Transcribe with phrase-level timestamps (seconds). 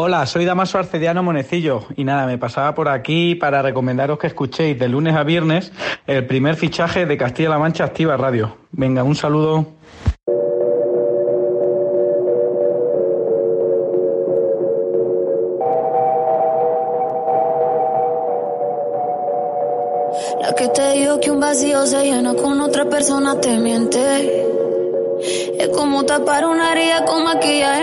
[0.00, 4.78] Hola, soy Damaso Arcediano Monecillo y nada, me pasaba por aquí para recomendaros que escuchéis
[4.78, 5.72] de lunes a viernes
[6.06, 8.58] el primer fichaje de Castilla-La Mancha Activa Radio.
[8.70, 9.66] Venga, un saludo.
[20.40, 24.46] La que te que un vacío se con otra persona te miente.
[25.58, 27.77] Es como tapar una herida con maquillaje,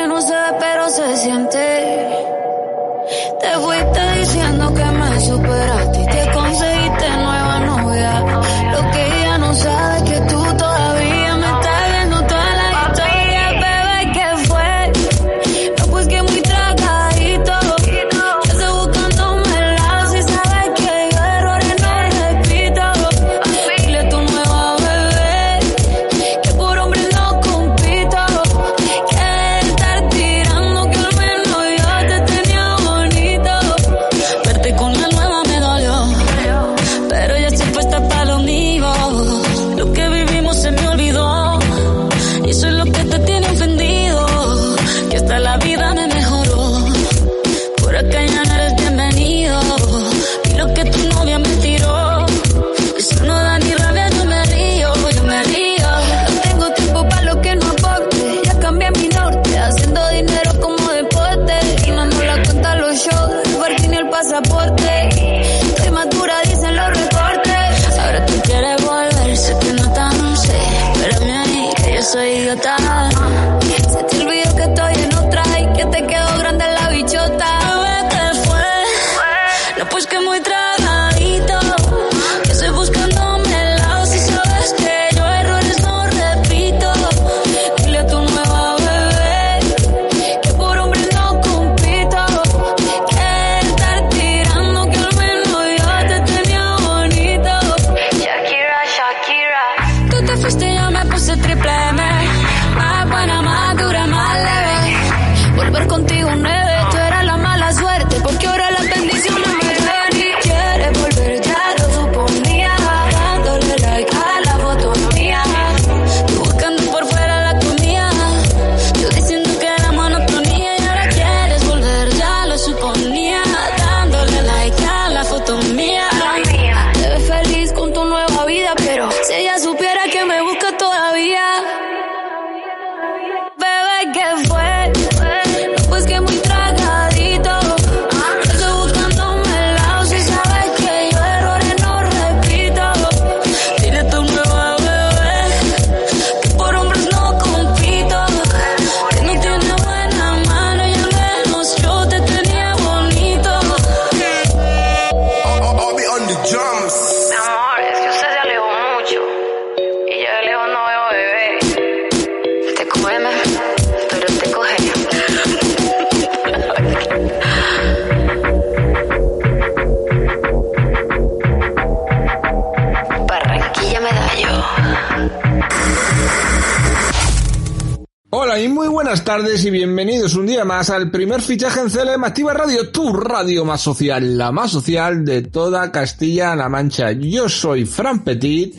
[179.15, 183.13] buenas tardes y bienvenidos un día más al primer fichaje en CLM Activa Radio, tu
[183.13, 187.13] radio más social, la más social de toda Castilla-La Mancha.
[187.13, 188.75] Yo soy Fran Petit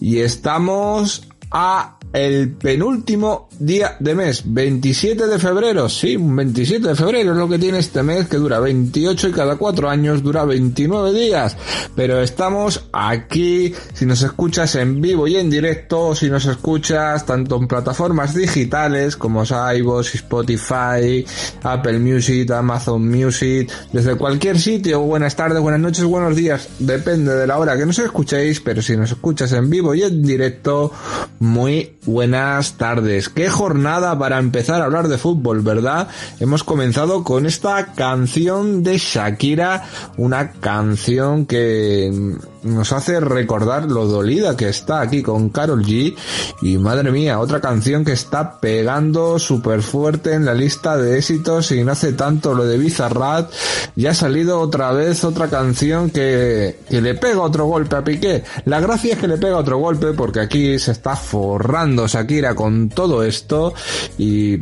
[0.00, 6.94] y estamos a el penúltimo día de mes, 27 de febrero, sí, un 27 de
[6.94, 10.44] febrero es lo que tiene este mes que dura 28 y cada cuatro años dura
[10.44, 11.56] 29 días,
[11.96, 17.56] pero estamos aquí, si nos escuchas en vivo y en directo, si nos escuchas tanto
[17.56, 21.24] en plataformas digitales como iVoox, Spotify,
[21.62, 27.46] Apple Music, Amazon Music, desde cualquier sitio, buenas tardes, buenas noches, buenos días, depende de
[27.46, 30.92] la hora que nos escuchéis, pero si nos escuchas en vivo y en directo,
[31.40, 33.28] muy buenas tardes.
[33.28, 36.08] Qué jornada para empezar a hablar de fútbol, ¿verdad?
[36.40, 39.84] Hemos comenzado con esta canción de Shakira,
[40.16, 46.14] una canción que nos hace recordar lo dolida que está aquí con Carol G
[46.62, 51.70] y madre mía, otra canción que está pegando súper fuerte en la lista de éxitos
[51.72, 53.50] y no hace tanto lo de Bizarrat,
[53.96, 58.44] ya ha salido otra vez otra canción que, que le pega otro golpe a Piqué.
[58.64, 62.88] La gracia es que le pega otro golpe porque aquí se está forrando Shakira con
[62.88, 63.74] todo esto
[64.16, 64.58] y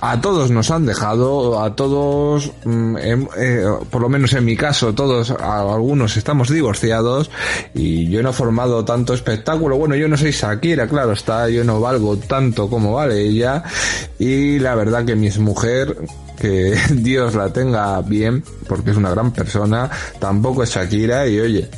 [0.00, 4.56] a todos nos han dejado, a todos, mm, em- eh, por lo menos en mi
[4.56, 7.30] caso, todos, algunos estamos divorciados
[7.74, 9.76] y yo no he formado tanto espectáculo.
[9.76, 13.62] Bueno, yo no soy Shakira, claro está, yo no valgo tanto como vale ella
[14.18, 15.96] y la verdad que mi mujer
[16.38, 21.70] que Dios la tenga bien, porque es una gran persona, tampoco es Shakira y oye,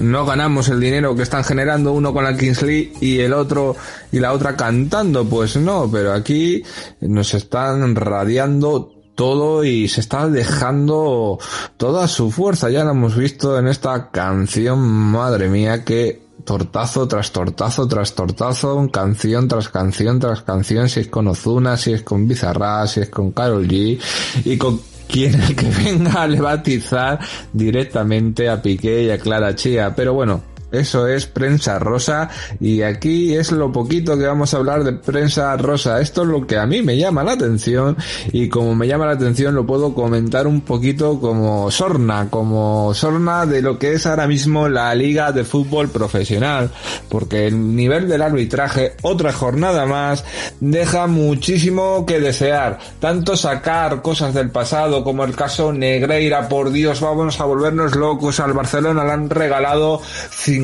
[0.00, 3.76] no ganamos el dinero que están generando uno con la Kingsley y el otro
[4.12, 6.62] y la otra cantando, pues no, pero aquí
[7.00, 11.38] nos están radiando todo y se está dejando
[11.76, 12.70] toda su fuerza.
[12.70, 18.88] Ya lo hemos visto en esta canción, madre mía, que tortazo tras tortazo tras tortazo,
[18.90, 23.10] canción tras canción tras canción, si es con Ozuna, si es con Bizarra, si es
[23.10, 24.00] con Carol G
[24.44, 24.80] y con
[25.10, 27.18] quien el que venga a levatizar
[27.52, 29.94] directamente a Piqué y a Clara Chía.
[29.94, 32.30] Pero bueno, eso es prensa rosa
[32.60, 36.00] y aquí es lo poquito que vamos a hablar de prensa rosa.
[36.00, 37.96] Esto es lo que a mí me llama la atención
[38.32, 43.46] y como me llama la atención lo puedo comentar un poquito como sorna, como sorna
[43.46, 46.70] de lo que es ahora mismo la liga de fútbol profesional,
[47.08, 50.24] porque el nivel del arbitraje, otra jornada más,
[50.60, 52.78] deja muchísimo que desear.
[53.00, 58.40] Tanto sacar cosas del pasado como el caso Negreira, por Dios, vamos a volvernos locos,
[58.40, 60.00] al Barcelona le han regalado
[60.30, 60.59] 50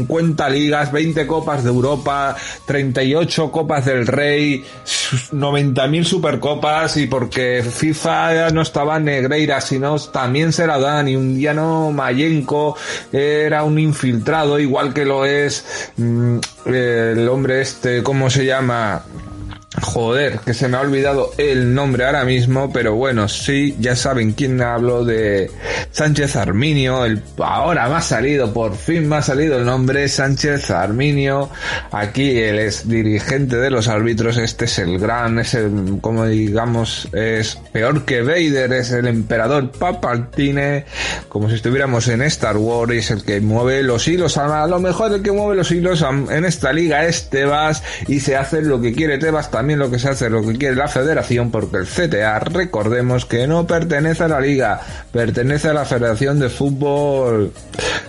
[0.51, 4.65] ligas, 20 copas de Europa, 38 copas del Rey,
[5.33, 11.41] 90.000 supercopas y porque FIFA no estaba Negreira, sino también se la dan y un
[11.55, 12.77] no Mayenko
[13.13, 19.05] era un infiltrado, igual que lo es mm, el hombre este, ¿cómo se llama?
[19.83, 24.33] Joder, que se me ha olvidado el nombre ahora mismo, pero bueno, sí, ya saben
[24.33, 25.51] quién hablo de
[25.91, 30.71] Sánchez Arminio, el ahora me ha salido, por fin me ha salido el nombre Sánchez
[30.71, 31.51] Arminio.
[31.93, 37.09] Aquí él es dirigente de los árbitros, este es el gran, es el, como digamos,
[37.13, 40.87] es peor que Vader, es el emperador Papaltine,
[41.29, 45.13] como si estuviéramos en Star Wars, es el que mueve los hilos, a lo mejor
[45.13, 48.95] el que mueve los hilos en esta liga es Tebas y se hace lo que
[48.95, 51.87] quiere Tebas también también lo que se hace, lo que quiere la federación, porque el
[51.87, 54.81] CTA, recordemos que no pertenece a la liga,
[55.11, 57.53] pertenece a la Federación de Fútbol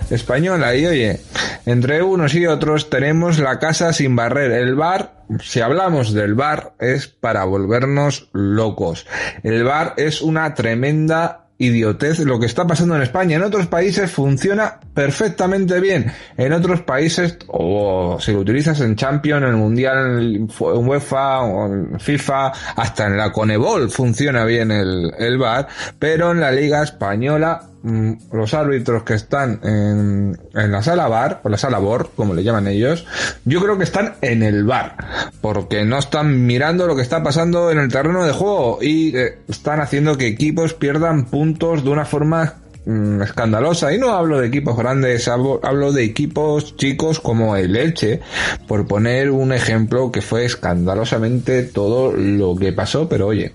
[0.08, 0.76] Española.
[0.76, 1.20] Y oye,
[1.66, 4.52] entre unos y otros tenemos la casa sin barrer.
[4.52, 9.04] El bar, si hablamos del bar, es para volvernos locos.
[9.42, 13.36] El bar es una tremenda idiotez lo que está pasando en España.
[13.36, 16.12] En otros países funciona perfectamente bien.
[16.36, 21.66] En otros países, o si lo utilizas en Champions, en el Mundial, en UEFA, o
[21.66, 25.68] en FIFA, hasta en la Conebol funciona bien el, el VAR,
[25.98, 31.48] pero en la Liga Española los árbitros que están en, en, la sala bar, o
[31.48, 33.06] la sala BOR, como le llaman ellos,
[33.44, 34.96] yo creo que están en el bar,
[35.40, 39.38] porque no están mirando lo que está pasando en el terreno de juego y eh,
[39.48, 42.54] están haciendo que equipos pierdan puntos de una forma
[42.88, 43.92] Mm, escandalosa.
[43.92, 48.20] Y no hablo de equipos grandes, hablo, de equipos chicos como el Elche,
[48.66, 53.52] por poner un ejemplo que fue escandalosamente todo lo que pasó, pero oye,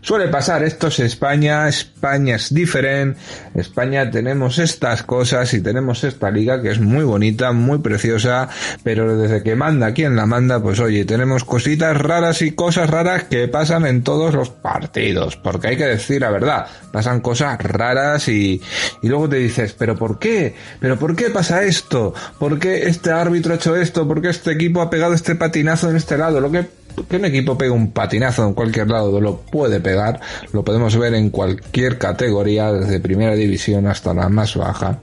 [0.00, 3.20] suele pasar, esto es España, España es diferente,
[3.54, 8.48] España tenemos estas cosas y tenemos esta liga que es muy bonita, muy preciosa,
[8.82, 13.24] pero desde que manda quien la manda, pues oye, tenemos cositas raras y cosas raras
[13.24, 18.28] que pasan en todos los partidos, porque hay que decir la verdad, pasan cosas raras
[18.28, 18.61] y,
[19.02, 20.54] y luego te dices, pero ¿por qué?
[20.80, 22.14] ¿Pero por qué pasa esto?
[22.38, 24.06] ¿Por qué este árbitro ha hecho esto?
[24.06, 26.40] ¿Por qué este equipo ha pegado este patinazo en este lado?
[26.40, 26.66] Lo que
[27.08, 30.20] que un equipo pega un patinazo en cualquier lado lo puede pegar,
[30.52, 34.98] lo podemos ver en cualquier categoría, desde primera división hasta la más baja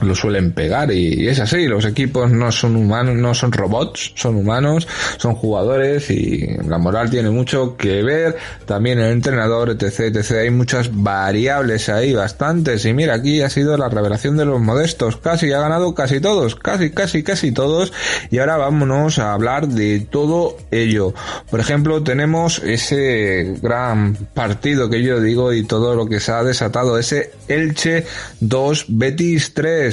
[0.00, 4.36] lo suelen pegar y, es así, los equipos no son humanos, no son robots, son
[4.36, 10.32] humanos, son jugadores y la moral tiene mucho que ver, también el entrenador, etc, etc,
[10.42, 15.16] hay muchas variables ahí, bastantes, y mira, aquí ha sido la revelación de los modestos,
[15.16, 17.92] casi ha ganado casi todos, casi, casi, casi todos,
[18.30, 21.14] y ahora vámonos a hablar de todo ello.
[21.50, 26.42] Por ejemplo, tenemos ese gran partido que yo digo y todo lo que se ha
[26.42, 28.04] desatado, ese Elche
[28.40, 29.89] 2, Betis 3,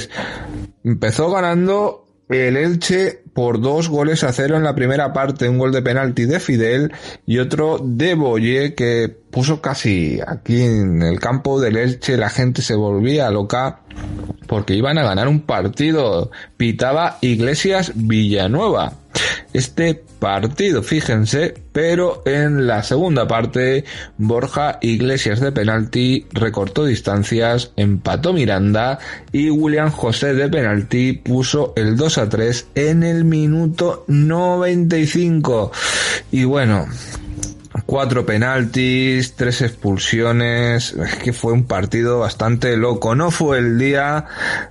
[0.84, 5.72] empezó ganando el Elche por dos goles a cero en la primera parte, un gol
[5.72, 6.92] de penalti de Fidel
[7.26, 12.62] y otro de Boye que puso casi aquí en el campo del Elche la gente
[12.62, 13.80] se volvía loca
[14.46, 16.30] porque iban a ganar un partido.
[16.56, 18.94] Pitaba Iglesias Villanueva
[19.52, 23.84] este partido, fíjense, pero en la segunda parte
[24.18, 28.98] Borja Iglesias de penalti recortó distancias, empató Miranda
[29.32, 35.72] y William José de penalti puso el 2 a 3 en el minuto 95.
[36.30, 36.86] Y bueno,
[37.88, 43.14] cuatro penaltis, tres expulsiones, es que fue un partido bastante loco.
[43.14, 44.26] No fue el día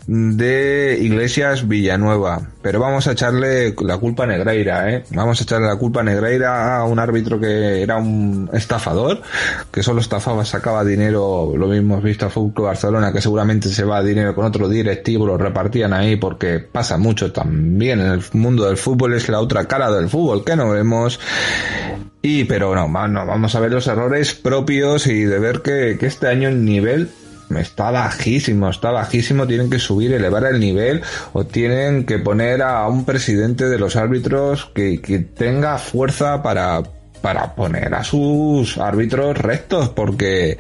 [0.05, 5.03] de Iglesias Villanueva, pero vamos a echarle la culpa a Negreira, ¿eh?
[5.09, 9.23] Vamos a echarle la culpa a Negreira a un árbitro que era un estafador,
[9.71, 13.83] que solo estafaba, sacaba dinero, lo mismo hemos visto a Fútbol Barcelona, que seguramente se
[13.83, 18.67] va dinero con otro directivo, lo repartían ahí porque pasa mucho también en el mundo
[18.67, 21.19] del fútbol, es la otra cara del fútbol que no vemos.
[22.29, 26.07] Y, pero no, no vamos a ver los errores propios y de ver que, que
[26.07, 27.09] este año el nivel
[27.57, 32.85] está bajísimo, está bajísimo, tienen que subir, elevar el nivel o tienen que poner a
[32.89, 36.83] un presidente de los árbitros que, que tenga fuerza para,
[37.21, 40.57] para poner a sus árbitros rectos porque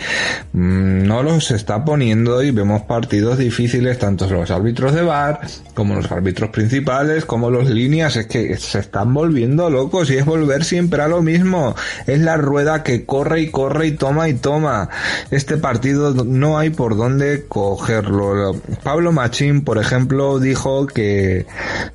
[0.53, 5.41] mm, no los está poniendo y vemos partidos difíciles tanto los árbitros de bar
[5.73, 8.15] como los árbitros principales como los líneas.
[8.15, 11.75] Es que se están volviendo locos y es volver siempre a lo mismo.
[12.05, 14.89] Es la rueda que corre y corre y toma y toma.
[15.31, 18.55] Este partido no hay por dónde cogerlo.
[18.83, 21.45] Pablo Machín por ejemplo dijo que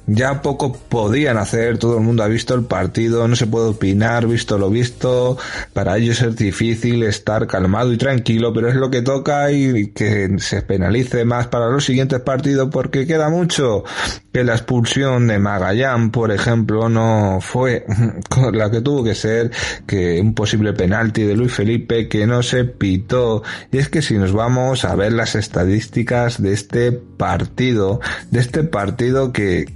[0.07, 1.79] ya poco podían hacer.
[1.79, 5.39] Todo el mundo ha visto el partido no se puede opinar visto lo visto,
[5.73, 10.37] para ellos es difícil estar calmado y tranquilo, pero es lo que toca y que
[10.39, 13.85] se penalice más para los siguientes partidos porque queda mucho
[14.33, 17.85] que la expulsión de Magallán, por ejemplo, no fue
[18.53, 19.51] la que tuvo que ser,
[19.87, 23.43] que un posible penalti de Luis Felipe que no se pitó.
[23.71, 28.65] Y es que si nos vamos a ver las estadísticas de este partido, de este
[28.65, 29.67] partido que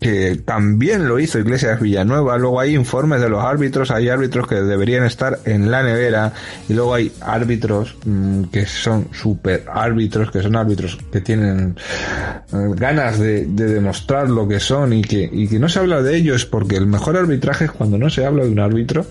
[0.00, 4.56] que también lo hizo Iglesias Villanueva, luego hay informes de los árbitros, hay árbitros que
[4.56, 6.32] deberían estar en la nevera.
[6.68, 11.76] Y luego hay árbitros mm, que son super árbitros, que son árbitros que tienen
[12.52, 16.16] eh, ganas de, demostrar lo que son y que, y que no se habla de
[16.16, 19.06] ellos porque el mejor arbitraje es cuando no se habla de un árbitro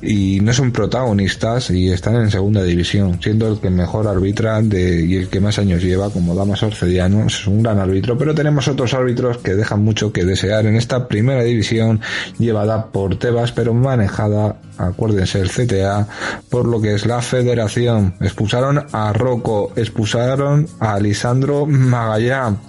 [0.00, 5.04] y no son protagonistas y están en segunda división, siendo el que mejor arbitra de,
[5.04, 8.68] y el que más años lleva como Damas Orcediano, es un gran árbitro, pero tenemos
[8.68, 12.00] otros árbitros que dejan mucho que desear en esta primera división
[12.38, 16.06] llevada por Tebas pero manejada, acuérdense, el CTA
[16.50, 18.14] por lo que es la federación.
[18.20, 22.60] Expulsaron a Rocco, expulsaron a Lisandro Magallán.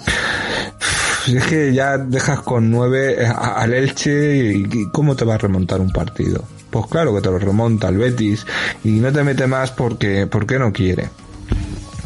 [1.27, 5.91] Es que ya dejas con nueve al Elche y ¿cómo te va a remontar un
[5.91, 6.43] partido?
[6.69, 8.45] Pues claro que te lo remonta el Betis
[8.83, 11.09] y no te mete más porque, porque no quiere.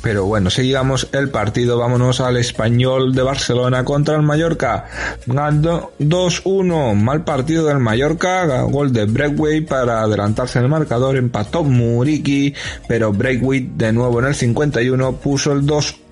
[0.08, 4.86] Pero bueno, seguimos el partido, vámonos al español de Barcelona contra el Mallorca.
[5.26, 11.66] Ganando 2-1, mal partido del Mallorca, gol de Breakway para adelantarse en el marcador, empató
[11.66, 12.54] Muriki,
[12.88, 16.07] pero Breakway de nuevo en el 51 puso el 2-1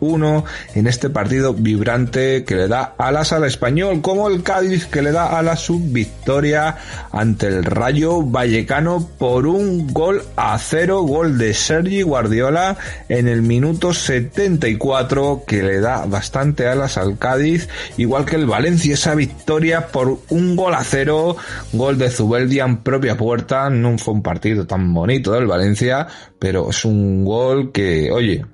[0.75, 5.11] en este partido vibrante que le da alas al español, como el Cádiz que le
[5.11, 6.77] da a la victoria
[7.11, 12.77] ante el Rayo Vallecano por un gol a cero, gol de Sergi Guardiola
[13.09, 18.93] en el minuto 74 que le da bastante alas al Cádiz, igual que el Valencia,
[18.93, 21.35] esa victoria por un gol a cero,
[21.73, 26.69] gol de Zubeldia en propia puerta, no fue un partido tan bonito del Valencia, pero
[26.69, 28.45] es un gol que, oye,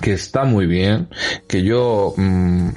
[0.00, 1.08] que está muy bien,
[1.48, 2.68] que yo mm,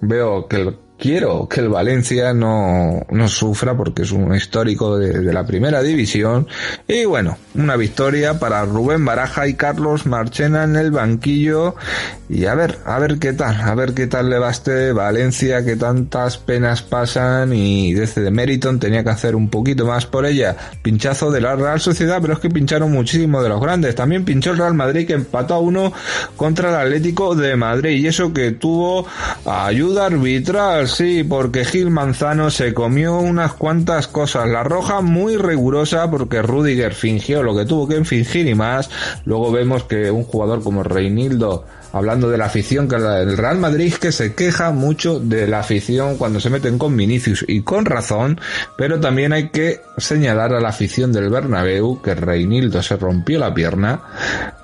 [0.00, 5.32] veo que el quiero que el Valencia no, no sufra porque es un histórico de,
[5.32, 6.46] la primera división.
[6.86, 11.74] Y bueno, una victoria para Rubén Baraja y Carlos Marchena en el banquillo.
[12.28, 15.64] Y a ver, a ver qué tal, a ver qué tal le va este Valencia
[15.64, 20.24] que tantas penas pasan y desde de Meriton tenía que hacer un poquito más por
[20.24, 20.56] ella.
[20.82, 23.96] Pinchazo de la Real Sociedad, pero es que pincharon muchísimo de los grandes.
[23.96, 25.92] También pinchó el Real Madrid que empató a uno
[26.36, 29.04] contra el Atlético de Madrid y eso que tuvo
[29.44, 34.48] ayuda arbitral sí, porque Gil Manzano se comió unas cuantas cosas.
[34.48, 38.90] La roja muy rigurosa porque Rudiger fingió lo que tuvo que fingir y más.
[39.24, 43.94] Luego vemos que un jugador como Reinildo hablando de la afición, que el Real Madrid
[43.94, 48.40] que se queja mucho de la afición cuando se meten con Vinicius y con razón,
[48.76, 53.52] pero también hay que señalar a la afición del Bernabéu que Reinildo se rompió la
[53.52, 54.00] pierna,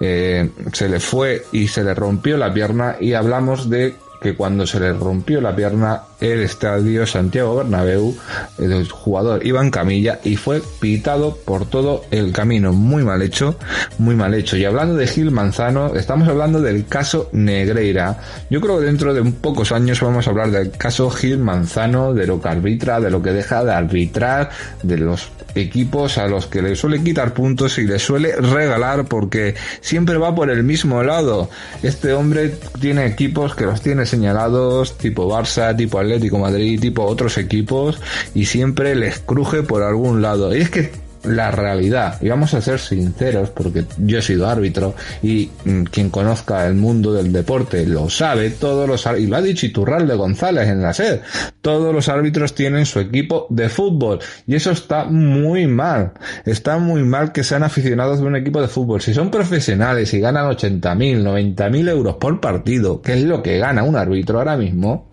[0.00, 4.66] eh, se le fue y se le rompió la pierna y hablamos de que cuando
[4.66, 8.16] se le rompió la pierna el estadio Santiago Bernabéu,
[8.58, 12.72] el jugador en camilla y fue pitado por todo el camino.
[12.72, 13.56] Muy mal hecho,
[13.98, 14.56] muy mal hecho.
[14.56, 18.18] Y hablando de Gil Manzano, estamos hablando del caso Negreira.
[18.50, 22.14] Yo creo que dentro de un pocos años vamos a hablar del caso Gil Manzano,
[22.14, 24.50] de lo que arbitra, de lo que deja de arbitrar,
[24.82, 29.54] de los equipos a los que le suele quitar puntos y le suele regalar porque
[29.80, 31.50] siempre va por el mismo lado.
[31.82, 37.38] Este hombre tiene equipos que los tiene señalados, tipo Barça, tipo Atlético Madrid, tipo otros
[37.38, 38.00] equipos,
[38.34, 40.54] y siempre les cruje por algún lado.
[40.54, 42.20] Y es que la realidad.
[42.20, 46.74] Y vamos a ser sinceros, porque yo he sido árbitro y mm, quien conozca el
[46.74, 50.92] mundo del deporte lo sabe, todos los y lo ha dicho Iturralde González en la
[50.92, 51.20] sed,
[51.60, 56.12] todos los árbitros tienen su equipo de fútbol y eso está muy mal.
[56.44, 59.00] Está muy mal que sean aficionados de un equipo de fútbol.
[59.00, 63.82] Si son profesionales y ganan 80.000, 90.000 euros por partido, que es lo que gana
[63.82, 65.08] un árbitro ahora mismo,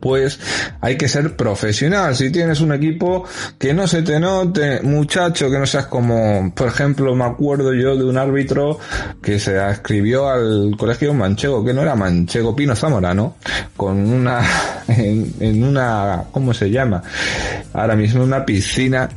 [0.00, 0.38] pues
[0.80, 2.14] hay que ser profesional.
[2.16, 3.24] Si tienes un equipo
[3.58, 7.96] que no se te note, muchacho, que no seas como, por ejemplo, me acuerdo yo
[7.96, 8.78] de un árbitro
[9.22, 13.36] que se escribió al colegio manchego, que no era manchego, Pino Zamorano,
[13.76, 14.40] con una,
[14.88, 17.02] en, una, ¿cómo se llama?
[17.72, 19.08] Ahora mismo una piscina,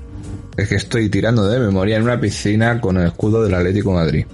[0.57, 4.25] es que estoy tirando de memoria, en una piscina con el escudo del Atlético Madrid.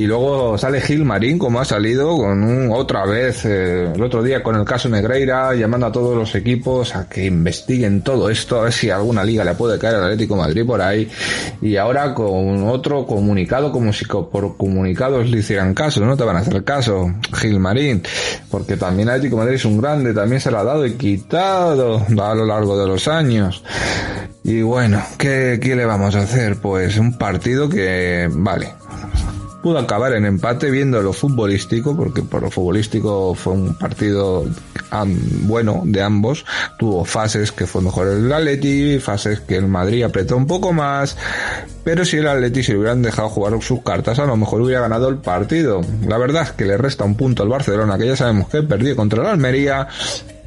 [0.00, 4.22] Y luego sale Gil Marín, como ha salido, con un, otra vez, eh, el otro
[4.22, 8.58] día con el caso Negreira, llamando a todos los equipos a que investiguen todo esto,
[8.58, 11.06] a ver si alguna liga le puede caer al Atlético Madrid por ahí.
[11.60, 16.36] Y ahora con otro comunicado, como si por comunicados le hicieran caso, no te van
[16.36, 18.02] a hacer caso, Gil Marín,
[18.50, 22.34] porque también Atlético Madrid es un grande, también se lo ha dado y quitado a
[22.34, 23.62] lo largo de los años.
[24.44, 26.56] Y bueno, ¿qué, ¿qué le vamos a hacer?
[26.56, 28.72] Pues un partido que, vale,
[29.62, 34.44] pudo acabar en empate viendo lo futbolístico, porque por lo futbolístico fue un partido
[35.42, 36.44] bueno de ambos.
[36.78, 41.16] Tuvo fases que fue mejor el Atleti, fases que el Madrid apretó un poco más,
[41.84, 45.08] pero si el Atleti se hubieran dejado jugar sus cartas, a lo mejor hubiera ganado
[45.08, 45.80] el partido.
[46.06, 48.96] La verdad es que le resta un punto al Barcelona, que ya sabemos que perdió
[48.96, 49.88] contra el Almería,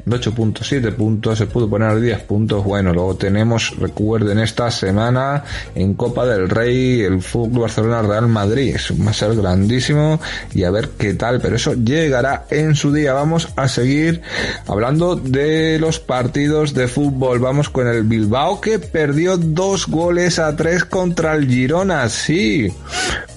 [0.10, 2.64] 8 puntos, 7 puntos, se pudo poner 10 puntos.
[2.64, 5.44] Bueno, luego tenemos, recuerden, esta semana
[5.76, 8.76] en Copa del Rey, el Fútbol Barcelona Real Madrid.
[9.06, 10.20] Va a ser grandísimo
[10.54, 13.14] y a ver qué tal, pero eso llegará en su día.
[13.14, 14.22] Vamos a seguir
[14.68, 17.40] hablando de los partidos de fútbol.
[17.40, 22.10] Vamos con el Bilbao que perdió dos goles a tres contra el Girona.
[22.10, 22.72] Sí,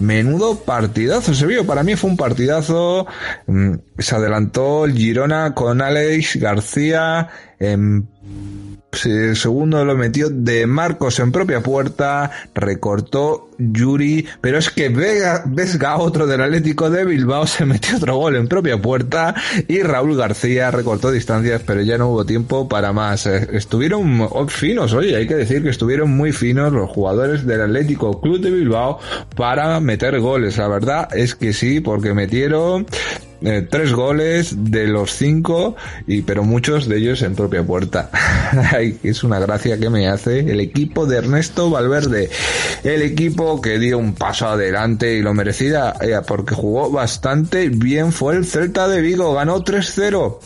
[0.00, 1.64] menudo partidazo se vio.
[1.64, 3.06] Para mí fue un partidazo.
[3.46, 6.55] Mm, se adelantó el Girona con Alex García
[7.58, 8.08] en
[9.04, 15.42] el segundo lo metió de Marcos en propia puerta, recortó Yuri, pero es que Vega,
[15.46, 19.34] Vesga, otro del Atlético de Bilbao, se metió otro gol en propia puerta
[19.68, 23.26] y Raúl García recortó distancias, pero ya no hubo tiempo para más.
[23.26, 28.20] Eh, estuvieron finos, oye, hay que decir que estuvieron muy finos los jugadores del Atlético
[28.20, 28.98] Club de Bilbao
[29.34, 30.56] para meter goles.
[30.56, 32.86] La verdad es que sí, porque metieron
[33.46, 35.76] eh, tres goles de los cinco,
[36.08, 38.10] y, pero muchos de ellos en propia puerta.
[39.04, 42.28] es una gracia que me hace el equipo de Ernesto Valverde.
[42.82, 48.10] El equipo que dio un paso adelante y lo merecía eh, porque jugó bastante bien
[48.10, 49.32] fue el Celta de Vigo.
[49.32, 50.38] Ganó 3-0.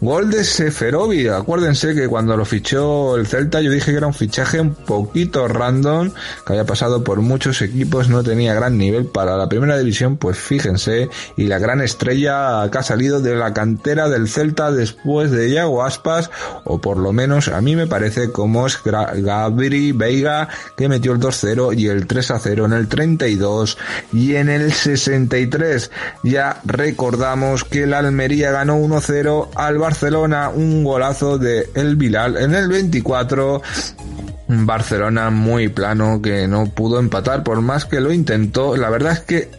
[0.00, 1.28] Gol de Seferovic.
[1.28, 5.46] Acuérdense que cuando lo fichó el Celta yo dije que era un fichaje un poquito
[5.46, 6.10] random,
[6.44, 10.38] que había pasado por muchos equipos, no tenía gran nivel para la primera división, pues
[10.38, 15.48] fíjense, y la gran estrella que ha salido de la cantera del Celta después de
[15.48, 16.30] Iago Aspas,
[16.64, 21.20] o por lo menos a mí me parece como es Gabri Veiga que metió el
[21.20, 23.78] 2-0 y el 3-0 en el 32
[24.12, 25.90] y en el 63
[26.22, 32.54] ya recordamos que el Almería ganó 1-0 al Barcelona, un golazo de El Bilal en
[32.54, 33.62] el 24
[34.48, 38.76] Barcelona muy plano que no pudo empatar por más que lo intentó.
[38.76, 39.50] La verdad es que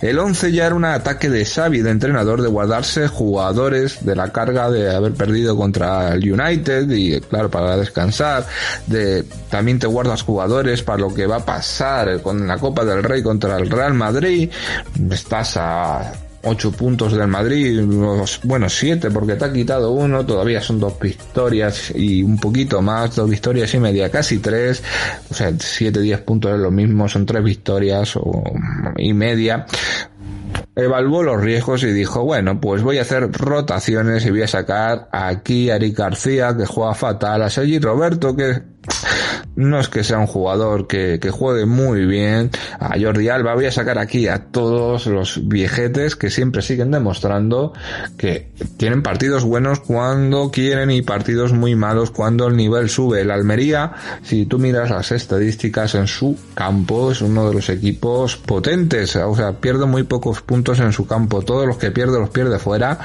[0.00, 4.32] el 11 ya era un ataque de Xavi, de entrenador, de guardarse jugadores de la
[4.32, 8.46] carga de haber perdido contra el United y, claro, para descansar.
[8.86, 13.02] De, también te guardas jugadores para lo que va a pasar con la Copa del
[13.02, 14.50] Rey contra el Real Madrid.
[15.10, 16.12] Estás a
[16.48, 17.82] 8 puntos del Madrid,
[18.44, 23.16] bueno, 7 porque te ha quitado uno, todavía son dos victorias y un poquito más,
[23.16, 24.82] dos victorias y media, casi tres,
[25.28, 28.16] o sea, 7, 10 puntos es lo mismo, son tres victorias
[28.96, 29.66] y media.
[30.76, 35.08] Evaluó los riesgos y dijo, bueno, pues voy a hacer rotaciones y voy a sacar
[35.10, 38.62] aquí a Eric García, que juega fatal, a Sergi Roberto, que
[39.56, 42.50] no es que sea un jugador que, juegue muy bien.
[42.78, 47.72] A Jordi Alba voy a sacar aquí a todos los viejetes que siempre siguen demostrando
[48.16, 53.22] que tienen partidos buenos cuando quieren y partidos muy malos cuando el nivel sube.
[53.22, 58.36] El Almería, si tú miras las estadísticas en su campo, es uno de los equipos
[58.36, 59.16] potentes.
[59.16, 61.42] O sea, pierde muy pocos puntos en su campo.
[61.42, 62.98] Todos los que pierde los pierde fuera.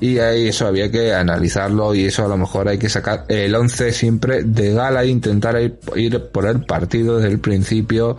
[0.00, 3.54] Y ahí eso había que analizarlo y eso a lo mejor hay que sacar el
[3.54, 8.16] 11 siempre de gala e intentar ir ir por el partido desde el principio,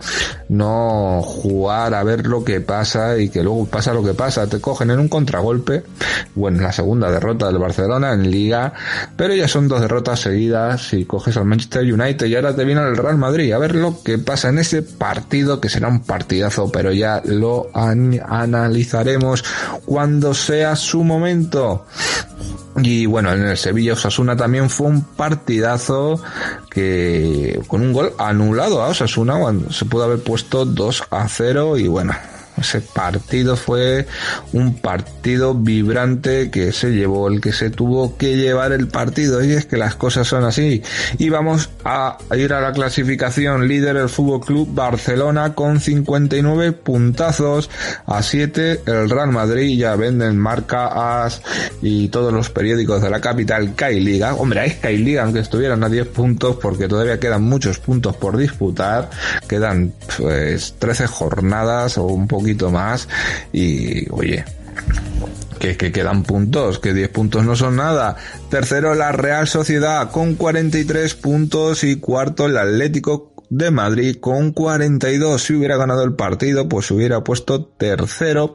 [0.48, 4.60] no jugar a ver lo que pasa y que luego pasa lo que pasa, te
[4.60, 5.84] cogen en un contragolpe,
[6.34, 8.72] bueno, la segunda derrota del Barcelona en liga,
[9.16, 12.82] pero ya son dos derrotas seguidas y coges al Manchester United y ahora te viene
[12.82, 16.70] el Real Madrid, a ver lo que pasa en ese partido que será un partidazo,
[16.70, 19.44] pero ya lo analizaremos
[19.84, 21.84] cuando sea su momento.
[22.82, 26.20] Y bueno, en el Sevilla Osasuna también fue un partidazo
[26.70, 29.34] que con un gol anulado a Osasuna
[29.70, 32.12] se pudo haber puesto 2 a 0 y bueno,
[32.58, 34.06] ese partido fue
[34.52, 39.44] un partido vibrante que se llevó, el que se tuvo que llevar el partido.
[39.44, 40.82] Y es que las cosas son así.
[41.18, 43.68] Y vamos a ir a la clasificación.
[43.68, 47.70] Líder el Fútbol Club Barcelona con 59 puntazos
[48.06, 48.80] a 7.
[48.86, 51.42] El Real Madrid ya venden marca AS
[51.82, 54.34] y todos los periódicos de la capital Kai Liga.
[54.34, 58.36] Hombre, hay Kai Liga aunque estuvieran a 10 puntos porque todavía quedan muchos puntos por
[58.36, 59.10] disputar.
[59.46, 63.08] Quedan pues 13 jornadas o un poco más
[63.52, 64.44] y oye,
[65.58, 68.16] que, que, quedan puntos, que 10 puntos no son nada.
[68.50, 75.42] Tercero la Real Sociedad con 43 puntos y cuarto el Atlético de Madrid con 42.
[75.42, 78.54] Si hubiera ganado el partido, pues hubiera puesto tercero.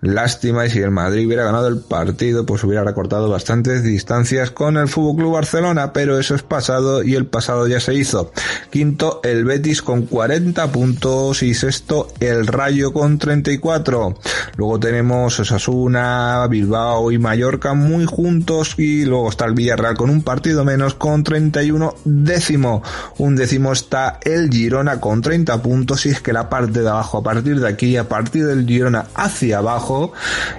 [0.00, 4.76] Lástima y si el Madrid hubiera ganado el partido, pues hubiera recortado bastantes distancias con
[4.76, 8.32] el Fútbol Club Barcelona, pero eso es pasado y el pasado ya se hizo.
[8.70, 14.14] Quinto el Betis con 40 puntos y sexto el Rayo con 34.
[14.56, 20.22] Luego tenemos Osasuna, Bilbao y Mallorca muy juntos y luego está el Villarreal con un
[20.22, 22.82] partido menos con 31 décimo.
[23.18, 24.18] Un décimo está
[24.50, 27.96] Girona con 30 puntos y es que la parte de abajo, a partir de aquí,
[27.96, 30.12] a partir del Girona hacia abajo,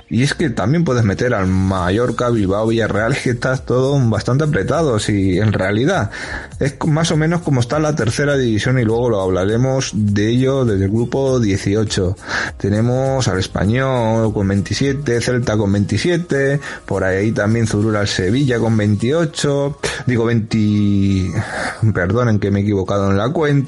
[0.09, 4.99] y es que también puedes meter al Mallorca, Bilbao, Villarreal, que está todo bastante apretado,
[4.99, 6.11] si en realidad
[6.59, 10.65] es más o menos como está la tercera división y luego lo hablaremos de ello
[10.65, 12.15] desde el grupo 18.
[12.57, 18.77] Tenemos al Español con 27, Celta con 27, por ahí también Zurura al Sevilla con
[18.77, 21.31] 28, digo 20,
[21.93, 23.62] perdonen que me he equivocado en la cuenta,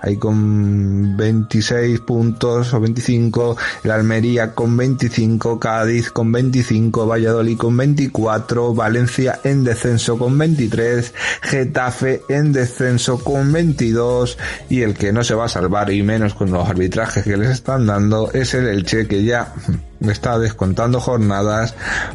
[0.00, 7.76] ahí con 26 puntos o 25, el Almería con 25, Cádiz con 25, Valladolid con
[7.76, 15.24] 24, Valencia en descenso con 23, Getafe en descenso con 22 y el que no
[15.24, 18.66] se va a salvar y menos con los arbitrajes que les están dando es el
[18.66, 19.52] Elche que ya
[20.00, 21.74] está descontando jornadas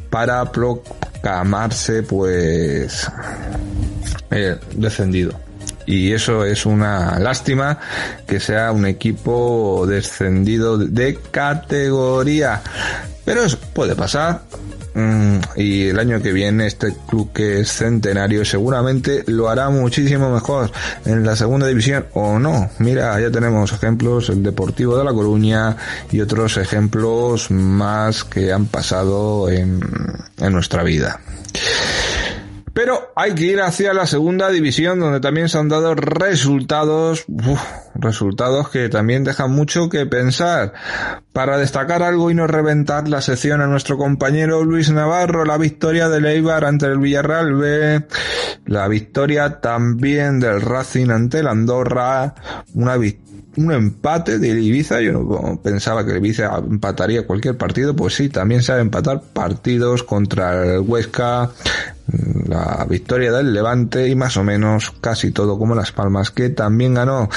[0.09, 3.09] para proclamarse pues
[4.31, 5.46] eh, descendido
[5.88, 7.80] y eso es una lástima
[8.28, 12.62] que sea un equipo descendido de categoría.
[13.26, 14.41] Pero eso puede pasar.
[14.93, 20.32] Mm, y el año que viene este club que es centenario seguramente lo hará muchísimo
[20.32, 20.71] mejor
[21.06, 22.69] en la segunda división o no.
[22.80, 25.78] Mira, ya tenemos ejemplos, el Deportivo de La Coruña
[26.12, 29.80] y otros ejemplos más que han pasado en,
[30.39, 31.19] en nuestra vida.
[32.77, 37.25] Pero hay que ir hacia la segunda división donde también se han dado resultados,
[37.95, 40.73] resultados que también dejan mucho que pensar.
[41.38, 46.10] Para destacar algo y no reventar la sección a nuestro compañero Luis Navarro, la victoria
[46.10, 48.08] del Eibar ante el Villarreal
[48.65, 52.34] la victoria también del Racing ante el Andorra,
[52.73, 55.00] un empate de Ibiza.
[55.02, 57.95] Yo no pensaba que Ibiza empataría cualquier partido.
[57.95, 61.52] Pues sí, también sabe empatar partidos contra el Huesca,
[62.47, 66.95] la victoria del Levante y más o menos casi todo como Las Palmas que también
[66.95, 67.30] ganó.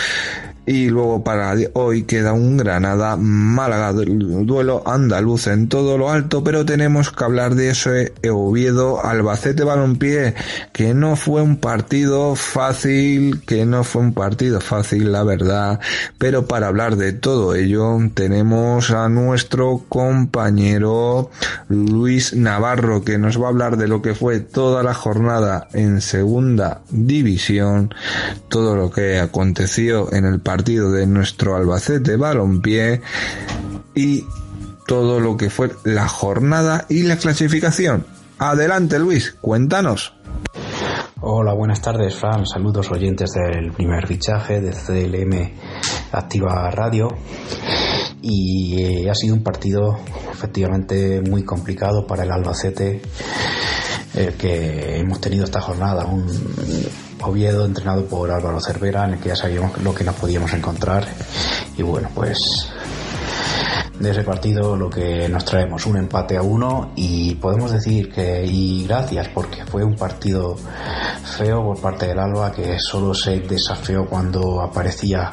[0.70, 6.64] Y luego para hoy queda un Granada Málaga, duelo andaluz en todo lo alto, pero
[6.64, 10.36] tenemos que hablar de ese Oviedo Albacete Balompié,
[10.72, 15.80] que no fue un partido fácil, que no fue un partido fácil, la verdad,
[16.18, 21.32] pero para hablar de todo ello tenemos a nuestro compañero
[21.68, 26.00] Luis Navarro, que nos va a hablar de lo que fue toda la jornada en
[26.00, 27.92] segunda división,
[28.48, 33.00] todo lo que aconteció en el partido partido de nuestro Albacete Balompié
[33.94, 34.26] y
[34.86, 38.04] todo lo que fue la jornada y la clasificación.
[38.38, 40.12] Adelante Luis, cuéntanos.
[41.22, 42.44] Hola, buenas tardes, Fran.
[42.44, 45.50] Saludos oyentes del primer fichaje de CLM
[46.12, 47.08] Activa Radio.
[48.20, 49.98] Y eh, ha sido un partido
[50.30, 53.00] efectivamente muy complicado para el Albacete
[54.14, 56.04] el que hemos tenido esta jornada.
[56.04, 56.26] Un,
[57.22, 61.06] Oviedo entrenado por Álvaro Cervera, en el que ya sabíamos lo que nos podíamos encontrar.
[61.76, 62.70] Y bueno, pues
[64.00, 68.46] de ese partido lo que nos traemos, un empate a uno y podemos decir que,
[68.46, 70.56] y gracias porque fue un partido
[71.36, 75.30] feo por parte del Alba que solo se desafió cuando aparecía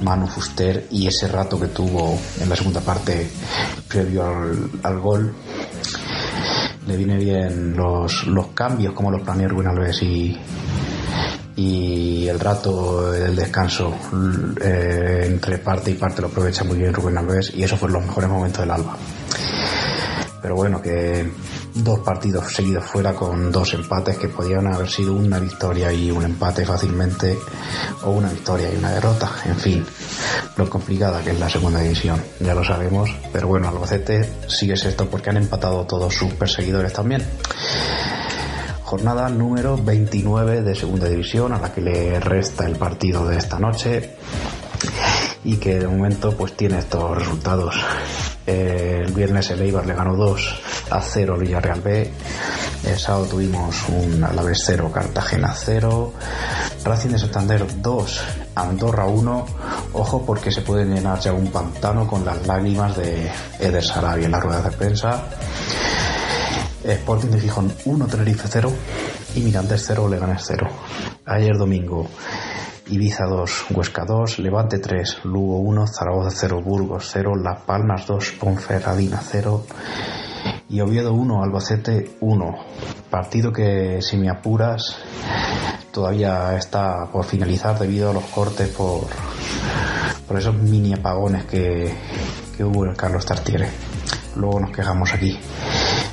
[0.00, 3.30] Manu Fuster y ese rato que tuvo en la segunda parte
[3.86, 4.24] previo
[4.82, 5.32] al, gol
[6.88, 10.36] le viene bien los, los cambios como los planeó Rubén Alves y,
[11.56, 13.94] y el rato del descanso
[14.60, 18.04] eh, entre parte y parte lo aprovecha muy bien Rubén Alves y eso fue los
[18.04, 18.96] mejores momentos del Alba.
[20.42, 21.28] Pero bueno, que
[21.74, 26.22] dos partidos seguidos fuera con dos empates que podían haber sido una victoria y un
[26.22, 27.36] empate fácilmente
[28.04, 29.28] o una victoria y una derrota.
[29.46, 29.84] En fin,
[30.56, 33.10] lo complicada que es la segunda división, ya lo sabemos.
[33.32, 37.24] Pero bueno, Albacete sigue esto porque han empatado todos sus perseguidores también
[38.86, 43.58] jornada número 29 de segunda división a la que le resta el partido de esta
[43.58, 44.14] noche
[45.42, 47.74] y que de momento pues tiene estos resultados.
[48.46, 52.12] El viernes el Eibar le ganó 2 a 0 al Villarreal B.
[52.84, 56.12] El sábado tuvimos un Alavés 0, Cartagena 0.
[56.84, 58.20] Racing de Santander 2,
[58.54, 59.46] Andorra 1.
[59.94, 64.30] Ojo porque se puede llenar ya un pantano con las lágrimas de Eder Sarabia en
[64.30, 65.24] la rueda de prensa.
[66.92, 68.72] Sporting de Gijón 1, Tenerife 0
[69.34, 70.66] y Mirantes 0, Leganés 0.
[71.26, 72.08] Ayer domingo
[72.88, 78.32] Ibiza 2, Huesca 2, Levante 3, Lugo 1, Zaragoza 0, Burgos 0, Las Palmas 2,
[78.38, 79.64] Ponferradina 0
[80.68, 82.54] y Oviedo 1, Albacete 1.
[83.10, 84.98] Partido que si me apuras
[85.90, 89.06] todavía está por finalizar debido a los cortes por,
[90.28, 91.92] por esos mini apagones que,
[92.56, 93.68] que hubo en Carlos Tartiere.
[94.36, 95.36] Luego nos quejamos aquí.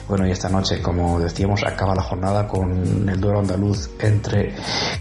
[0.08, 4.54] Bueno, y esta noche, como decíamos, acaba la jornada con el duelo andaluz entre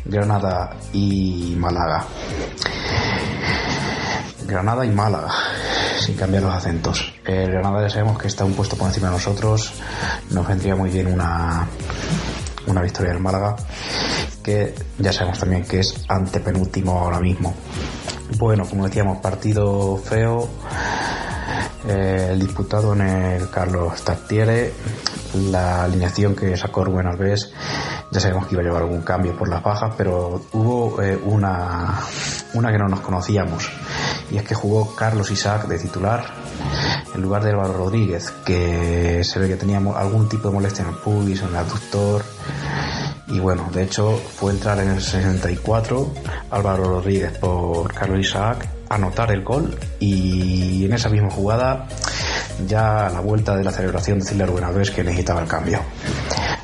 [0.05, 2.05] Granada y Málaga.
[4.47, 5.33] Granada y Málaga,
[5.99, 7.13] sin cambiar los acentos.
[7.25, 9.73] El Granada ya sabemos que está un puesto por encima de nosotros.
[10.31, 11.67] Nos vendría muy bien una,
[12.67, 13.57] una victoria del Málaga,
[14.43, 17.55] que ya sabemos también que es antepenúltimo ahora mismo.
[18.39, 20.49] Bueno, como decíamos, partido feo
[21.89, 24.73] eh, el disputado en el Carlos Tartiere,
[25.51, 27.53] la alineación que sacó Rubén Alves,
[28.11, 32.01] ya sabemos que iba a llevar algún cambio por las bajas, pero hubo eh, una,
[32.55, 33.71] una que no nos conocíamos,
[34.31, 36.25] y es que jugó Carlos Isaac de titular
[37.15, 40.91] en lugar de Álvaro Rodríguez, que se ve que tenía algún tipo de molestia en
[40.91, 42.23] el pubis, en el aductor,
[43.33, 46.13] y bueno, de hecho fue entrar en el 64
[46.51, 51.89] Álvaro Rodríguez por Carlos Isaac anotar el gol y en esa misma jugada
[52.67, 55.81] ya a la vuelta de la celebración decirle a Rubén que necesitaba el cambio.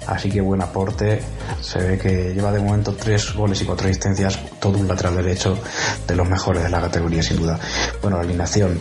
[0.08, 1.20] Así que buen aporte.
[1.60, 5.58] Se ve que lleva de momento tres goles y cuatro asistencias, todo un lateral derecho
[6.06, 7.58] de los mejores de la categoría, sin duda.
[8.00, 8.78] Bueno, la alineación: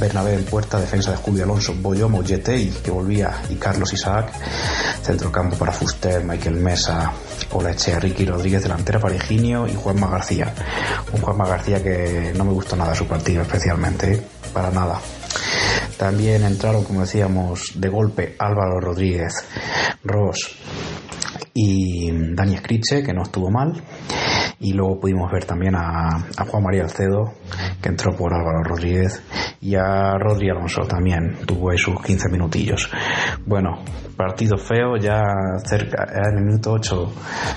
[0.00, 4.32] Bernabé en puerta, defensa de Julio Alonso, Boyomo, Yetei, que volvía, y Carlos Isaac.
[5.02, 7.12] Centrocampo para Fuster, Michael Mesa,
[7.52, 10.52] Olaechea, Ricky Rodríguez, delantera para Higinio y Juanma García.
[11.12, 14.20] Un Juanma García que no me gustó nada su partido, especialmente,
[14.52, 15.00] para nada.
[15.98, 19.46] También entraron, como decíamos, de golpe Álvaro Rodríguez,
[20.02, 20.56] Ross
[21.54, 23.82] y Dani Escriche, que no estuvo mal.
[24.60, 27.34] Y luego pudimos ver también a, Juan María Alcedo,
[27.80, 29.22] que entró por Álvaro Rodríguez,
[29.60, 32.90] y a Rodri Alonso también, tuvo ahí sus 15 minutillos.
[33.46, 33.84] Bueno,
[34.16, 35.22] partido feo, ya
[35.64, 37.12] cerca, en el minuto 8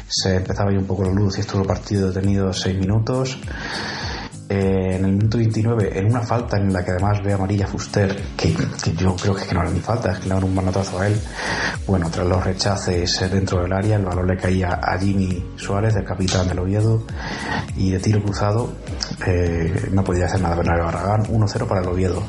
[0.07, 3.39] se empezaba ir un poco la luz y estuvo el partido detenido 6 minutos.
[4.49, 8.15] Eh, en el minuto 29 en una falta en la que además ve amarilla Fuster
[8.37, 8.55] que,
[8.95, 11.19] yo creo que, no era ni falta es que le dan un manotazo a él.
[11.85, 16.05] Bueno tras los rechaces dentro del área el balón le caía a Jimmy Suárez el
[16.05, 17.03] capitán del Oviedo
[17.75, 18.71] y de tiro cruzado
[19.25, 22.23] eh, no podía hacer nada Bernardo Barragán 1-0 para el Oviedo.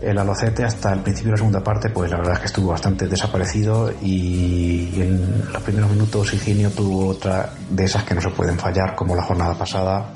[0.00, 2.70] El Alocete hasta el principio de la segunda parte, pues la verdad es que estuvo
[2.70, 8.30] bastante desaparecido y en los primeros minutos Higinio tuvo otra de esas que no se
[8.30, 10.12] pueden fallar, como la jornada pasada,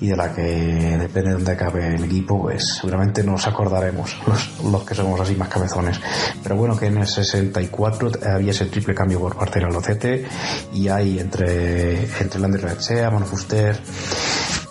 [0.00, 4.16] y de la que depende de dónde acabe el equipo, pues seguramente nos acordaremos
[4.62, 6.00] los, que somos así más cabezones.
[6.42, 10.26] Pero bueno, que en el 64 había ese triple cambio por parte del Alocete
[10.72, 13.80] y hay entre, entre Lander Rechea, Fuster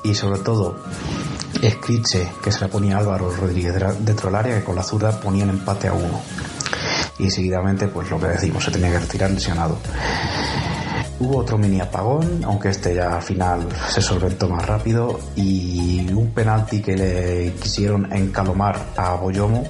[0.03, 0.83] y sobre todo
[1.61, 5.43] Escriche, que se la ponía Álvaro Rodríguez dentro del área, que con la zurda ponía
[5.43, 6.21] el empate a uno.
[7.17, 9.79] Y seguidamente, pues lo que decimos, se tenía que retirar lesionado.
[11.17, 16.31] Hubo otro mini apagón, aunque este ya al final se solventó más rápido, y un
[16.31, 19.63] penalti que le quisieron encalomar a Boyomo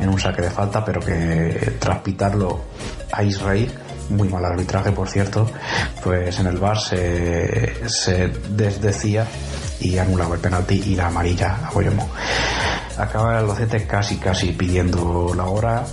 [0.00, 2.60] en un saque de falta, pero que tras pitarlo
[3.10, 3.72] a Israel,
[4.10, 5.50] muy mal arbitraje por cierto,
[6.02, 7.72] pues en el bar se,
[8.50, 9.26] desdecía
[9.80, 12.06] y anulaba el penalti y la amarilla a Boyomo.
[12.98, 15.84] Acaba el Albacete casi casi pidiendo la hora,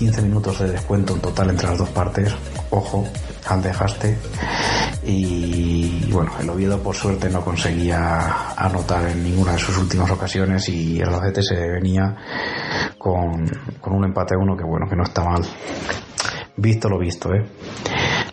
[0.00, 2.32] 15 minutos de descuento en total entre las dos partes,
[2.70, 3.06] ojo
[3.48, 4.18] al dejaste
[5.04, 10.68] y bueno, el Oviedo por suerte no conseguía anotar en ninguna de sus últimas ocasiones
[10.68, 12.16] y el Albacete se venía
[12.98, 13.46] con,
[13.80, 15.42] con un empate a uno que bueno, que no está mal.
[16.56, 17.44] Visto lo visto, ¿eh?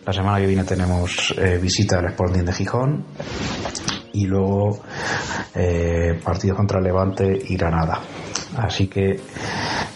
[0.06, 3.06] La semana que viene tenemos eh, visita del Sporting de Gijón
[4.13, 4.82] y luego
[5.54, 7.99] eh, partido contra Levante y Granada.
[8.58, 9.20] Así que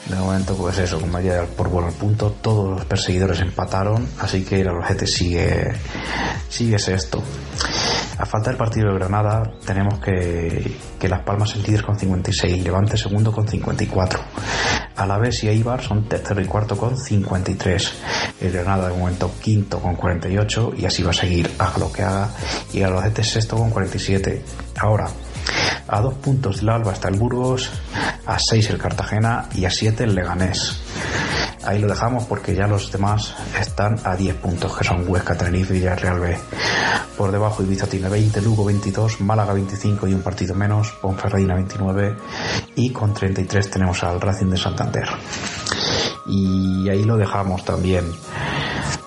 [0.10, 4.62] de momento pues eso, como ya por al punto, todos los perseguidores empataron, así que
[4.62, 5.74] el Albacete sigue,
[6.50, 7.22] sigue sexto.
[8.18, 12.64] A falta del partido de Granada, tenemos que, que Las Palmas es líder con 56,
[12.64, 14.20] Levante segundo con 54.
[14.96, 17.94] Alavés y Eibar son tercero y cuarto con 53.
[18.42, 22.02] El Granada de momento quinto con 48 y así va a seguir a lo que
[22.02, 22.30] haga.
[22.74, 24.42] Y Albacete sexto con 47.
[24.80, 25.08] Ahora,
[25.88, 27.70] a dos puntos del Alba está el Burgos,
[28.26, 30.82] a seis el Cartagena y a siete el Leganés.
[31.68, 35.76] Ahí lo dejamos porque ya los demás están a 10 puntos, que son Huesca, Tenerife
[35.76, 36.38] y Real B.
[37.18, 42.16] Por debajo Ibiza tiene 20, Lugo 22, Málaga 25 y un partido menos, Ponferradina 29
[42.76, 45.10] y con 33 tenemos al Racing de Santander.
[46.28, 48.06] Y ahí lo dejamos también.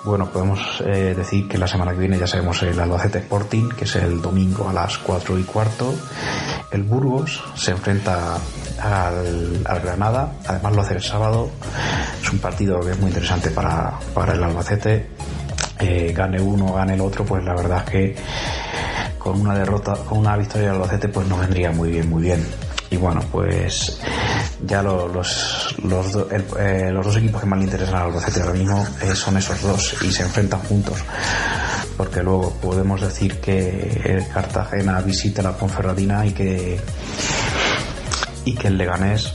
[0.05, 3.85] Bueno, podemos eh, decir que la semana que viene ya sabemos el Albacete Sporting, que
[3.85, 5.95] es el domingo a las 4 y cuarto.
[6.71, 8.39] El Burgos se enfrenta
[8.81, 11.51] al, Granada, además lo hace el sábado.
[12.23, 15.11] Es un partido que es muy interesante para, para el Albacete.
[15.81, 18.17] Eh, gane uno, gane el otro, pues la verdad es que
[19.19, 22.47] con una derrota, con una victoria del Albacete, pues no vendría muy bien, muy bien.
[22.91, 24.01] Y bueno, pues
[24.65, 26.07] ya los, los,
[26.59, 29.61] eh, los dos equipos que más le interesan al Albacete ahora mismo eh, son esos
[29.63, 30.99] dos y se enfrentan juntos.
[32.01, 36.81] Porque luego podemos decir que Cartagena visita la Ponferradina y que,
[38.47, 39.31] y que el Leganés,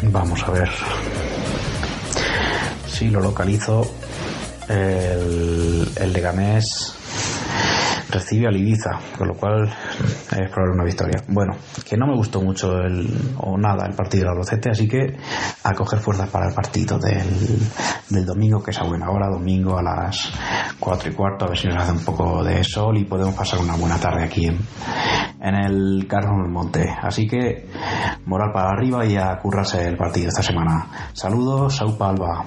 [0.00, 0.70] vamos a ver.
[2.86, 3.86] Si lo localizo,
[4.66, 6.94] el, el Leganés
[8.12, 11.22] recibe al Ibiza, con lo cual es probable una victoria.
[11.28, 11.54] Bueno,
[11.88, 15.16] que no me gustó mucho el, o nada el partido del Albacete, así que
[15.64, 17.26] a coger fuerzas para el partido del,
[18.10, 20.32] del domingo, que es a buena hora, domingo a las
[20.78, 23.60] 4 y cuarto, a ver si nos hace un poco de sol y podemos pasar
[23.60, 24.58] una buena tarde aquí en,
[25.40, 26.88] en el Carlos Monte.
[27.02, 27.68] Así que
[28.26, 31.10] moral para arriba y a currarse el partido esta semana.
[31.12, 32.44] Saludos, Saupa Alba.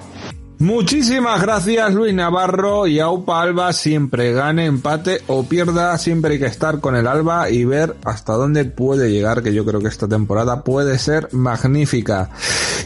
[0.58, 6.46] Muchísimas gracias Luis Navarro y Aupa Alba siempre gane, empate o pierda, siempre hay que
[6.46, 10.08] estar con el Alba y ver hasta dónde puede llegar, que yo creo que esta
[10.08, 12.30] temporada puede ser magnífica.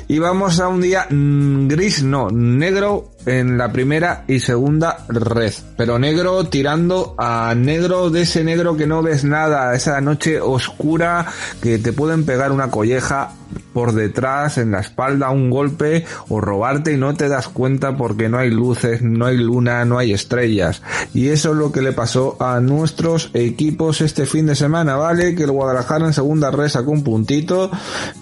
[0.08, 5.52] Y vamos a un día mm, gris, no, negro en la primera y segunda red,
[5.76, 11.26] pero negro tirando a negro de ese negro que no ves nada, esa noche oscura
[11.62, 13.32] que te pueden pegar una colleja
[13.72, 18.28] por detrás, en la espalda, un golpe o robarte y no te das cuenta porque
[18.28, 20.82] no hay luces, no hay luna, no hay estrellas.
[21.14, 25.34] Y eso es lo que le pasó a nuestros equipos este fin de semana, ¿vale?
[25.34, 27.70] Que el Guadalajara en segunda red sacó un puntito,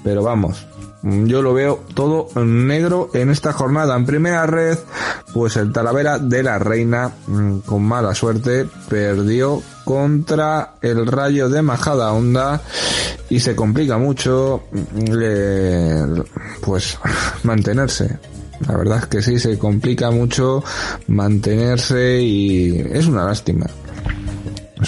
[0.03, 0.67] pero vamos,
[1.03, 3.97] yo lo veo todo negro en esta jornada.
[3.97, 4.79] En primera red,
[5.33, 11.63] pues el Talavera de la Reina, mm, con mala suerte, perdió contra el Rayo de
[11.63, 12.61] Majada Onda
[13.31, 16.21] y se complica mucho mm,
[16.61, 16.99] pues
[17.45, 18.19] mantenerse.
[18.67, 20.65] La verdad es que sí, se complica mucho
[21.07, 23.67] mantenerse y es una lástima.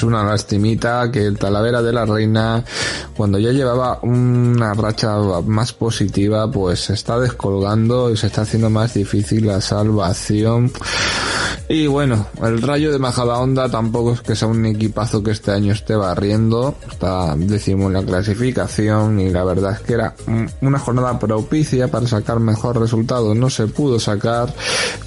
[0.01, 2.65] Es una lastimita que el Talavera de la Reina,
[3.15, 8.71] cuando ya llevaba una racha más positiva, pues se está descolgando y se está haciendo
[8.71, 10.73] más difícil la salvación.
[11.73, 15.73] Y bueno, el Rayo de Majadahonda tampoco es que sea un equipazo que este año
[15.73, 16.75] esté barriendo.
[16.91, 20.17] Está décimo en la clasificación y la verdad es que era
[20.63, 23.37] una jornada propicia para sacar mejor resultado.
[23.37, 24.53] No se pudo sacar.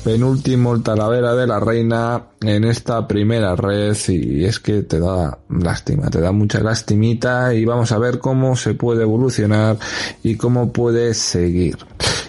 [0.06, 5.38] Penúltimo el Talavera de la Reina en esta primera red y es que te da
[5.49, 9.78] lástima, te da mucha lastimita y vamos a ver cómo se puede evolucionar
[10.23, 11.78] y cómo puede seguir.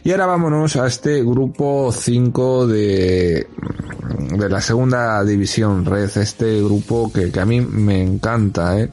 [0.05, 3.47] Y ahora vámonos a este grupo 5 de,
[4.37, 8.91] de la segunda división red, este grupo que, que a mí me encanta, ¿eh?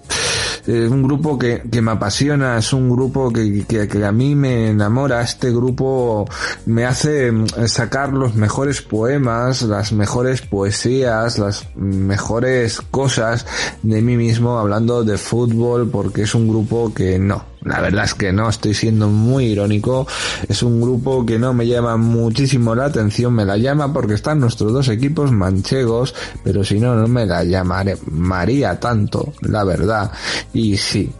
[0.66, 4.36] es un grupo que, que, me apasiona, es un grupo que, que, que, a mí
[4.36, 6.30] me enamora, este grupo
[6.66, 13.46] me hace mm, sacar los mejores poemas, las mejores poesías, las mejores cosas
[13.84, 18.14] de mí mismo hablando de fútbol porque es un grupo que no, La verdad es
[18.16, 20.08] que no, estoy siendo muy irónico.
[20.48, 24.40] Es un grupo que no me llama muchísimo la atención, me la llama porque están
[24.40, 30.12] nuestros dos equipos manchegos, pero si no, no me la llamaría tanto, la verdad.
[30.54, 31.12] Y sí,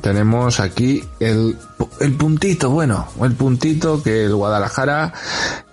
[0.00, 1.56] tenemos aquí el,
[2.00, 5.12] el puntito, bueno, el puntito que el Guadalajara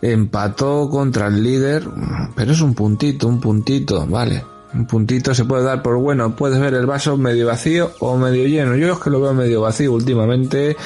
[0.01, 1.88] empató contra el líder,
[2.36, 4.43] pero es un puntito, un puntito, vale.
[4.72, 8.45] Un puntito se puede dar por bueno, puedes ver el vaso medio vacío o medio
[8.45, 8.76] lleno.
[8.76, 10.78] Yo es que lo veo medio vacío últimamente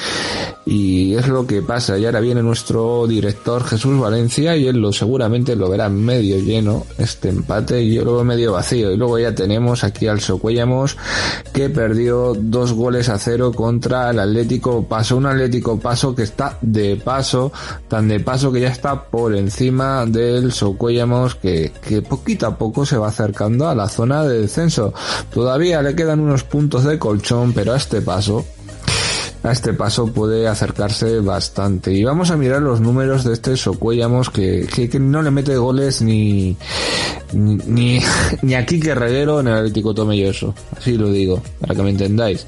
[0.65, 1.97] y es lo que pasa.
[1.97, 6.85] Y ahora viene nuestro director Jesús Valencia y él lo seguramente lo verá medio lleno
[6.97, 8.89] este empate y yo lo veo medio vacío.
[8.89, 10.97] Y luego ya tenemos aquí al Socuellamos
[11.51, 15.17] que perdió dos goles a cero contra el Atlético Paso.
[15.17, 17.51] Un Atlético Paso que está de paso,
[17.89, 22.85] tan de paso que ya está por encima del Socuellamos que, que poquito a poco
[22.85, 24.93] se va acercando a la zona de descenso.
[25.33, 28.45] Todavía le quedan unos puntos de colchón, pero a este paso
[29.43, 31.93] a este paso puede acercarse bastante.
[31.93, 36.01] Y vamos a mirar los números de este Socuellamos que, que, no le mete goles
[36.01, 36.55] ni,
[37.33, 37.99] ni,
[38.41, 40.55] ni a Quique Reguero en el Atlético Tomelloso.
[40.77, 42.47] Así lo digo, para que me entendáis.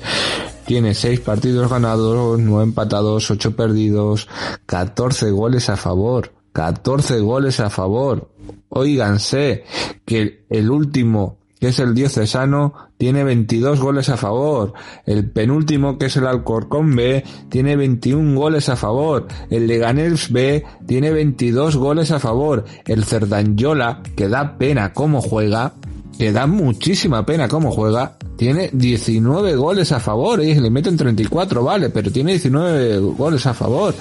[0.65, 4.27] Tiene 6 partidos ganados, 9 empatados, 8 perdidos,
[4.65, 6.31] 14 goles a favor.
[6.53, 8.29] 14 goles a favor.
[8.69, 9.63] Óiganse
[10.05, 14.73] que el último, que es el diocesano, tiene 22 goles a favor.
[15.05, 19.27] El penúltimo, que es el Alcorcón B, tiene 21 goles a favor.
[19.49, 22.65] El Leganés B tiene 22 goles a favor.
[22.85, 25.73] El Cerdanyola, que da pena cómo juega,
[26.17, 31.63] que da muchísima pena cómo juega, tiene 19 goles a favor, y le meten 34,
[31.63, 33.93] vale, pero tiene 19 goles a favor.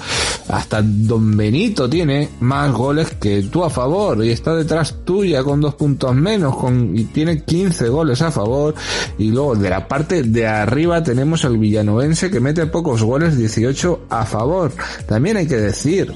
[0.49, 5.61] Hasta Don Benito tiene más goles que tú a favor y está detrás tuya con
[5.61, 8.75] dos puntos menos con, y tiene 15 goles a favor.
[9.19, 14.07] Y luego de la parte de arriba tenemos al villanovense que mete pocos goles, 18
[14.11, 14.73] a favor.
[15.07, 16.13] También hay que decir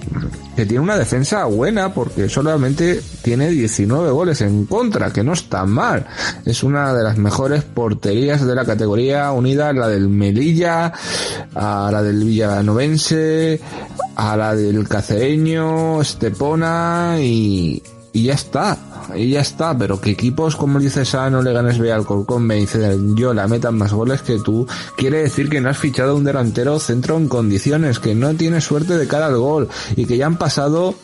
[0.58, 5.64] que tiene una defensa buena porque solamente tiene 19 goles en contra, que no está
[5.64, 6.04] mal.
[6.44, 10.92] Es una de las mejores porterías de la categoría unida a la del Melilla,
[11.54, 13.60] a la del Villanovense,
[14.16, 17.80] a la del Cacereño, Estepona y,
[18.12, 18.76] y ya está,
[19.14, 22.56] y ya está, pero que equipos como dice Sano, le ganes B al Colcón, me
[22.56, 26.24] dice yo la metan más goles que tú, quiere decir que no has fichado un
[26.24, 30.26] delantero centro en condiciones, que no tienes suerte de cara al gol y que ya
[30.26, 30.94] han pasado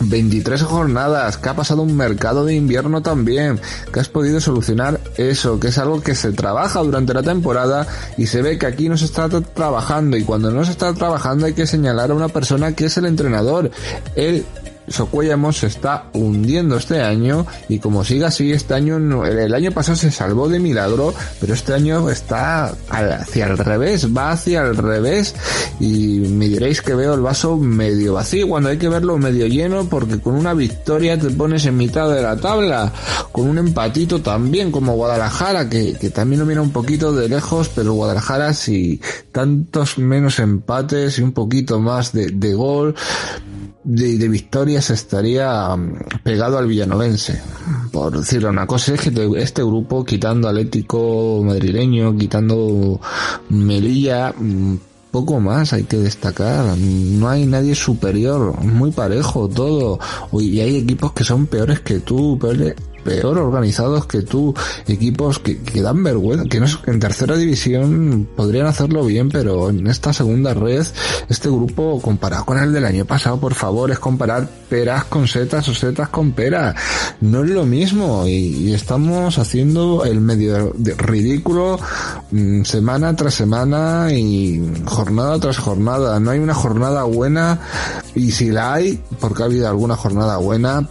[0.00, 3.60] 23 jornadas, que ha pasado un mercado de invierno también,
[3.92, 7.86] que has podido solucionar eso, que es algo que se trabaja durante la temporada
[8.16, 10.16] y se ve que aquí no se está trabajando.
[10.16, 13.06] Y cuando no se está trabajando hay que señalar a una persona que es el
[13.06, 13.70] entrenador.
[14.14, 14.44] Él
[14.90, 19.96] Socuellamos se está hundiendo este año y como siga así este año el año pasado
[19.96, 25.34] se salvó de milagro pero este año está hacia el revés va hacia el revés
[25.80, 29.88] y me diréis que veo el vaso medio vacío cuando hay que verlo medio lleno
[29.88, 32.92] porque con una victoria te pones en mitad de la tabla
[33.32, 37.70] con un empatito también como Guadalajara que, que también lo mira un poquito de lejos
[37.74, 39.00] pero Guadalajara si
[39.32, 42.94] tantos menos empates y un poquito más de, de gol
[43.88, 47.40] de, de victorias estaría mm, pegado al villanovense.
[47.90, 53.00] Por decirlo una cosa, es que este grupo, quitando Atlético madrileño, quitando
[53.48, 54.76] Melilla, mm,
[55.10, 56.76] poco más hay que destacar.
[56.76, 59.98] No hay nadie superior, muy parejo todo.
[60.32, 62.74] Y hay equipos que son peores que tú, peores,
[63.08, 64.54] peor organizados que tú,
[64.86, 69.86] equipos que, que dan vergüenza, que no en tercera división podrían hacerlo bien, pero en
[69.86, 70.86] esta segunda red,
[71.28, 75.68] este grupo comparado con el del año pasado, por favor, es comparar peras con setas
[75.68, 76.74] o setas con peras.
[77.20, 81.78] No es lo mismo y, estamos haciendo el medio ridículo
[82.30, 86.20] mm, semana tras semana y jornada tras jornada.
[86.20, 87.60] No hay una jornada buena
[88.14, 90.88] y si la hay, porque ha habido alguna jornada buena,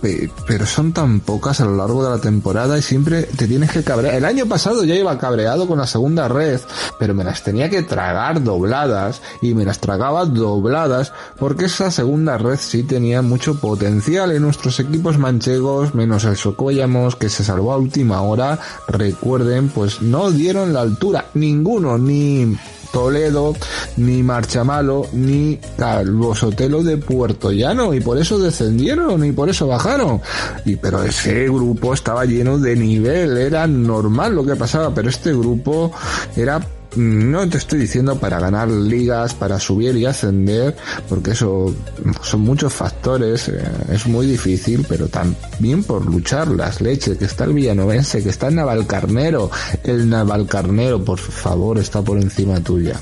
[0.48, 3.84] pero son tan pocas a lo largo de la temporada y siempre te tienes que
[3.84, 4.16] cabrear.
[4.16, 6.60] El año pasado ya iba cabreado con la segunda red,
[7.00, 12.38] pero me las tenía que tragar dobladas y me las tragaba dobladas porque esa segunda
[12.38, 17.74] red sí tenía mucho potencial en nuestros equipos manchegos, menos el Socollamos que se salvó
[17.74, 18.60] a última hora.
[18.88, 22.58] Recuerden, pues no dieron la altura, ninguno, ni
[22.92, 23.56] Toledo,
[23.98, 29.68] ni Marchamalo, ni Calvo Sotelo de Puerto Llano, y por eso descendieron, y por eso
[29.68, 30.22] bajaron.
[30.66, 35.32] Y pero ese grupo estaba lleno de nivel, era normal lo que pasaba, pero este
[35.34, 35.92] grupo
[36.36, 36.60] era
[36.98, 40.76] no te estoy diciendo para ganar ligas, para subir y ascender,
[41.08, 41.74] porque eso
[42.22, 47.44] son muchos factores, eh, es muy difícil, pero también por luchar las leches, que está
[47.44, 49.52] el Villanovense, que está el Navalcarnero,
[49.84, 53.00] el Navalcarnero, por favor, está por encima tuya.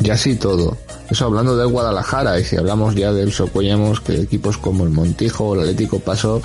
[0.00, 0.76] y así todo.
[1.10, 5.44] Eso hablando del Guadalajara, y si hablamos ya del Socuellamos, que equipos como el Montijo
[5.44, 6.40] o el Atlético Paso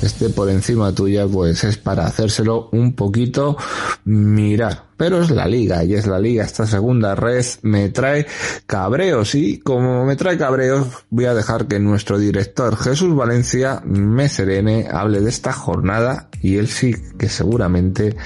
[0.00, 3.58] esté por encima tuya, pues es para hacérselo un poquito
[4.04, 6.44] mirar pero es la liga y es la liga.
[6.44, 8.26] Esta segunda red me trae
[8.66, 14.28] cabreos y como me trae cabreos voy a dejar que nuestro director Jesús Valencia me
[14.28, 18.16] serene, hable de esta jornada y él sí que seguramente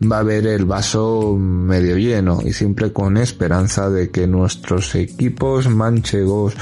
[0.00, 5.68] va a ver el vaso medio lleno y siempre con esperanza de que nuestros equipos
[5.68, 6.54] manchegos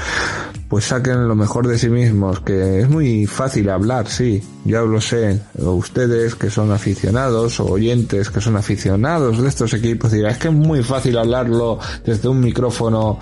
[0.67, 4.99] pues saquen lo mejor de sí mismos, que es muy fácil hablar, sí, ya lo
[4.99, 10.37] sé, ustedes que son aficionados o oyentes que son aficionados de estos equipos dirán, es
[10.37, 13.19] que es muy fácil hablarlo desde un micrófono,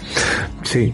[0.63, 0.93] sí,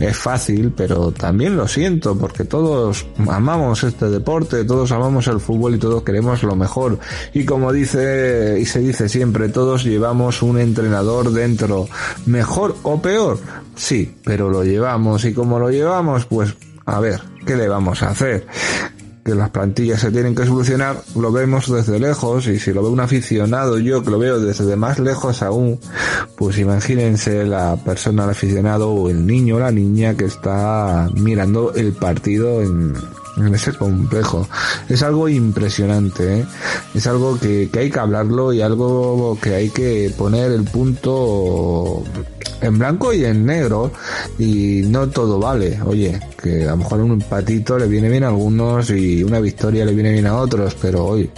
[0.00, 5.74] es fácil, pero también lo siento, porque todos amamos este deporte, todos amamos el fútbol
[5.74, 6.98] y todos queremos lo mejor,
[7.34, 11.88] y como dice y se dice siempre, todos llevamos un entrenador dentro,
[12.24, 13.38] mejor o peor,
[13.74, 16.54] sí, pero lo llevamos y como lo llevamos, pues
[16.86, 18.46] a ver, ¿qué le vamos a hacer?
[19.24, 22.90] que las plantillas se tienen que solucionar, lo vemos desde lejos y si lo ve
[22.90, 25.80] un aficionado, yo que lo veo desde más lejos aún,
[26.36, 31.72] pues imagínense la persona, el aficionado o el niño o la niña que está mirando
[31.74, 32.94] el partido en,
[33.52, 34.46] ese complejo.
[34.88, 36.46] Es algo impresionante, ¿eh?
[36.94, 42.04] es algo que hay que hablarlo y algo que hay que poner el punto
[42.60, 43.92] en blanco y en negro
[44.38, 45.78] y no todo vale.
[45.84, 49.84] Oye, que a lo mejor un empatito le viene bien a algunos y una victoria
[49.84, 51.30] le viene bien a otros, pero hoy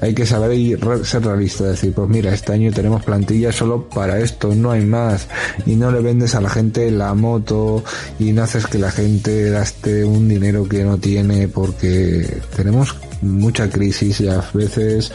[0.00, 4.20] hay que saber y ser realista, decir, pues mira, este año tenemos plantilla solo para
[4.20, 5.28] esto, no hay más,
[5.64, 7.82] y no le vendes a la gente la moto
[8.18, 12.94] y no haces que la gente gaste un dinero que no tiene porque tenemos
[13.24, 15.12] mucha crisis y a veces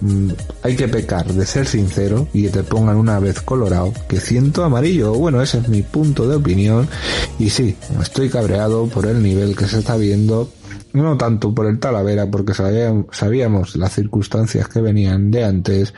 [0.00, 0.30] mm,
[0.62, 4.64] hay que pecar de ser sincero y que te pongan una vez colorado que siento
[4.64, 5.14] amarillo.
[5.14, 6.88] Bueno, ese es mi punto de opinión
[7.38, 10.50] y sí, estoy cabreado por el nivel que se está viendo
[11.02, 15.92] no tanto por el Talavera, porque sabíamos, las circunstancias que venían de antes,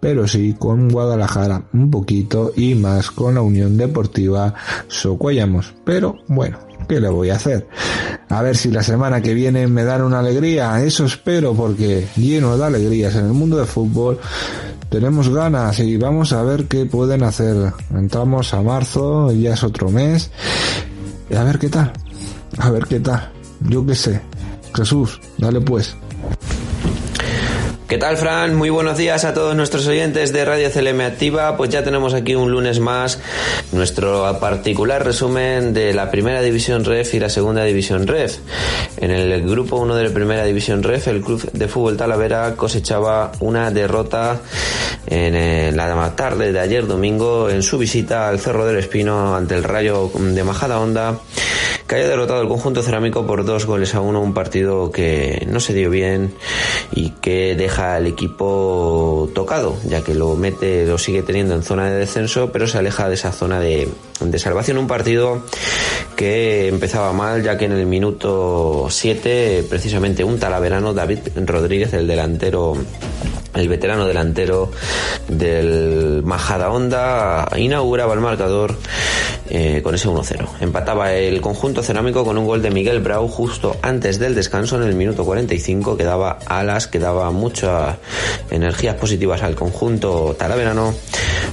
[0.00, 4.54] pero sí con Guadalajara un poquito y más con la Unión Deportiva
[4.88, 5.74] Socuellamos.
[5.84, 7.68] Pero bueno, ¿qué le voy a hacer?
[8.28, 12.56] A ver si la semana que viene me dan una alegría, eso espero, porque lleno
[12.56, 14.18] de alegrías en el mundo del fútbol
[14.88, 17.72] tenemos ganas y vamos a ver qué pueden hacer.
[17.94, 20.30] Entramos a marzo, ya es otro mes,
[21.36, 21.92] a ver qué tal,
[22.58, 23.30] a ver qué tal,
[23.60, 24.20] yo qué sé,
[24.74, 25.96] Jesús, dale pues.
[27.88, 28.54] ¿Qué tal, Fran?
[28.54, 31.56] Muy buenos días a todos nuestros oyentes de Radio CLM Activa.
[31.56, 33.18] Pues ya tenemos aquí un lunes más
[33.72, 38.40] nuestro particular resumen de la Primera División REF y la Segunda División REF.
[38.98, 43.32] En el grupo 1 de la Primera División REF, el Club de Fútbol Talavera cosechaba
[43.40, 44.38] una derrota
[45.06, 49.64] en la tarde de ayer domingo en su visita al Cerro del Espino ante el
[49.64, 51.20] Rayo de Majada Honda
[51.88, 55.58] que haya derrotado el conjunto cerámico por dos goles a uno, un partido que no
[55.58, 56.34] se dio bien
[56.92, 61.90] y que deja al equipo tocado, ya que lo mete, lo sigue teniendo en zona
[61.90, 63.88] de descenso, pero se aleja de esa zona de,
[64.20, 64.76] de salvación.
[64.76, 65.42] Un partido
[66.14, 72.06] que empezaba mal, ya que en el minuto 7, precisamente un talaverano, David Rodríguez, el
[72.06, 72.76] delantero
[73.58, 74.70] el veterano delantero
[75.28, 78.76] del Majada Honda inauguraba el marcador
[79.50, 80.46] eh, con ese 1-0.
[80.60, 84.82] Empataba el conjunto cerámico con un gol de Miguel Brau justo antes del descanso en
[84.82, 87.96] el minuto 45 que daba alas, que daba muchas
[88.50, 90.94] energías positivas al conjunto talaverano,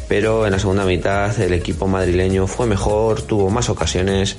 [0.08, 4.36] pero en la segunda mitad el equipo madrileño fue mejor, tuvo más ocasiones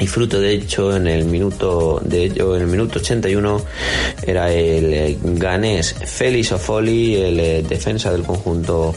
[0.00, 3.62] y fruto de hecho en el minuto de ello en el minuto 81
[4.26, 8.94] era el eh, ganés Félix Ofoli el eh, defensa del conjunto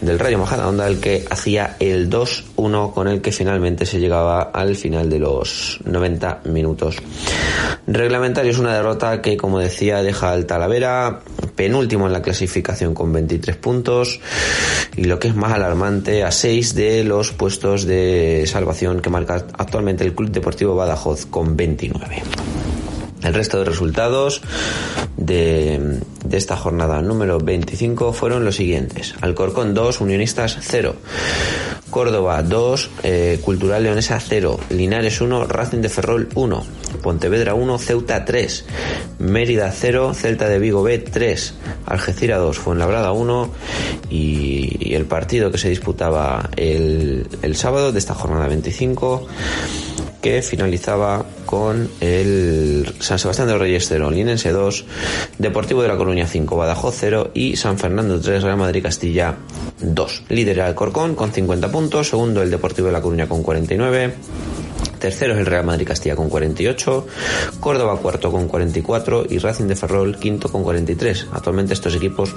[0.00, 4.74] del Rayo Majadahonda el que hacía el 2-1 con el que finalmente se llegaba al
[4.74, 6.96] final de los 90 minutos.
[7.86, 11.20] Reglamentario es una derrota que como decía deja al Talavera
[11.54, 14.20] penúltimo en la clasificación con 23 puntos
[14.96, 19.46] y lo que es más alarmante a 6 de los puestos de salvación que marca
[19.56, 22.22] actualmente el club Deportivo Badajoz con 29.
[23.22, 24.42] El resto de resultados
[25.16, 29.14] de, esta jornada número 25 fueron los siguientes.
[29.20, 30.96] Alcorcón 2, Unionistas 0.
[31.90, 34.58] Córdoba 2, eh, Cultural Leonesa 0.
[34.70, 36.64] Linares 1, Racing de Ferrol 1.
[37.02, 38.64] Pontevedra 1, Ceuta 3.
[39.20, 41.54] Mérida 0, Celta de Vigo B 3.
[41.86, 43.50] Algeciras 2, Fuenlabrada 1.
[44.10, 49.26] Y, el partido que se disputaba el, el sábado de esta jornada 25
[50.22, 54.84] que finalizaba con el San Sebastián de los Reyes 0, Linense 2,
[55.36, 59.36] Deportivo de La Coruña 5, Badajoz 0 y San Fernando 3, Real Madrid Castilla
[59.80, 60.24] 2.
[60.30, 64.14] Líder el Corcón con 50 puntos, segundo el Deportivo de La Coruña con 49.
[65.02, 67.06] Tercero es el Real Madrid Castilla con 48,
[67.58, 71.26] Córdoba cuarto con 44 y Racing de Ferrol quinto con 43.
[71.32, 72.32] Actualmente estos equipos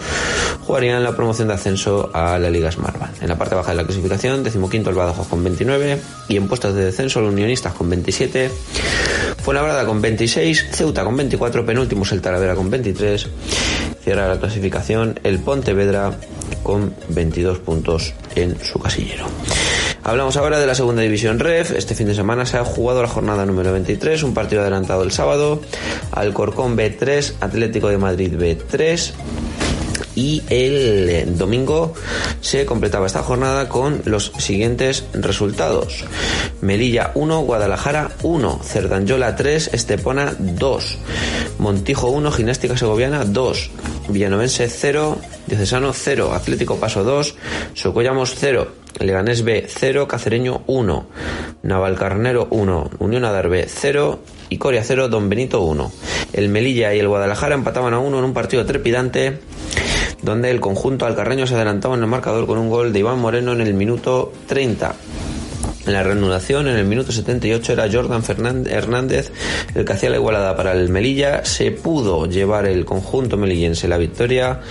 [0.66, 3.22] jugarían la promoción de ascenso a la Liga Smartbank.
[3.22, 6.74] En la parte baja de la clasificación, decimoquinto el Badajoz con 29 y en puestos
[6.74, 8.50] de descenso los Unionistas con 27,
[9.44, 13.28] Fuenlabrada con 26, Ceuta con 24, penúltimo es el Talavera con 23,
[14.04, 16.18] cierra la clasificación el Pontevedra
[16.64, 19.28] con 22 puntos en su casillero.
[20.08, 21.72] Hablamos ahora de la segunda división REF.
[21.72, 25.12] Este fin de semana se ha jugado la jornada número 23, un partido adelantado el
[25.12, 25.62] sábado.
[26.12, 29.14] Alcorcón B3, Atlético de Madrid B3
[30.14, 31.96] y el domingo
[32.40, 36.06] se completaba esta jornada con los siguientes resultados.
[36.62, 40.98] Melilla 1, Guadalajara 1, Cerdanyola 3, Estepona 2,
[41.58, 43.72] Montijo 1, Gimnástica Segoviana 2,
[44.10, 47.36] Villanovense 0, Diocesano 0, Atlético Paso 2,
[47.74, 51.08] Socollamos 0, Leganés B 0, Cacereño 1,
[51.64, 54.20] Navalcarnero 1, Unión Adar B 0
[54.50, 55.92] y Coria 0, Don Benito 1.
[56.34, 59.40] El Melilla y el Guadalajara empataban a 1 en un partido trepidante
[60.22, 63.54] donde el conjunto alcarreño se adelantaba en el marcador con un gol de Iván Moreno
[63.54, 64.96] en el minuto 30.
[65.86, 69.32] En la reanudación, en el minuto 78, era Jordan Fernández, Hernández
[69.76, 71.46] el que hacía la igualada para el Melilla.
[71.46, 74.62] Se pudo llevar el conjunto melillense la victoria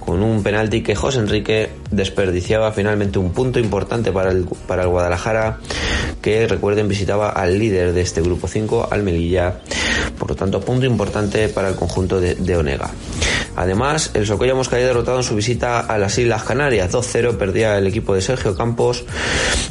[0.00, 4.88] con un penalti que José Enrique desperdiciaba finalmente un punto importante para el, para el
[4.88, 5.58] Guadalajara,
[6.20, 9.60] que recuerden visitaba al líder de este grupo 5, al Melilla.
[10.18, 12.90] Por lo tanto, punto importante para el conjunto de, de Onega.
[13.56, 16.90] Además, el Socollamos caía derrotado en su visita a las Islas Canarias.
[16.92, 19.04] 2-0 perdía el equipo de Sergio Campos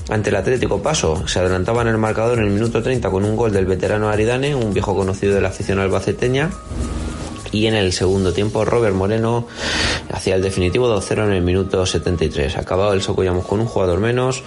[0.09, 1.27] ante el Atlético Paso.
[1.27, 4.55] Se adelantaba en el marcador en el minuto 30 con un gol del veterano Aridane,
[4.55, 6.51] un viejo conocido de la afición albaceteña.
[7.51, 9.47] Y en el segundo tiempo, Robert Moreno
[10.11, 12.57] hacía el definitivo 2-0 en el minuto 73.
[12.57, 14.43] Acabado el Socollamos con un jugador menos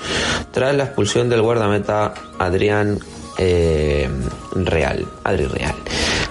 [0.53, 2.99] tras la expulsión del guardameta Adrián
[3.39, 4.09] eh,
[4.55, 5.75] Real, Adri Real.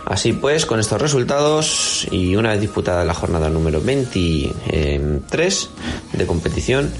[0.05, 5.69] Así pues, con estos resultados y una vez disputada la jornada número 23
[6.13, 6.91] de competición,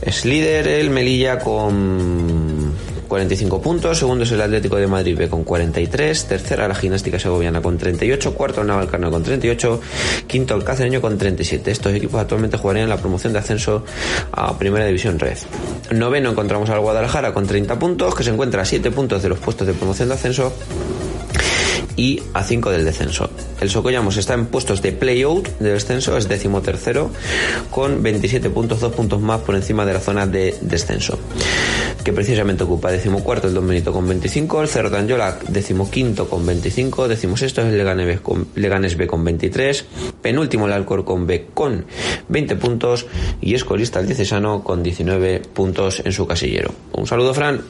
[0.00, 2.51] es líder el Melilla con
[3.12, 7.60] 45 puntos, segundo es el Atlético de Madrid B con 43, tercera la Gimnástica Segoviana
[7.60, 9.80] con 38, cuarto el Navalcarnero con 38,
[10.26, 11.70] quinto el Cacereño con 37.
[11.70, 13.84] Estos equipos actualmente jugarían la promoción de ascenso
[14.32, 15.36] a Primera División Red.
[15.90, 19.38] Noveno encontramos al Guadalajara con 30 puntos, que se encuentra a 7 puntos de los
[19.38, 20.50] puestos de promoción de ascenso
[21.96, 23.30] y a 5 del descenso.
[23.60, 27.10] El Socollamos está en puestos de play-out de descenso, es décimo tercero,
[27.70, 31.18] con 27 puntos, 2 puntos más por encima de la zona de descenso,
[32.04, 37.08] que precisamente ocupa decimocuarto el Don Benito con 25, el Cerro Tanyola decimoquinto con 25,
[37.08, 39.84] decimosexto es el Leganes B, con, Leganes B con 23,
[40.20, 41.86] penúltimo el Alcorcón B con
[42.28, 43.06] 20 puntos
[43.40, 46.72] y escolista el Diecesano con 19 puntos en su casillero.
[46.92, 47.62] Un saludo, Fran.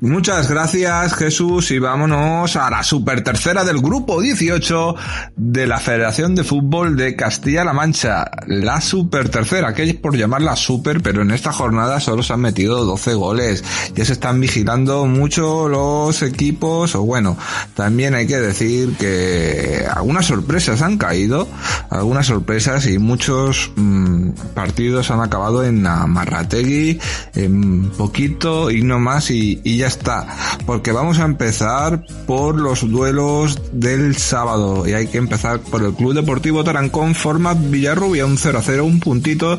[0.00, 4.94] Muchas gracias Jesús y vámonos a la super tercera del grupo 18
[5.34, 8.30] de la Federación de Fútbol de Castilla-La Mancha.
[8.46, 12.42] La super tercera, que es por llamarla super, pero en esta jornada solo se han
[12.42, 13.64] metido 12 goles.
[13.96, 17.36] Ya se están vigilando mucho los equipos, o bueno,
[17.74, 21.48] también hay que decir que algunas sorpresas han caído,
[21.90, 27.00] algunas sorpresas y muchos mmm, partidos han acabado en Amarrategui,
[27.34, 30.26] en poquito y no más y ya está,
[30.66, 35.94] porque vamos a empezar por los duelos del sábado y hay que empezar por el
[35.94, 39.58] Club Deportivo Tarancón forma Villarrubia un 0 a 0, un puntito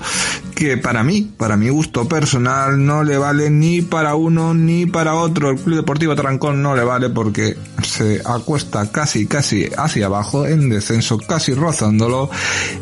[0.55, 5.15] que para mí, para mi gusto personal no le vale ni para uno ni para
[5.15, 5.49] otro.
[5.49, 10.69] El Club Deportivo Tarancón no le vale porque se acuesta casi casi hacia abajo en
[10.69, 12.29] descenso, casi rozándolo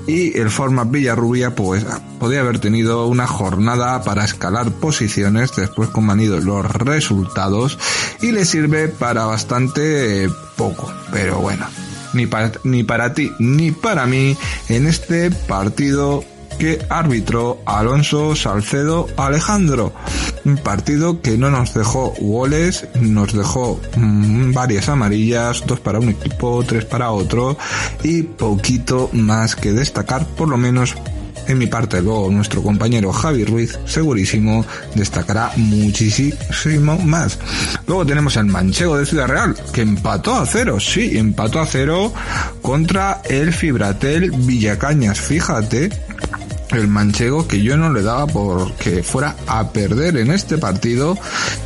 [0.05, 1.85] y el forma Villarrubia pues
[2.19, 7.36] podría haber tenido una jornada para escalar posiciones después como han ido los resultados
[8.21, 10.91] y le sirve para bastante poco.
[11.11, 11.65] Pero bueno,
[12.13, 14.35] ni para, ni para ti ni para mí
[14.69, 16.23] en este partido
[16.57, 19.93] que arbitró Alonso Salcedo Alejandro.
[20.43, 26.09] Un partido que no nos dejó goles, nos dejó mmm, varias amarillas, dos para un
[26.09, 27.57] equipo, tres para otro
[28.03, 30.95] y poquito más que destacar, por lo menos
[31.47, 37.39] en mi parte, luego nuestro compañero Javi Ruiz, segurísimo, destacará muchísimo más.
[37.87, 42.13] Luego tenemos el Manchego de Ciudad Real, que empató a cero, sí, empató a cero
[42.61, 45.19] contra el Fibratel Villacañas.
[45.19, 45.89] Fíjate
[46.71, 51.17] el manchego que yo no le daba por que fuera a perder en este partido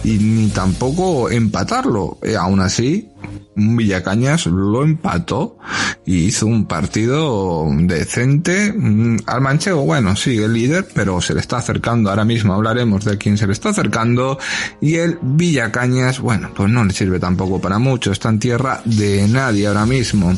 [0.04, 2.18] y ni tampoco empatarlo.
[2.22, 3.10] Eh, aún así,
[3.53, 5.57] Villacañas lo empató
[6.05, 8.74] y hizo un partido decente.
[8.74, 12.09] Mm, al manchego, bueno, sigue el líder, pero se le está acercando.
[12.09, 14.39] Ahora mismo hablaremos de quién se le está acercando.
[14.80, 18.11] Y el Villacañas, bueno, pues no le sirve tampoco para mucho.
[18.11, 20.34] Está en tierra de nadie ahora mismo.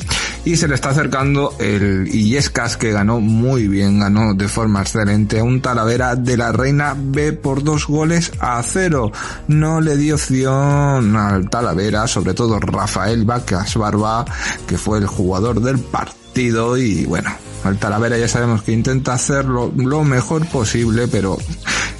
[0.45, 5.41] Y se le está acercando el Illescas que ganó muy bien, ganó de forma excelente.
[5.41, 9.11] Un Talavera de la Reina B por dos goles a cero.
[9.47, 14.26] No le dio opción al Talavera, sobre todo Rafael Vacas Barba,
[14.67, 17.32] que fue el jugador del partido y bueno,
[17.63, 21.38] al Talavera ya sabemos que intenta hacerlo lo mejor posible, pero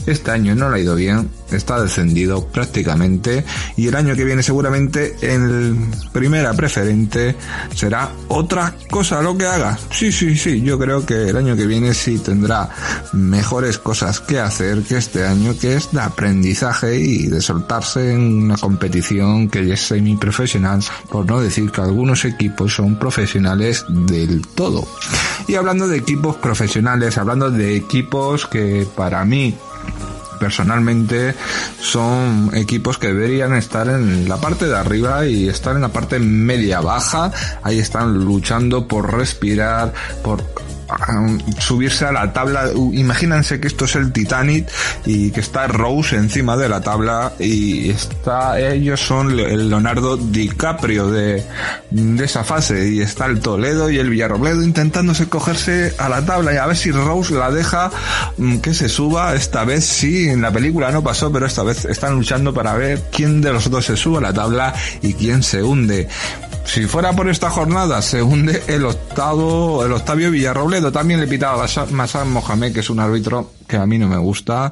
[0.06, 3.46] este año no le ha ido bien, está descendido prácticamente
[3.78, 7.36] y el año que viene seguramente en primera preferente
[7.76, 9.78] será otra cosa lo que haga.
[9.92, 12.70] Sí, sí, sí, yo creo que el año que viene sí tendrá
[13.14, 18.44] mejores cosas que hacer que este año, que es de aprendizaje y de soltarse en
[18.44, 24.46] una competición que ya es semi-profesional, por no decir que algunos equipos son profesionales del
[24.48, 24.88] todo.
[25.48, 29.56] Y hablando de equipos profesionales, hablando de equipos que para mí
[30.44, 31.34] personalmente
[31.80, 36.20] son equipos que deberían estar en la parte de arriba y estar en la parte
[36.20, 37.32] media baja.
[37.62, 40.44] Ahí están luchando por respirar, por
[41.60, 42.70] subirse a la tabla.
[42.74, 44.68] Imagínense que esto es el Titanic
[45.06, 51.10] y que está Rose encima de la tabla y está, ellos son el Leonardo DiCaprio
[51.10, 51.44] de,
[51.92, 56.54] de esa fase y está el Toledo y el Villarrobledo intentándose cogerse a la tabla
[56.54, 57.92] y a ver si Rose la deja
[58.38, 59.36] mm, que se suba.
[59.36, 63.02] Esta vez sí, en la película no pasó, pero esta vez están luchando para ver
[63.12, 66.08] quién de los dos se sube a la tabla y quién se hunde.
[66.66, 70.92] Si fuera por esta jornada, se hunde el octavo, el Octavio Villarrobledo.
[70.92, 74.72] También le pitaba a Masan Mohamed, que es un árbitro a mí no me gusta.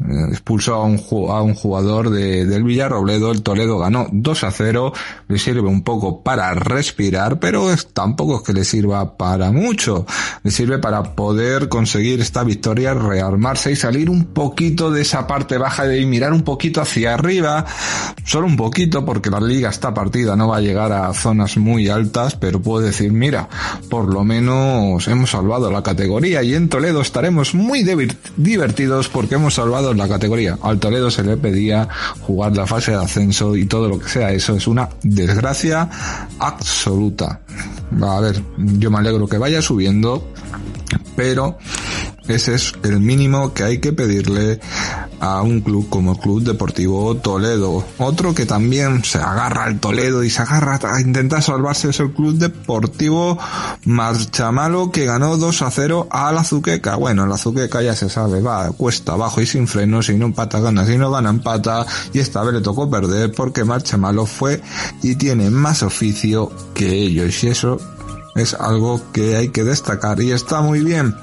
[0.00, 1.00] Eh, expulsó a un,
[1.30, 3.32] a un jugador de, del Villarrobledo.
[3.32, 4.92] El Toledo ganó 2 a 0.
[5.28, 10.06] Le sirve un poco para respirar, pero es, tampoco es que le sirva para mucho.
[10.42, 15.58] Le sirve para poder conseguir esta victoria, rearmarse y salir un poquito de esa parte
[15.58, 17.64] baja de mirar un poquito hacia arriba.
[18.24, 21.88] Solo un poquito, porque la liga está partida, no va a llegar a zonas muy
[21.88, 23.48] altas, pero puedo decir, mira,
[23.88, 27.82] por lo menos hemos salvado la categoría y en Toledo estaremos muy
[28.42, 30.58] divertidos porque hemos salvado la categoría.
[30.62, 31.88] Al Toledo se le pedía
[32.20, 35.88] jugar la fase de ascenso y todo lo que sea eso es una desgracia
[36.38, 37.40] absoluta.
[38.00, 40.26] A ver, yo me alegro que vaya subiendo,
[41.16, 41.58] pero
[42.28, 44.60] ese es el mínimo que hay que pedirle
[45.22, 47.84] a un club como el Club Deportivo Toledo.
[47.98, 52.12] Otro que también se agarra al Toledo y se agarra a intentar salvarse es el
[52.12, 53.38] Club Deportivo
[53.84, 56.96] Marchamalo que ganó 2 a 0 al Azuqueca.
[56.96, 60.58] Bueno, el Azuqueca ya se sabe, va cuesta abajo y sin freno, si no empata
[60.58, 64.60] gana, si no gana empata y esta vez le tocó perder porque Marchamalo fue
[65.02, 67.78] y tiene más oficio que ellos y eso
[68.34, 71.14] es algo que hay que destacar y está muy bien.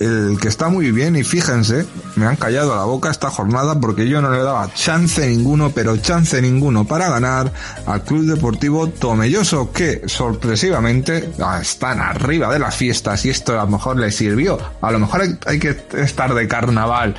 [0.00, 1.86] El que está muy bien y fíjense,
[2.16, 5.96] me han callado la boca esta jornada porque yo no le daba chance ninguno, pero
[5.96, 7.52] chance ninguno para ganar
[7.86, 13.64] al Club Deportivo Tomelloso que sorpresivamente ah, están arriba de las fiestas y esto a
[13.64, 14.58] lo mejor le sirvió.
[14.80, 17.14] A lo mejor hay, que estar de carnaval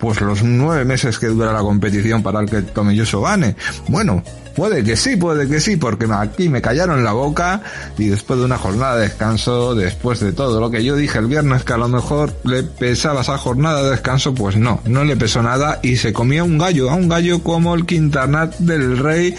[0.00, 3.54] pues los nueve meses que dura la competición para el que Tomelloso gane.
[3.86, 4.24] Bueno,
[4.56, 7.60] Puede que sí, puede que sí, porque aquí me callaron la boca
[7.98, 11.26] y después de una jornada de descanso, después de todo lo que yo dije el
[11.26, 15.14] viernes que a lo mejor le pesaba esa jornada de descanso, pues no, no le
[15.16, 19.34] pesó nada y se comía un gallo, a un gallo como el Quintanar del Rey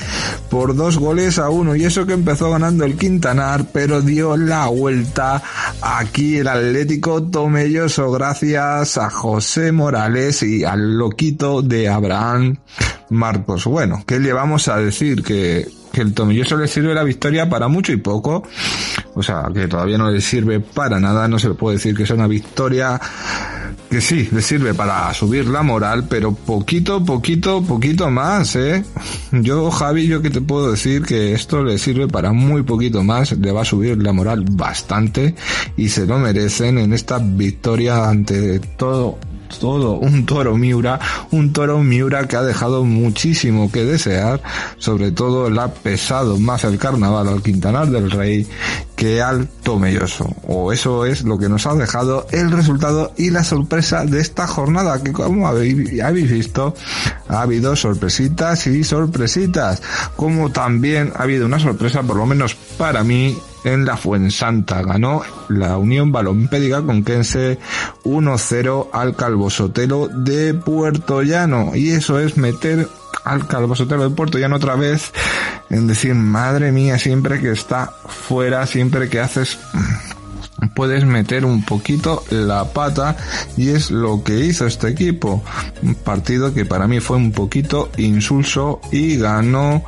[0.52, 1.76] por dos goles a uno.
[1.76, 5.42] Y eso que empezó ganando el Quintanar, pero dio la vuelta
[5.82, 12.58] aquí el Atlético Tomelloso gracias a José Morales y al loquito de Abraham
[13.10, 13.66] Marcos.
[13.66, 15.24] Bueno, ¿qué le vamos a decir?
[15.24, 18.44] Que, que el tomilloso le sirve la victoria para mucho y poco.
[19.14, 21.28] O sea, que todavía no le sirve para nada.
[21.28, 23.00] No se le puede decir que es una victoria
[23.90, 28.84] que sí, le sirve para subir la moral, pero poquito, poquito, poquito más, ¿eh?
[29.32, 33.32] Yo, Javi, yo que te puedo decir que esto le sirve para muy poquito más,
[33.32, 35.36] le va a subir la moral bastante
[35.78, 39.18] y se lo merecen en esta victoria ante todo
[39.60, 41.00] todo un toro Miura,
[41.32, 44.42] un toro Miura que ha dejado muchísimo que desear,
[44.78, 48.48] sobre todo el ha pesado más el carnaval al Quintanar del Rey
[48.96, 50.28] que al Tomelloso.
[50.48, 54.48] O eso es lo que nos ha dejado el resultado y la sorpresa de esta
[54.48, 56.74] jornada, que como habéis visto,
[57.28, 59.82] ha habido sorpresitas y sorpresitas,
[60.16, 64.82] como también ha habido una sorpresa, por lo menos para mí, en la Fuensanta.
[64.82, 67.60] Ganó la Unión Balompédica con Kense
[68.04, 71.76] 1-0 al Calvo Sotelo de Puerto Llano.
[71.76, 72.88] Y eso es meter
[73.24, 75.12] al Calvo Sotelo de Puerto Llano otra vez
[75.70, 79.60] en decir, madre mía, siempre que está fuera, siempre que haces
[80.78, 83.18] puedes meter un poquito la pata
[83.58, 85.44] y es lo que hizo este equipo.
[85.82, 89.84] Un partido que para mí fue un poquito insulso y ganó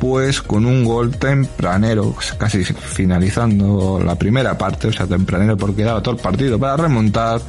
[0.00, 6.02] pues con un gol tempranero, casi finalizando la primera parte, o sea, tempranero porque daba
[6.02, 7.42] todo el partido para remontar.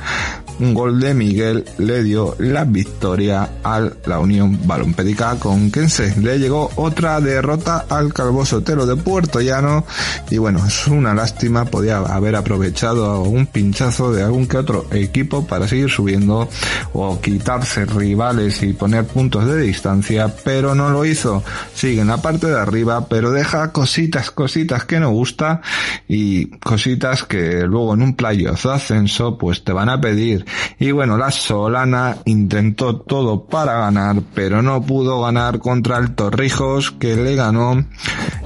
[0.62, 6.14] Un gol de Miguel le dio la victoria a la Unión Balompédica con Kense.
[6.22, 9.88] Le llegó otra derrota al Calvo Sotelo de Puerto Llano
[10.30, 15.48] y bueno, es una lástima, podía haber aprovechado un pinchazo de algún que otro equipo
[15.48, 16.48] para seguir subiendo
[16.94, 21.44] o quitarse rivales y poner puntos de distancia, pero no lo hizo.
[21.74, 25.62] Sigue en la parte de arriba, pero deja cositas, cositas que no gusta
[26.08, 30.46] y cositas que luego en un playoff de ascenso pues te van a pedir.
[30.80, 36.92] Y bueno, la Solana intentó todo para ganar, pero no pudo ganar contra el Torrijos
[36.92, 37.86] que le ganó.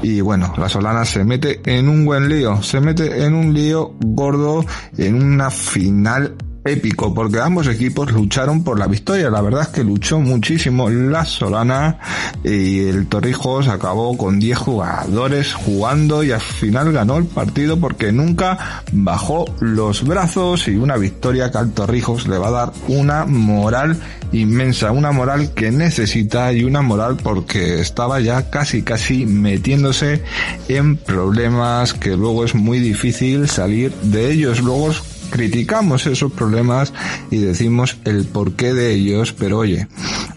[0.04, 3.94] Y bueno, la Solana se mete en un buen lío, se mete en un lío
[4.00, 4.66] gordo
[4.98, 6.36] en una final
[6.66, 9.30] épico porque ambos equipos lucharon por la victoria.
[9.30, 12.00] La verdad es que luchó muchísimo la Solana
[12.44, 18.12] y el Torrijos acabó con 10 jugadores jugando y al final ganó el partido porque
[18.12, 23.26] nunca bajó los brazos y una victoria que al Torrijos le va a dar una
[23.26, 24.00] moral
[24.32, 30.24] inmensa, una moral que necesita y una moral porque estaba ya casi casi metiéndose
[30.68, 34.62] en problemas que luego es muy difícil salir de ellos.
[34.62, 34.92] Luego
[35.30, 36.94] criticamos esos problemas
[37.32, 39.88] y decimos el porqué de ellos, pero oye,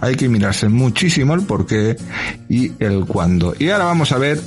[0.01, 1.97] hay que mirarse muchísimo el porqué
[2.49, 3.55] y el cuándo.
[3.59, 4.41] Y ahora vamos a ver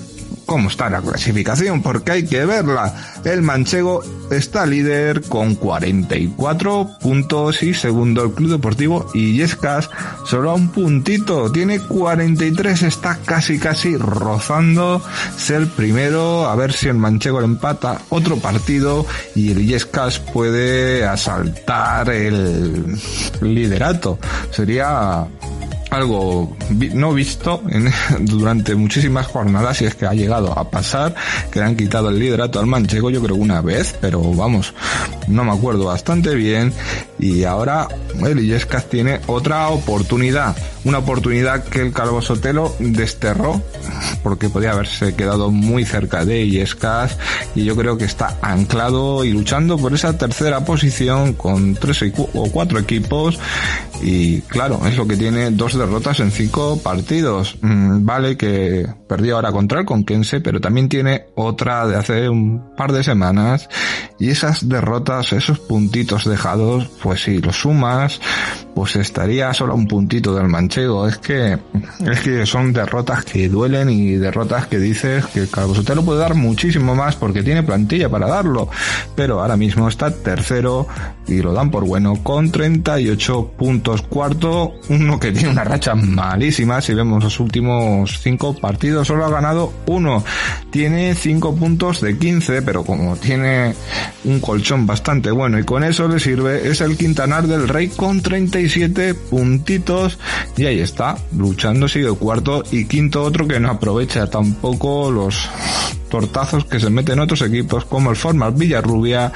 [0.46, 2.94] cómo está la clasificación, porque hay que verla.
[3.24, 9.90] El manchego está líder con 44 puntos y segundo el Club Deportivo Illescas
[10.26, 15.02] solo a un puntito, tiene 43, está casi casi rozando
[15.38, 19.06] ser primero, a ver si el manchego le empata otro partido
[19.36, 22.98] y el Illescas puede asaltar el
[23.42, 24.20] liderato.
[24.52, 25.28] Sería
[25.92, 26.56] algo
[26.94, 27.62] no visto
[28.22, 31.14] durante muchísimas jornadas y es que ha llegado a pasar
[31.52, 34.74] que le han quitado el liderato al manchego yo creo una vez pero vamos
[35.28, 36.74] no me acuerdo bastante bien
[37.20, 37.90] y ahora
[38.26, 43.62] el Illescas tiene otra oportunidad una oportunidad que el Calvo Sotelo desterró
[44.24, 47.18] porque podía haberse quedado muy cerca de Illescas
[47.54, 52.02] y yo creo que está anclado y luchando por esa tercera posición con tres
[52.34, 53.38] o cuatro equipos
[54.02, 57.58] y claro es lo que tiene dos derrotas en cinco partidos.
[57.62, 62.76] Mm, vale que perdió ahora contra el Conquense, pero también tiene otra de hace un
[62.76, 63.68] par de semanas.
[64.20, 68.22] Y esas derrotas, esos puntitos dejados, pues si los sumas,
[68.74, 71.08] pues estaría solo un puntito del manchego.
[71.08, 71.58] Es que,
[72.06, 75.50] es que son derrotas que duelen y derrotas que dices que el
[75.96, 78.70] lo puede dar muchísimo más porque tiene plantilla para darlo.
[79.16, 80.88] Pero ahora mismo está tercero
[81.28, 84.02] y lo dan por bueno con 38 puntos.
[84.02, 86.82] Cuarto, uno que tiene una racha malísima.
[86.82, 90.24] Si vemos los últimos cinco partidos, solo ha ganado uno.
[90.72, 93.76] Tiene cinco puntos de 15, pero como tiene
[94.24, 98.22] un colchón bastante bueno y con eso le sirve, es el Quintanar del Rey con
[98.62, 100.20] 37 puntitos.
[100.56, 105.50] Y ahí está, luchando, sigue cuarto y quinto otro que no aprovecha tampoco los
[106.10, 109.32] tortazos que se meten otros equipos como el Format Villarrubia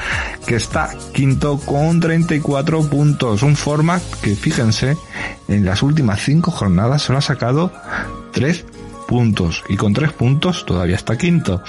[0.45, 3.41] que está quinto con 34 puntos.
[3.41, 4.97] Un Format que fíjense
[5.47, 7.71] en las últimas cinco jornadas solo ha sacado
[8.31, 8.65] tres
[9.07, 11.61] puntos y con tres puntos todavía está quinto.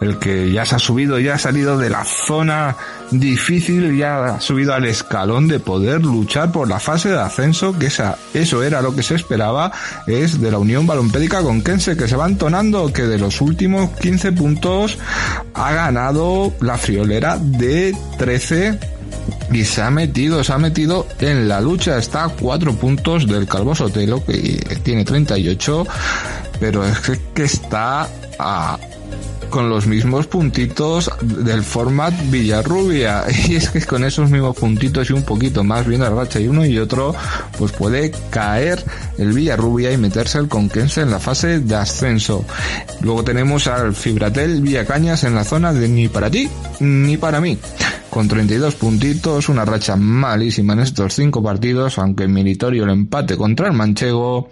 [0.00, 2.76] El que ya se ha subido, ya ha salido de la zona
[3.10, 7.86] difícil, ya ha subido al escalón de poder luchar por la fase de ascenso, que
[7.86, 9.72] esa, eso era lo que se esperaba,
[10.06, 13.90] es de la Unión Balompédica con Kense, que se va entonando, que de los últimos
[13.98, 14.98] 15 puntos
[15.54, 18.78] ha ganado la friolera de 13
[19.52, 21.98] y se ha metido, se ha metido en la lucha.
[21.98, 25.86] Está a cuatro puntos del Calvo Sotelo, que tiene 38,
[26.60, 26.98] pero es
[27.34, 28.78] que está a,
[29.50, 33.24] con los mismos puntitos del format Villarrubia.
[33.48, 36.48] Y es que con esos mismos puntitos y un poquito más, viendo la racha y
[36.48, 37.14] uno y otro,
[37.58, 38.84] pues puede caer
[39.18, 42.44] el Villarrubia y meterse el Conquense en la fase de ascenso.
[43.00, 46.48] Luego tenemos al Fibratel Villacañas en la zona de ni para ti
[46.80, 47.58] ni para mí
[48.16, 53.36] con 32 puntitos, una racha malísima en estos cinco partidos, aunque en Militorio el empate
[53.36, 54.48] contra el Manchego,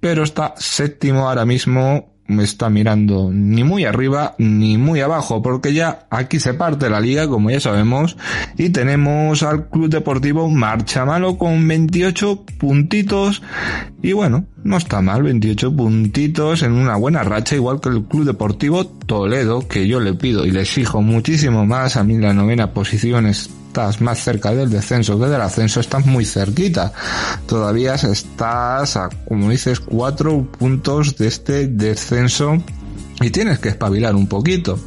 [0.00, 6.06] pero está séptimo ahora mismo está mirando ni muy arriba ni muy abajo, porque ya
[6.10, 8.16] aquí se parte la liga, como ya sabemos,
[8.58, 13.42] y tenemos al Club Deportivo Marchamalo con 28 puntitos,
[14.02, 18.26] y bueno, no está mal, 28 puntitos en una buena racha, igual que el Club
[18.26, 22.72] Deportivo Toledo, que yo le pido y le exijo muchísimo más, a mí la novena
[22.74, 23.26] posición
[23.78, 26.92] estás más cerca del descenso que del ascenso, estás muy cerquita.
[27.46, 32.56] Todavía estás a, como dices, cuatro puntos de este descenso
[33.20, 34.80] y tienes que espabilar un poquito.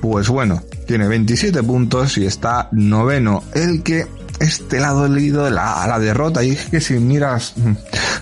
[0.00, 3.44] Pues bueno, tiene 27 puntos y está noveno.
[3.54, 4.06] El que
[4.40, 7.72] este lado leído la, la derrota y es que si miras mm,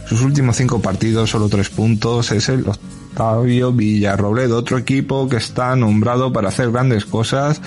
[0.06, 2.66] sus últimos cinco partidos, solo tres puntos, es el
[3.14, 7.60] Octavio Villarrobledo, otro equipo que está nombrado para hacer grandes cosas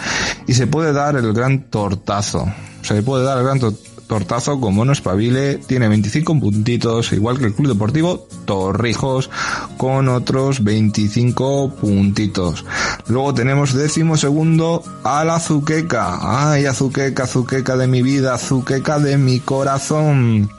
[0.45, 2.51] y se puede dar el gran tortazo.
[2.81, 3.59] Se puede dar el gran
[4.07, 9.29] tortazo como no espabile, tiene 25 puntitos, igual que el Club Deportivo Torrijos,
[9.77, 12.65] con otros 25 puntitos.
[13.07, 16.19] Luego tenemos décimo segundo a la Azuqueca.
[16.51, 20.49] Ay, Azuqueca, Azuqueca de mi vida, Azuqueca de mi corazón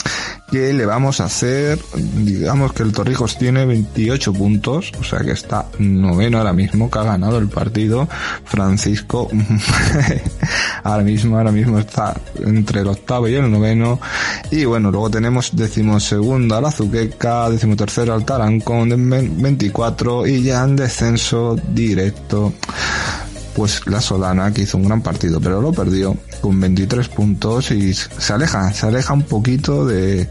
[0.51, 5.33] que le vamos a hacer, digamos que el Torrijos tiene 28 puntos, o sea que
[5.33, 8.09] está noveno ahora mismo, que ha ganado el partido.
[8.45, 9.29] Francisco,
[10.85, 14.01] ahora mismo, ahora mismo está entre el octavo y el noveno.
[14.51, 21.57] Y bueno, luego tenemos decimosegundo al Azuqueca, decimotercero al Tarancón, 24 y ya en descenso
[21.69, 22.55] directo
[23.59, 27.93] pues la Solana que hizo un gran partido pero lo perdió con 23 puntos y
[27.93, 30.31] se aleja, se aleja un poquito de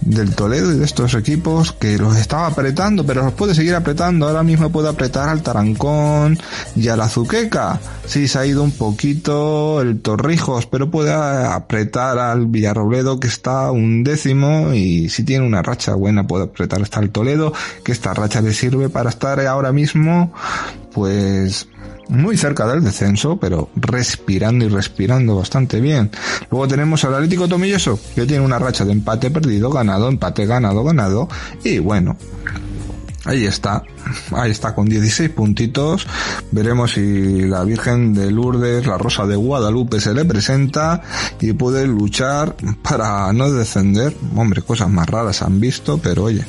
[0.00, 4.26] del Toledo y de estos equipos que los estaba apretando, pero los puede seguir apretando.
[4.26, 6.38] Ahora mismo puede apretar al Tarancón
[6.74, 7.80] y a la Zuqueca.
[8.06, 13.70] Sí, se ha ido un poquito el Torrijos, pero puede apretar al Villarrobledo que está
[13.70, 17.52] un décimo y si tiene una racha buena puede apretar hasta el Toledo,
[17.84, 20.32] que esta racha le sirve para estar ahora mismo
[20.92, 21.68] pues
[22.08, 26.10] muy cerca del descenso, pero respirando y respirando bastante bien.
[26.50, 30.84] Luego tenemos al Atlético Tomilloso, que tiene una racha de empate perdido, ganado, empate ganado,
[30.84, 31.28] ganado,
[31.64, 32.16] y bueno,
[33.24, 33.84] Ahí está,
[34.32, 36.06] ahí está con 16 puntitos.
[36.50, 41.02] Veremos si la Virgen de Lourdes, la Rosa de Guadalupe se le presenta
[41.40, 44.16] y puede luchar para no descender.
[44.34, 46.44] Hombre, cosas más raras han visto, pero oye,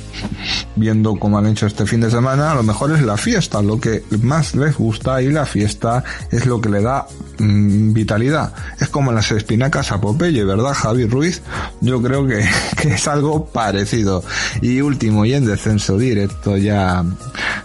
[0.76, 3.80] viendo cómo han hecho este fin de semana, a lo mejor es la fiesta lo
[3.80, 7.06] que más les gusta y la fiesta es lo que le da
[7.38, 8.52] mm, vitalidad.
[8.80, 11.44] Es como las espinacas a Popeye, ¿verdad, Javi Ruiz?
[11.82, 12.44] Yo creo que,
[12.82, 14.24] que es algo parecido.
[14.60, 17.04] Y último, y en descenso directo ya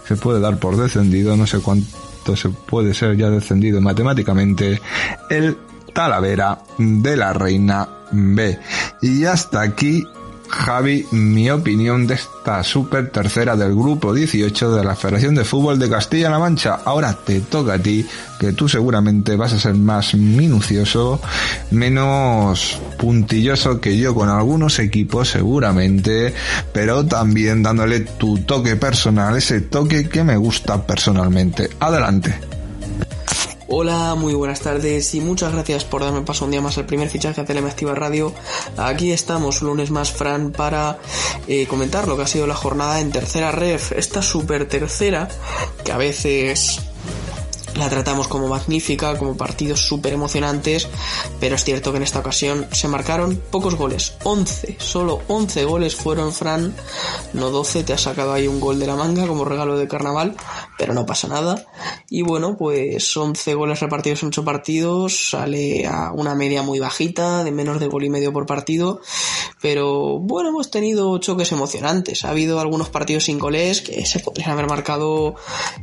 [0.07, 4.81] se puede dar por descendido, no sé cuánto se puede ser ya descendido matemáticamente,
[5.29, 5.57] el
[5.93, 8.59] Talavera de la Reina B.
[9.01, 10.03] Y hasta aquí
[10.49, 15.77] Javi, mi opinión de esta super tercera del grupo 18 de la Federación de Fútbol
[15.79, 16.79] de Castilla-La Mancha.
[16.85, 18.05] Ahora te toca a ti,
[18.39, 21.21] que tú seguramente vas a ser más minucioso,
[21.71, 26.33] menos puntilloso que yo con algunos equipos seguramente,
[26.73, 31.69] pero también dándole tu toque personal, ese toque que me gusta personalmente.
[31.79, 32.58] Adelante.
[33.71, 37.07] Hola, muy buenas tardes y muchas gracias por darme paso un día más al primer
[37.07, 38.33] fichaje a Telemastiva Radio.
[38.77, 40.97] Aquí estamos, lunes más, Fran, para
[41.47, 45.27] eh, comentar lo que ha sido la jornada en tercera ref, esta super tercera,
[45.85, 46.81] que a veces
[47.75, 50.87] la tratamos como magnífica, como partidos súper emocionantes,
[51.39, 55.95] pero es cierto que en esta ocasión se marcaron pocos goles, 11, solo 11 goles
[55.95, 56.75] fueron Fran,
[57.33, 60.35] no 12, te ha sacado ahí un gol de la manga como regalo de carnaval,
[60.77, 61.65] pero no pasa nada.
[62.09, 67.43] Y bueno, pues 11 goles repartidos en 8 partidos, sale a una media muy bajita,
[67.43, 69.01] de menos de gol y medio por partido,
[69.61, 74.51] pero bueno, hemos tenido choques emocionantes, ha habido algunos partidos sin goles que se podrían
[74.51, 75.35] haber marcado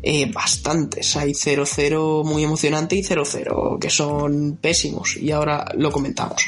[0.02, 5.16] eh, bastantes, hay 0 0 muy emocionante y 0-0 que son pésimos.
[5.18, 6.46] Y ahora lo comentamos.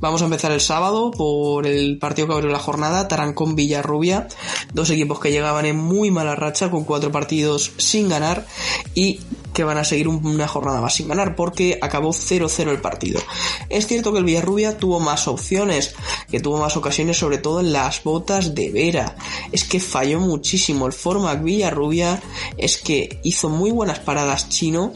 [0.00, 4.26] Vamos a empezar el sábado por el partido que abrió la jornada, Tarancón Villarrubia,
[4.72, 8.46] dos equipos que llegaban en muy mala racha con cuatro partidos sin ganar.
[8.94, 9.20] Y
[9.54, 13.20] que van a seguir una jornada más sin ganar porque acabó 0-0 el partido.
[13.70, 15.94] Es cierto que el Villarrubia tuvo más opciones,
[16.30, 19.16] que tuvo más ocasiones sobre todo en las botas de Vera.
[19.52, 22.20] Es que falló muchísimo el formac Villarrubia,
[22.58, 24.92] es que hizo muy buenas paradas chino,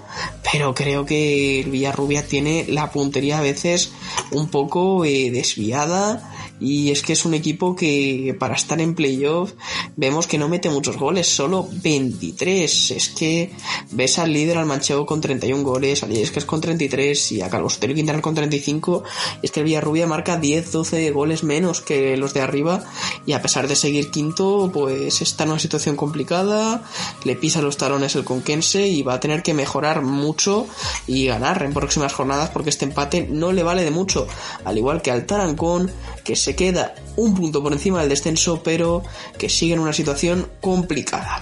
[0.53, 3.93] pero creo que el Villarrubia tiene la puntería a veces
[4.33, 6.28] un poco eh, desviada
[6.61, 9.53] Y es que es un equipo que para estar en playoff
[9.97, 12.91] vemos que no mete muchos goles, solo 23.
[12.91, 13.53] Es que
[13.91, 17.77] ves al líder al Manchego con 31 goles, al es con 33 y a Carlos
[17.77, 19.05] Otero Quintana con 35.
[19.43, 22.85] Es que el Villarrubia marca 10, 12 goles menos que los de arriba
[23.27, 26.83] y a pesar de seguir quinto, pues está en una situación complicada,
[27.25, 30.67] le pisa los talones el Conquense y va a tener que mejorar mucho
[31.07, 34.27] y ganar en próximas jornadas porque este empate no le vale de mucho,
[34.65, 35.91] al igual que al Tarancón,
[36.29, 39.03] que se queda un punto por encima del descenso, pero
[39.39, 41.41] que sigue en una situación complicada.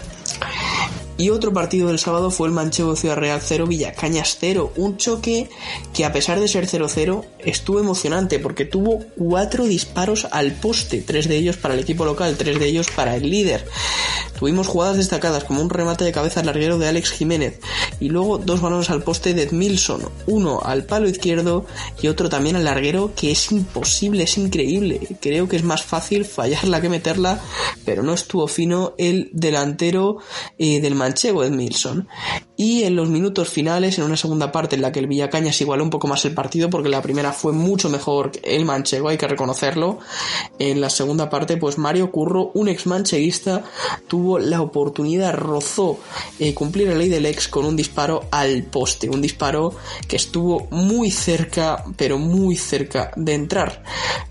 [1.19, 4.75] Y otro partido del sábado fue el Manchego Ciudad Real 0, Villacañas 0.
[4.77, 5.49] Un choque
[5.95, 11.27] que a pesar de ser 0-0 estuvo emocionante porque tuvo cuatro disparos al poste, tres
[11.27, 13.67] de ellos para el equipo local, tres de ellos para el líder.
[14.39, 17.59] Tuvimos jugadas destacadas como un remate de cabeza larguero de Alex Jiménez
[18.01, 21.65] y luego dos balones al poste de Edmilson, uno al palo izquierdo
[22.03, 25.01] y otro también al larguero que es imposible, es increíble.
[25.23, 27.41] Creo que es más fácil fallarla que meterla,
[27.87, 30.19] pero no estuvo fino el delantero
[30.59, 32.09] eh, del manchego Edmilson.
[32.57, 35.85] Y en los minutos finales, en una segunda parte en la que el Villacañas igualó
[35.85, 39.29] un poco más el partido, porque la primera fue mucho mejor el manchego, hay que
[39.29, 39.99] reconocerlo.
[40.59, 43.63] En la segunda parte, pues Mario Curro, un ex mancheguista,
[44.09, 45.99] tuvo la oportunidad, rozó
[46.39, 49.75] eh, cumplir la ley del ex con un disparo al poste, un disparo
[50.09, 53.83] que estuvo muy cerca, pero muy cerca de entrar.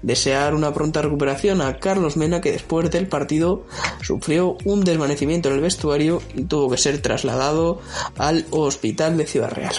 [0.01, 3.65] Desear una pronta recuperación a Carlos Mena, que después del partido
[4.01, 7.80] sufrió un desvanecimiento en el vestuario y tuvo que ser trasladado
[8.18, 9.76] al hospital de Ciudad Real.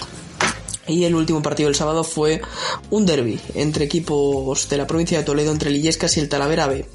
[0.87, 2.41] Y el último partido del sábado fue
[2.89, 6.67] un derby entre equipos de la provincia de Toledo entre el Illescas y el Talavera
[6.67, 6.85] B.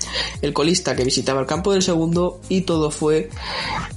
[0.40, 3.28] El colista que visitaba el campo del segundo y todo fue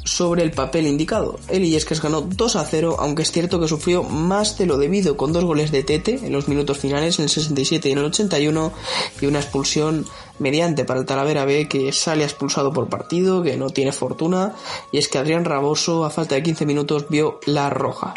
[0.04, 1.40] sobre el papel indicado.
[1.48, 5.16] El Illescas ganó 2 a 0, aunque es cierto que sufrió más de lo debido
[5.16, 8.06] con dos goles de Tete en los minutos finales, en el 67 y en el
[8.06, 8.74] 81,
[9.22, 10.06] y una expulsión
[10.40, 14.54] mediante para el Talavera B que sale expulsado por partido, que no tiene fortuna,
[14.92, 18.14] y es que Adrián Raboso a falta de 15 minutos vio la roja.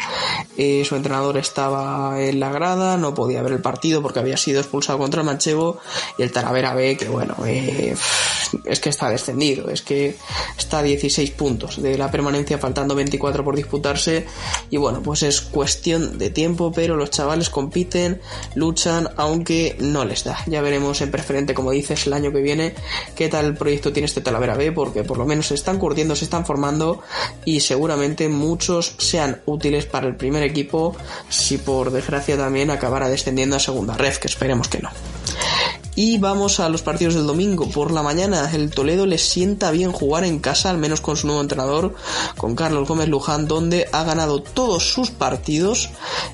[0.57, 4.59] Eh, su entrenador estaba en la grada, no podía ver el partido porque había sido
[4.59, 5.79] expulsado contra el Manchego,
[6.17, 7.95] y el Talavera B que bueno, eh,
[8.65, 10.15] es que está descendido, es que
[10.57, 14.25] está a 16 puntos de la permanencia faltando 24 por disputarse,
[14.69, 18.21] y bueno, pues es cuestión de tiempo, pero los chavales compiten,
[18.55, 20.37] luchan, aunque no les da.
[20.47, 22.73] Ya veremos en preferente, como dices, el año que viene
[23.15, 26.25] qué tal proyecto tiene este Talavera B, porque por lo menos se están curtiendo, se
[26.25, 27.01] están formando
[27.45, 30.95] y seguramente muchos sean útiles para el primer equipo
[31.29, 34.89] si por desgracia también acabara descendiendo a segunda red, que esperemos que no.
[36.01, 37.67] Y vamos a los partidos del domingo.
[37.69, 41.27] Por la mañana, el Toledo le sienta bien jugar en casa, al menos con su
[41.27, 41.93] nuevo entrenador,
[42.37, 45.89] con Carlos Gómez Luján, donde ha ganado todos sus partidos.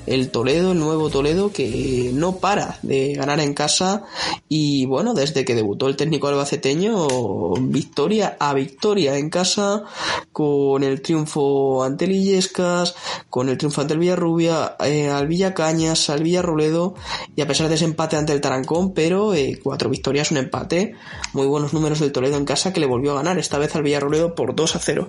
[0.06, 4.04] El Toledo, el nuevo Toledo, que no para de ganar en casa.
[4.48, 9.82] Y bueno, desde que debutó el técnico albaceteño, victoria a victoria en casa,
[10.30, 12.94] con el triunfo ante Lillescas,
[13.28, 16.94] con el triunfo ante el Villarrubia, eh, al Villacañas, al Villarroledo,
[17.34, 20.94] y a pesar de ese empate ante el Tarancón, pero eh, cuatro victorias, un empate,
[21.32, 23.82] muy buenos números del Toledo en casa que le volvió a ganar, esta vez al
[23.82, 25.08] Villarroledo por 2 a 0,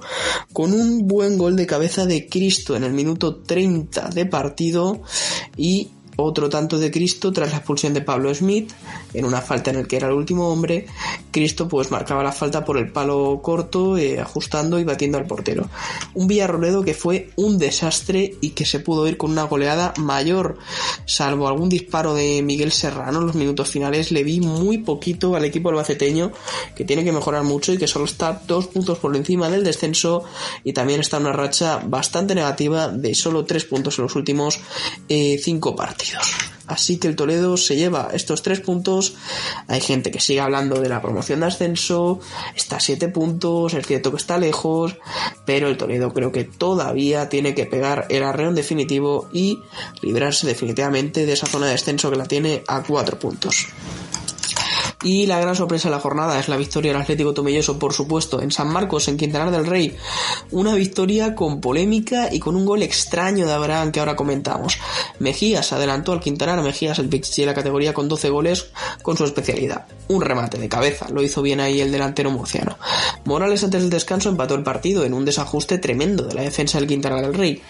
[0.54, 5.02] con un buen gol de cabeza de Cristo en el minuto 30 de partido
[5.56, 8.72] y otro tanto de Cristo tras la expulsión de Pablo Smith
[9.14, 10.86] en una falta en el que era el último hombre
[11.32, 15.70] Cristo pues marcaba la falta por el palo corto eh, ajustando y batiendo al portero.
[16.14, 20.58] Un Villarroledo que fue un desastre y que se pudo ir con una goleada mayor.
[21.06, 25.46] Salvo algún disparo de Miguel Serrano en los minutos finales le vi muy poquito al
[25.46, 26.32] equipo albaceteño
[26.76, 30.24] que tiene que mejorar mucho y que solo está dos puntos por encima del descenso
[30.64, 34.60] y también está una racha bastante negativa de solo tres puntos en los últimos
[35.08, 35.76] eh, cinco
[36.68, 39.16] Así que el Toledo se lleva estos tres puntos.
[39.68, 42.20] Hay gente que sigue hablando de la promoción de ascenso.
[42.56, 43.74] Está a siete puntos.
[43.74, 44.98] Es cierto que está lejos.
[45.46, 49.60] Pero el Toledo creo que todavía tiene que pegar el arreón definitivo y
[50.02, 53.68] librarse definitivamente de esa zona de descenso que la tiene a cuatro puntos.
[55.04, 58.42] Y la gran sorpresa de la jornada es la victoria del Atlético Tomelloso, por supuesto,
[58.42, 59.96] en San Marcos, en Quintanar del Rey.
[60.52, 64.80] Una victoria con polémica y con un gol extraño de Abraham que ahora comentamos.
[65.20, 68.72] Mejías adelantó al Quintanar, Mejías el pichichi de la categoría con 12 goles
[69.04, 69.86] con su especialidad.
[70.08, 72.78] Un remate de cabeza, lo hizo bien ahí el delantero murciano.
[73.26, 76.88] Morales antes del descanso empató el partido en un desajuste tremendo de la defensa del
[76.88, 77.62] Quintanar del Rey.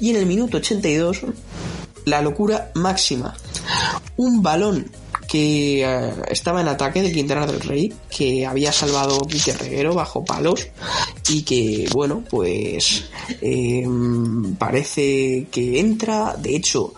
[0.00, 1.22] Y en el minuto 82
[2.04, 3.34] la locura máxima.
[4.16, 4.90] Un balón
[5.28, 10.24] que eh, estaba en ataque del Quintana del Rey, que había salvado Quique Reguero bajo
[10.24, 10.68] palos
[11.28, 13.04] y que, bueno, pues
[13.40, 16.36] em, parece que entra.
[16.36, 16.94] De hecho,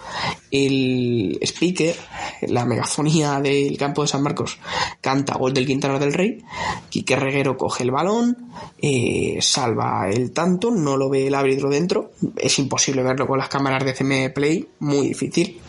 [0.65, 1.95] el speaker,
[2.43, 4.59] la megafonía del campo de San Marcos,
[5.01, 6.43] canta gol del Quintana del Rey,
[6.89, 12.13] Quique Reguero coge el balón, eh, salva el tanto, no lo ve el árbitro dentro,
[12.37, 15.61] es imposible verlo con las cámaras de CM Play, muy difícil.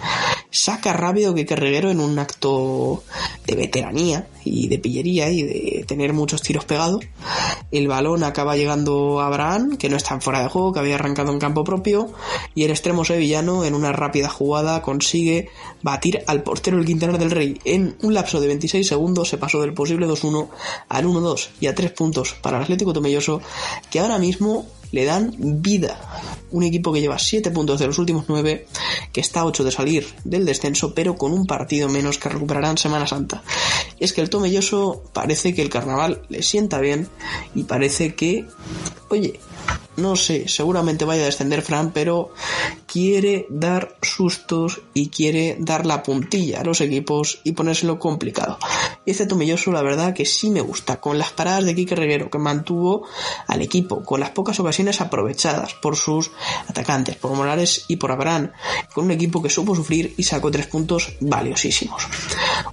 [0.50, 3.04] Saca rápido Quique Reguero en un acto
[3.46, 7.06] de veteranía y de pillería y de tener muchos tiros pegados.
[7.72, 11.32] El balón acaba llegando a Abraham, que no está fuera de juego, que había arrancado
[11.32, 12.12] en campo propio,
[12.56, 15.50] y el extremo sevillano, en una rápida jugada, consigue
[15.82, 17.60] batir al portero el Quintana del Rey.
[17.66, 20.50] En un lapso de 26 segundos se pasó del posible 2-1
[20.90, 23.42] al 1-2 y a 3 puntos para el Atlético Tomelloso,
[23.90, 26.00] que ahora mismo le dan vida.
[26.52, 28.68] Un equipo que lleva 7 puntos de los últimos 9,
[29.12, 32.78] que está a 8 de salir del descenso, pero con un partido menos que recuperarán
[32.78, 33.44] Semana Santa.
[34.00, 37.10] Es que el Tomelloso parece que el carnaval le sienta bien
[37.56, 38.46] y parece que,
[39.10, 39.40] oye,
[39.98, 42.32] no sé, seguramente vaya a descender Fran, pero
[42.86, 48.60] quiere dar sustos y quiere dar la puntilla a los equipos y ponérselo complicado.
[49.08, 52.38] Este Tomilloso, la verdad que sí me gusta, con las paradas de Quique Reguero que
[52.38, 53.08] mantuvo
[53.48, 56.32] al equipo, con las pocas ocasiones aprovechadas por sus
[56.68, 58.52] atacantes, por Morales y por Abraham,
[58.94, 62.02] con un equipo que supo sufrir y sacó tres puntos valiosísimos.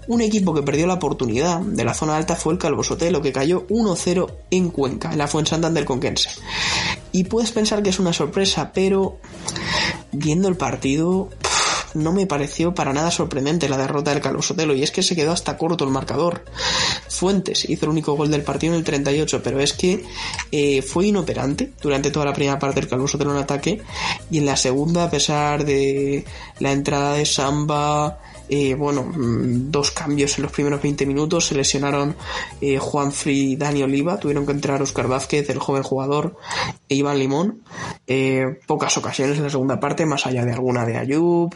[0.08, 3.32] Un equipo que perdió la oportunidad de la zona alta fue el Calvo Sotelo, que
[3.32, 6.30] cayó 1-0 en Cuenca, en la Fuensantander Conquense.
[7.12, 9.18] Y puedes pensar que es una sorpresa, pero
[10.12, 11.30] viendo el partido
[11.94, 15.16] no me pareció para nada sorprendente la derrota del Calvo Sotelo y es que se
[15.16, 16.44] quedó hasta corto el marcador.
[17.08, 20.04] Fuentes hizo el único gol del partido en el 38, pero es que
[20.50, 23.82] eh, fue inoperante durante toda la primera parte del Calvo Sotelo en ataque
[24.30, 26.24] y en la segunda, a pesar de
[26.58, 28.18] la entrada de Samba,
[28.56, 31.46] eh, bueno, mm, dos cambios en los primeros 20 minutos.
[31.46, 32.14] Se lesionaron
[32.60, 34.20] eh, Juan Free y Dani Oliva.
[34.20, 36.36] Tuvieron que entrar Oscar Vázquez, el joven jugador,
[36.88, 37.64] e Iván Limón.
[38.06, 41.52] Eh, pocas ocasiones en la segunda parte, más allá de alguna de Ayub.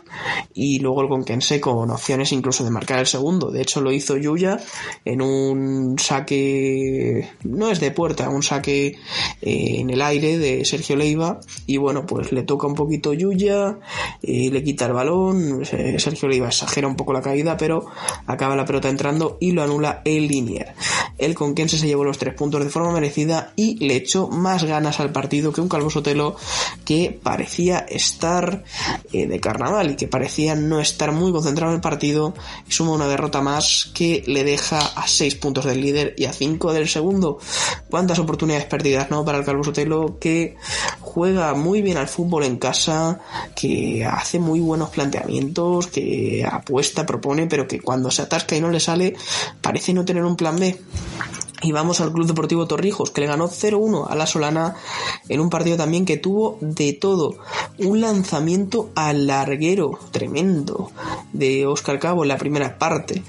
[0.55, 3.53] Y luego el Conquense con opciones incluso de marcar el segundo.
[3.53, 4.59] De hecho, lo hizo Yuya
[5.05, 8.99] en un saque, no es de puerta, un saque
[9.41, 11.39] en el aire de Sergio Leiva.
[11.65, 13.79] Y bueno, pues le toca un poquito Yuya,
[14.21, 15.65] le quita el balón.
[15.65, 17.87] Sergio Leiva exagera un poco la caída, pero
[18.27, 20.75] acaba la pelota entrando y lo anula el Linier.
[21.19, 25.01] El Conquense se llevó los tres puntos de forma merecida y le echó más ganas
[25.01, 26.37] al partido que un Calvo Sotelo
[26.85, 28.65] que parecía estar
[29.13, 32.35] eh, de carnaval y que parecía no estar muy concentrado en el partido
[32.69, 36.33] y suma una derrota más que le deja a seis puntos del líder y a
[36.33, 37.39] cinco del segundo.
[37.91, 39.25] Cuántas oportunidades perdidas, ¿no?
[39.25, 40.57] Para el Calvo Sotelo que
[41.01, 43.21] juega muy bien al fútbol en casa,
[43.57, 46.47] que hace muy buenos planteamientos, que
[47.07, 49.17] propone, pero que cuando se atasca y no le sale,
[49.61, 50.79] parece no tener un plan B.
[51.61, 54.77] Y vamos al Club Deportivo Torrijos, que le ganó 0-1 a la Solana
[55.29, 57.37] en un partido también que tuvo de todo.
[57.79, 60.93] Un lanzamiento al larguero tremendo
[61.33, 63.25] de Oscar Cabo en la primera parte.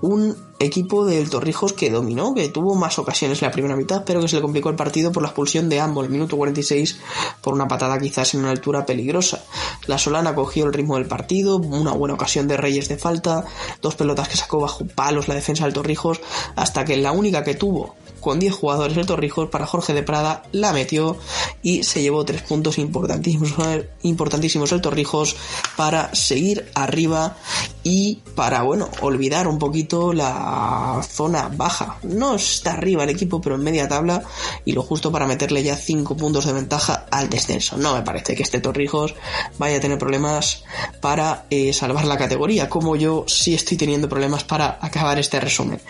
[0.00, 4.20] Un equipo del Torrijos que dominó, que tuvo más ocasiones en la primera mitad, pero
[4.20, 6.98] que se le complicó el partido por la expulsión de ambos, el minuto 46,
[7.40, 9.44] por una patada quizás en una altura peligrosa.
[9.86, 13.44] La Solana cogió el ritmo del partido, una buena ocasión de Reyes de falta,
[13.80, 16.20] dos pelotas que sacó bajo palos la defensa del Torrijos,
[16.56, 17.94] hasta que la única que tuvo
[18.28, 21.16] con 10 jugadores el Torrijos para Jorge de Prada la metió
[21.62, 23.54] y se llevó tres puntos importantísimos,
[24.02, 25.34] importantísimos el Torrijos
[25.78, 27.38] para seguir arriba
[27.84, 31.96] y para, bueno, olvidar un poquito la zona baja.
[32.02, 34.22] No está arriba el equipo, pero en media tabla
[34.66, 37.78] y lo justo para meterle ya 5 puntos de ventaja al descenso.
[37.78, 39.14] No me parece que este Torrijos
[39.56, 40.64] vaya a tener problemas
[41.00, 45.80] para eh, salvar la categoría, como yo sí estoy teniendo problemas para acabar este resumen.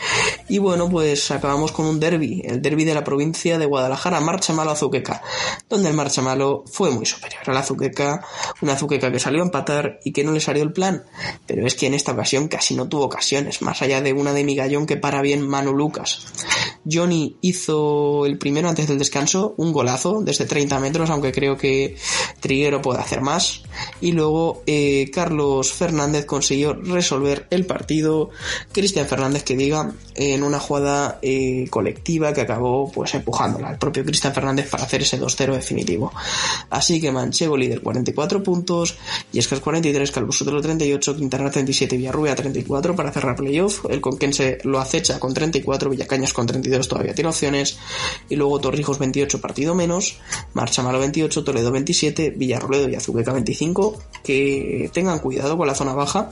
[0.48, 4.52] Y bueno, pues acabamos con un derby, el derby de la provincia de Guadalajara, Marcha
[4.52, 5.22] Malo Azuqueca,
[5.68, 8.24] donde el Marcha Malo fue muy superior al Azuqueca,
[8.62, 11.04] una Azuqueca que salió a empatar y que no le salió el plan,
[11.46, 14.44] pero es que en esta ocasión casi no tuvo ocasiones, más allá de una de
[14.44, 16.26] Migallón que para bien Manu Lucas.
[16.90, 21.96] Johnny hizo el primero antes del descanso, un golazo desde 30 metros, aunque creo que
[22.40, 23.62] Triguero puede hacer más.
[24.00, 28.30] Y luego eh, Carlos Fernández consiguió resolver el partido.
[28.72, 34.04] Cristian Fernández que diga en una jugada eh, colectiva que acabó pues empujándola al propio
[34.04, 36.10] Cristian Fernández para hacer ese 2-0 definitivo.
[36.70, 38.96] Así que Manchego líder 44 puntos,
[39.30, 43.84] Yescas 43, Calvo Sotelo 38, Quintana 37, Villarrubia 34 para cerrar playoff.
[43.90, 47.78] El Conquense lo acecha con 34, Villacañas con 32 todavía tiene opciones.
[48.30, 50.18] Y luego Torrijos 28, partido menos,
[50.54, 53.98] Marchamalo 28, Toledo 27, Villarroledo y Azuqueca 25.
[54.24, 56.30] Que tengan cuidado con la zona baja.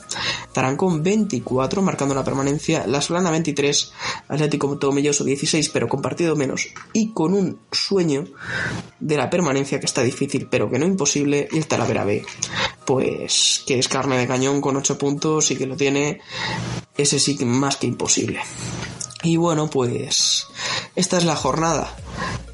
[0.54, 2.86] Tarancón 24, marcando la permanencia.
[2.86, 3.92] La Solana 23,
[4.28, 6.68] Atlético Tomelloso 16, pero con partido menos.
[6.92, 8.26] Y con un sueño
[9.00, 12.24] de la permanencia que está difícil, pero que no imposible, y el Talavera B
[12.86, 16.20] pues que es carne de cañón con 8 puntos y que lo tiene
[16.96, 18.40] ese sí más que imposible.
[19.22, 20.46] Y bueno, pues
[20.94, 21.94] esta es la jornada.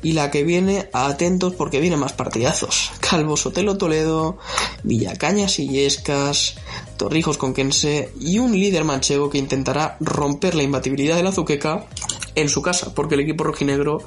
[0.02, 2.90] Y la que viene, atentos porque vienen más partidazos.
[3.00, 4.38] Calvo Sotelo Toledo,
[4.82, 6.56] Villacañas y Yescas,
[6.96, 11.86] Torrijos con Kense y un líder manchego que intentará romper la imbatibilidad del Azuqueca
[12.34, 14.02] en su casa, porque el equipo rojinegro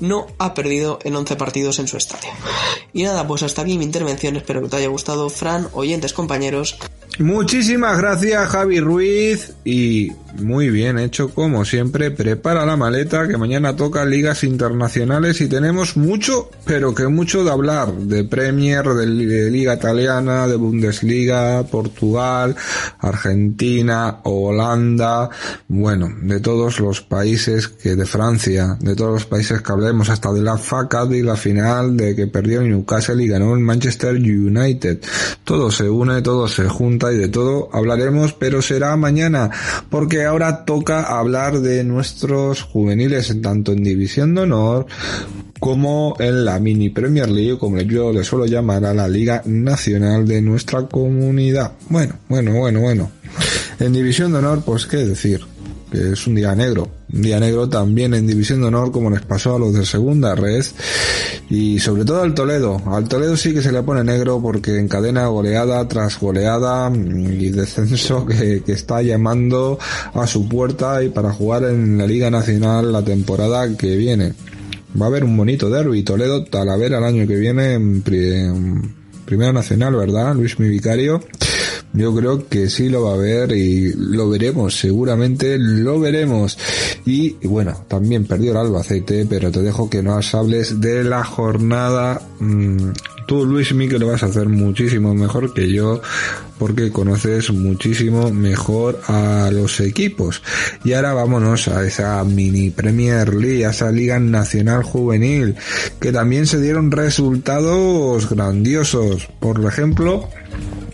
[0.00, 2.30] no ha perdido en 11 partidos en su estadio.
[2.92, 6.78] Y nada, pues hasta aquí mi intervención, espero que te haya gustado, Fran, oyentes, compañeros.
[7.18, 10.10] Muchísimas gracias Javi Ruiz y
[10.40, 15.96] muy bien hecho como siempre, prepara la maleta que mañana toca ligas internacionales y tenemos
[15.96, 22.56] mucho, pero que mucho de hablar, de Premier, de Liga Italiana, de Bundesliga, Portugal,
[22.98, 25.30] Argentina, Holanda,
[25.68, 30.32] bueno, de todos los países que de Francia, de todos los países que hablemos, hasta
[30.32, 35.00] de la FACAD y la final de que perdió Newcastle y ganó el Manchester United.
[35.44, 39.50] Todo se une, todo se junta y de todo hablaremos, pero será mañana,
[39.90, 44.86] porque ahora toca hablar de nuestros juveniles, tanto en División de Honor
[45.60, 50.26] como en la Mini Premier League, como yo le suelo llamar a la Liga Nacional
[50.26, 51.72] de nuestra comunidad.
[51.88, 53.10] Bueno, bueno, bueno, bueno.
[53.78, 55.51] En División de Honor, pues qué decir
[55.92, 56.88] que es un día negro.
[57.12, 60.34] Un día negro también en División de Honor como les pasó a los de segunda
[60.34, 60.64] red
[61.50, 62.80] y sobre todo al Toledo.
[62.86, 68.24] Al Toledo sí que se le pone negro porque encadena goleada tras goleada y descenso
[68.24, 69.78] que, que está llamando
[70.14, 74.32] a su puerta y para jugar en la Liga Nacional la temporada que viene.
[75.00, 78.02] Va a haber un bonito derby Toledo Talavera el año que viene en,
[79.24, 80.34] Primera Nacional, ¿verdad?
[80.34, 81.22] Luis mi vicario.
[81.94, 86.58] Yo creo que sí lo va a ver y lo veremos, seguramente lo veremos.
[87.04, 92.22] Y, bueno, también perdió el Albacete, pero te dejo que nos hables de la jornada.
[92.40, 92.92] Mm,
[93.26, 96.00] tú, Luis, que lo vas a hacer muchísimo mejor que yo,
[96.58, 100.42] porque conoces muchísimo mejor a los equipos.
[100.84, 105.56] Y ahora vámonos a esa mini Premier League, a esa Liga Nacional Juvenil,
[106.00, 109.28] que también se dieron resultados grandiosos.
[109.40, 110.28] Por ejemplo,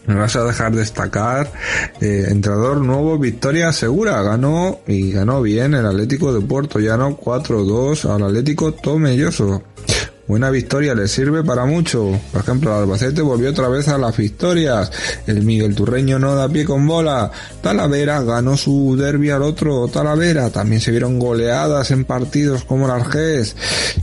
[0.07, 1.53] me vas a dejar destacar,
[2.01, 8.07] eh, entrenador nuevo, victoria segura, ganó y ganó bien el Atlético de Puerto Llano 4-2
[8.07, 9.63] al Atlético Tomelloso.
[10.29, 12.21] Buena victoria le sirve para mucho.
[12.31, 14.93] Por ejemplo, el Albacete volvió otra vez a las victorias.
[15.27, 17.33] El Miguel Turreño no da pie con bola.
[17.63, 20.51] Talavera ganó su derby al otro Talavera.
[20.51, 23.57] También se vieron goleadas en partidos como el Argés.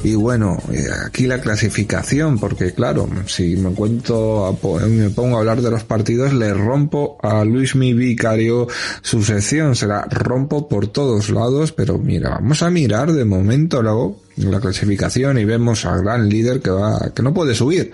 [0.03, 4.57] Y bueno, eh, aquí la clasificación, porque claro, si me cuento,
[4.89, 8.68] me pongo a hablar de los partidos, le rompo a Luis Mi Vicario
[9.03, 9.76] su sección.
[9.76, 14.60] Se la rompo por todos lados, pero mira, vamos a mirar de momento luego la
[14.60, 17.91] clasificación y vemos al gran líder que va, que no puede subir,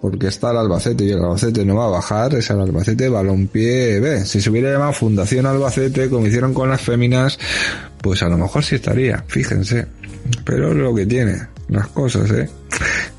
[0.00, 4.00] porque está el Albacete y el Albacete no va a bajar, es el Albacete Balompié
[4.00, 4.24] B.
[4.24, 7.38] Si se hubiera llamado Fundación Albacete, como hicieron con las féminas,
[8.00, 9.86] pues a lo mejor sí estaría, fíjense.
[10.44, 12.48] Pero lo que tiene, las cosas, eh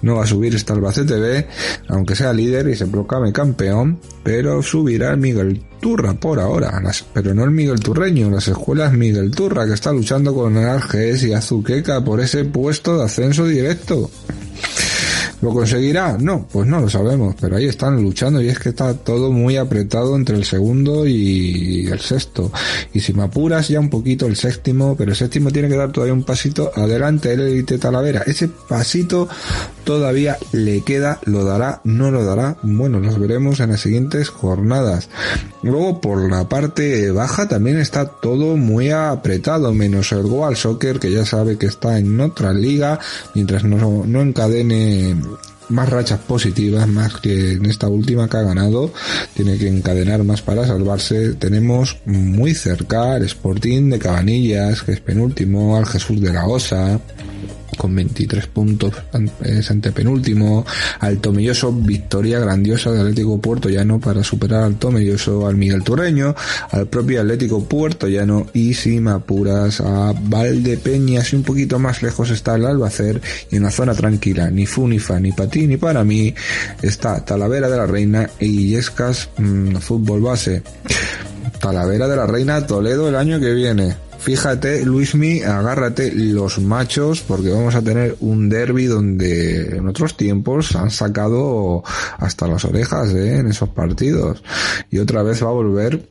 [0.04, 1.48] no va a subir esta Albacete B,
[1.88, 6.82] aunque sea líder y se proclame campeón, pero subirá el Miguel Turra por ahora,
[7.14, 11.24] pero no el Miguel Turreño, las escuelas Miguel Turra que está luchando con el Arges
[11.24, 14.10] y Azuqueca por ese puesto de ascenso directo.
[15.44, 16.18] ¿Lo conseguirá?
[16.18, 19.58] No, pues no lo sabemos, pero ahí están luchando y es que está todo muy
[19.58, 22.50] apretado entre el segundo y el sexto.
[22.94, 25.92] Y si me apuras ya un poquito el séptimo, pero el séptimo tiene que dar
[25.92, 28.22] todavía un pasito adelante el Elite Talavera.
[28.26, 29.28] Ese pasito
[29.84, 32.58] todavía le queda, lo dará, no lo dará.
[32.64, 35.10] Bueno, los veremos en las siguientes jornadas.
[35.62, 41.12] Luego por la parte baja también está todo muy apretado, menos el Goal Soccer que
[41.12, 43.00] ya sabe que está en otra liga,
[43.34, 45.16] mientras no, no encadene
[45.70, 48.92] más rachas positivas, más que en esta última que ha ganado,
[49.34, 51.34] tiene que encadenar más para salvarse.
[51.34, 57.00] Tenemos muy cerca el Sporting de Cabanillas, que es penúltimo, al Jesús de la Osa,
[57.78, 58.94] con 23 puntos
[59.44, 60.66] es antepenúltimo,
[61.00, 66.36] al Tomelloso victoria grandiosa de Atlético Puerto Llano para superar al Tomelloso, al Miguel Turreño,
[66.72, 72.30] al propio Atlético Puerto Llano y sin apuras a Valdepeñas y un poquito más lejos
[72.30, 73.22] está el Albacer
[73.52, 76.34] y en la zona tranquila, ni fu ni ni para ti ni para mí
[76.82, 80.64] está Talavera de la Reina y Yescas mm, Fútbol Base.
[81.60, 83.96] Talavera de la Reina Toledo el año que viene.
[84.24, 90.78] Fíjate, Luismi, agárrate los machos porque vamos a tener un derby donde en otros tiempos
[90.78, 91.84] han sacado
[92.20, 93.40] hasta las orejas ¿eh?
[93.40, 94.42] en esos partidos.
[94.90, 96.08] Y otra vez va a volver,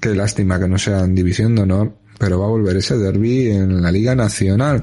[0.00, 3.50] qué lástima que no sea en división de honor, pero va a volver ese derby
[3.52, 4.82] en la Liga Nacional.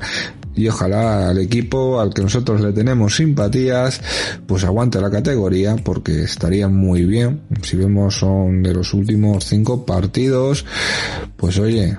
[0.59, 4.01] Y ojalá al equipo al que nosotros le tenemos simpatías
[4.45, 7.41] pues aguante la categoría porque estaría muy bien.
[7.63, 10.65] Si vemos son de los últimos cinco partidos
[11.37, 11.97] pues oye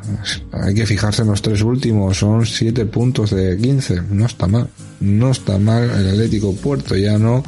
[0.53, 4.69] hay que fijarse en los tres últimos son siete puntos de 15 no está mal
[5.01, 7.43] no está mal el Atlético Puerto ya no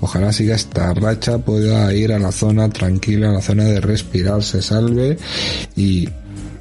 [0.00, 4.42] ojalá siga esta racha pueda ir a la zona tranquila a la zona de respirar
[4.42, 5.16] se salve
[5.74, 6.08] y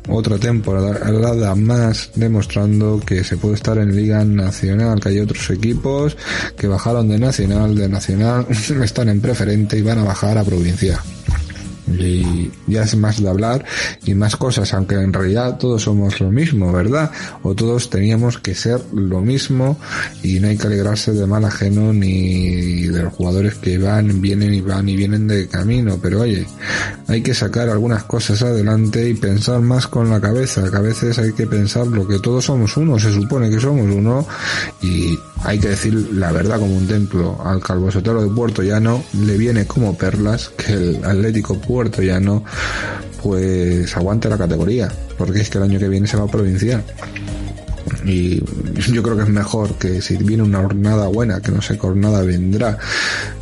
[0.07, 6.17] otra temporada más demostrando que se puede estar en Liga Nacional, que hay otros equipos
[6.57, 8.45] que bajaron de Nacional, de Nacional
[8.83, 10.99] están en preferente y van a bajar a provincia
[11.87, 13.65] y ya es más de hablar
[14.05, 17.11] y más cosas, aunque en realidad todos somos lo mismo, ¿verdad?
[17.43, 19.77] O todos teníamos que ser lo mismo
[20.23, 24.53] y no hay que alegrarse de mal ajeno ni de los jugadores que van, vienen
[24.53, 26.45] y van y vienen de camino, pero oye,
[27.07, 31.17] hay que sacar algunas cosas adelante y pensar más con la cabeza, que a veces
[31.19, 34.27] hay que pensar lo que todos somos uno, se supone que somos uno
[34.81, 37.37] y hay que decir la verdad como un templo.
[37.43, 42.43] Al Calvo Sotelo de Puerto Llano le viene como perlas que el Atlético Llano
[43.21, 46.83] pues aguante la categoría porque es que el año que viene se va a provincial
[48.07, 48.41] y
[48.93, 51.79] yo creo que es mejor que si viene una jornada buena, que no sé qué
[51.79, 52.77] jornada vendrá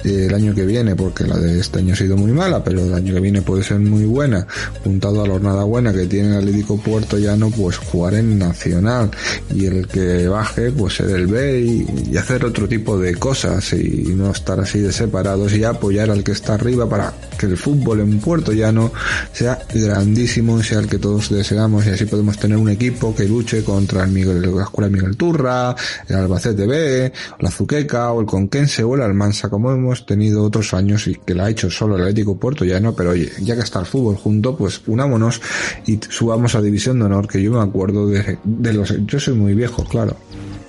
[0.04, 2.82] eh, el año que viene, porque la de este año ha sido muy mala, pero
[2.84, 4.48] el año que viene puede ser muy buena,
[4.84, 9.12] juntado a la jornada buena que tiene el Atlético Puerto Llano, pues jugar en Nacional.
[9.54, 14.14] Y el que baje, pues ser el B y, hacer otro tipo de cosas y
[14.16, 18.00] no estar así de separados y apoyar al que está arriba para que el fútbol
[18.00, 18.92] en Puerto Llano
[19.34, 21.86] sea grandísimo, sea el que todos deseamos.
[21.86, 25.76] Y así podemos tener un equipo que luche contra el Miguel la Escuela Miguel Turra,
[26.08, 30.74] el Albacete B, la Zuqueca o el Conquense o el Almansa, como hemos tenido otros
[30.74, 33.56] años y que la ha hecho solo el Atlético Puerto ya no, pero oye, ya
[33.56, 35.42] que está el fútbol junto, pues unámonos
[35.86, 39.54] y subamos a División de Honor, que yo me acuerdo de, los, yo soy muy
[39.54, 40.16] viejo, claro,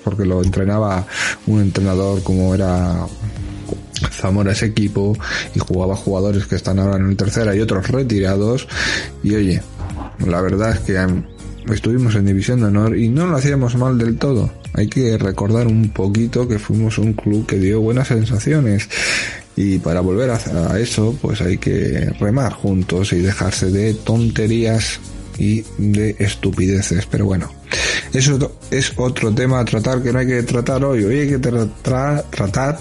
[0.05, 1.07] porque lo entrenaba
[1.47, 3.07] un entrenador como era
[4.11, 5.17] Zamora ese equipo
[5.55, 8.69] y jugaba jugadores que están ahora en el tercera y otros retirados
[9.23, 9.63] y oye,
[10.25, 10.99] la verdad es que
[11.73, 14.51] estuvimos en División de Honor y no lo hacíamos mal del todo.
[14.73, 18.89] Hay que recordar un poquito que fuimos un club que dio buenas sensaciones
[19.57, 25.01] y para volver a, eso pues hay que remar juntos y dejarse de tonterías
[25.39, 27.07] y de estupideces.
[27.07, 27.51] Pero bueno,
[28.13, 31.05] eso es otro tema a tratar que no hay que tratar hoy.
[31.05, 32.79] Hoy hay que tratar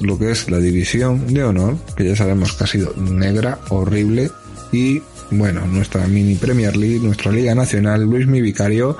[0.00, 4.30] lo que es la división de honor, que ya sabemos que ha sido negra, horrible
[4.72, 8.96] y bueno, nuestra mini Premier League, nuestra Liga Nacional, Luis Mi Vicario,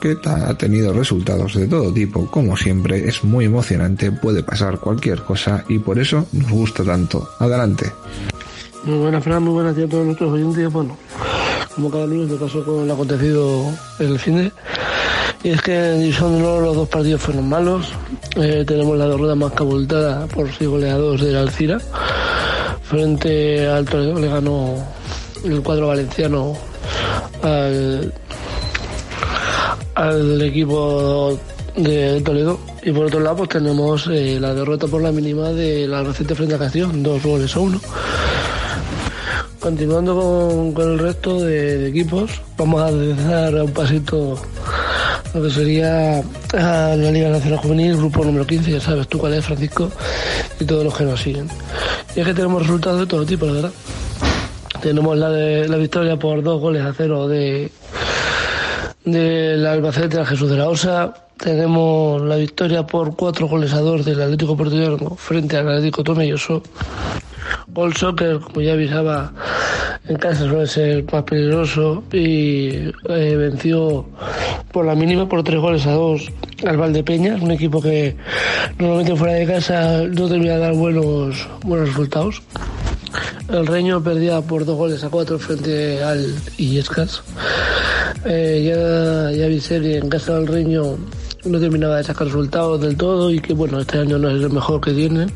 [0.00, 5.22] que ha tenido resultados de todo tipo, como siempre, es muy emocionante, puede pasar cualquier
[5.22, 7.30] cosa y por eso nos gusta tanto.
[7.38, 7.92] Adelante.
[8.84, 10.72] Muy buenas, Fran, muy buenas a todos nuestros oyentes.
[10.72, 10.96] Bueno,
[11.74, 14.50] como cada lunes me pasó con el acontecido el fin.
[15.42, 17.92] Y es que en División de los dos partidos fueron malos.
[18.36, 21.78] Eh, tenemos la derrota más cabultada por seis goleados de Alcira.
[22.82, 24.82] Frente al Toledo le ganó
[25.44, 26.56] el cuadro valenciano
[27.42, 28.12] al,
[30.42, 31.38] equipo
[31.76, 32.58] de Toledo.
[32.82, 36.34] Y por otro lado, pues tenemos eh, la derrota por la mínima de la reciente
[36.34, 37.80] frente a Castellón, dos goles a uno.
[39.58, 44.40] Continuando con, el resto de, equipos, vamos a dar un pasito
[45.34, 49.44] lo que sería la Liga Nacional Juvenil, grupo número 15, ya sabes tú cuál es,
[49.44, 49.90] Francisco,
[50.58, 51.48] y todos los que nos siguen.
[52.16, 53.72] Y es que tenemos resultados de todo tipo, la verdad.
[54.80, 57.70] Tenemos la la victoria por dos goles a cero de
[59.04, 61.14] del Albacete al Jesús de la Osa.
[61.36, 66.62] Tenemos la victoria por cuatro goles a dos del Atlético Portugués frente al Atlético Tomelloso.
[67.68, 69.32] Gol Soccer, como ya avisaba,
[70.08, 74.06] en casa suele ser más peligroso y eh, venció
[74.72, 76.30] por la mínima por tres goles a dos
[76.66, 78.16] al Valdepeñas, un equipo que
[78.78, 82.42] normalmente fuera de casa no termina de dar buenos, buenos resultados.
[83.48, 87.22] El Reño perdía por dos goles a cuatro frente al Illescas.
[88.24, 90.96] Eh, ya, ya Viceri en casa del Reño
[91.44, 94.50] no terminaba de sacar resultados del todo y que bueno, este año no es el
[94.50, 95.26] mejor que tiene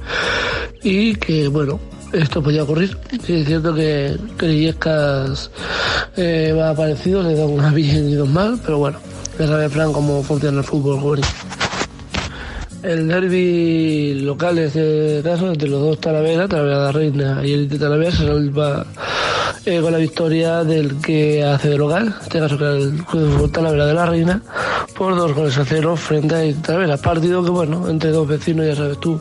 [0.82, 1.80] y que bueno,
[2.12, 2.96] esto podía ocurrir.
[3.10, 5.50] es cierto que, que Illescas
[6.16, 8.98] eh, va parecido, le da una bien y dos mal, pero bueno,
[9.38, 11.26] ya sabe Fran cómo funciona el fútbol juvenil.
[12.84, 17.54] El derby local, en este caso, entre los dos Talavera, Talavera de la Reina y
[17.54, 18.84] Elite Talavera, se salva
[19.64, 23.50] eh, con la victoria del que hace de local, en este caso que el Club
[23.50, 24.42] Talavera de la Reina,
[24.94, 26.98] por dos goles a cero frente a Talavera.
[26.98, 29.18] Partido que, bueno, entre dos vecinos, ya sabes tú,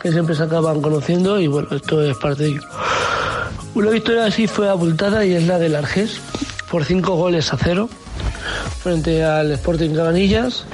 [0.00, 2.62] que siempre se acaban conociendo y, bueno, esto es parte de ello.
[3.74, 6.18] Una victoria así fue abultada y es la del Arges,
[6.70, 7.90] por cinco goles a cero
[8.82, 10.64] frente al Sporting Cabanillas.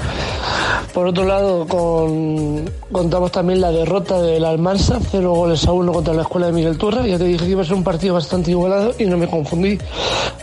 [0.93, 6.13] Por otro lado, con, contamos también la derrota del Almansa, 0 goles a 1 contra
[6.13, 7.07] la escuela de Miguel Turra.
[7.07, 9.79] Ya te dije que iba a ser un partido bastante igualado y no me confundí.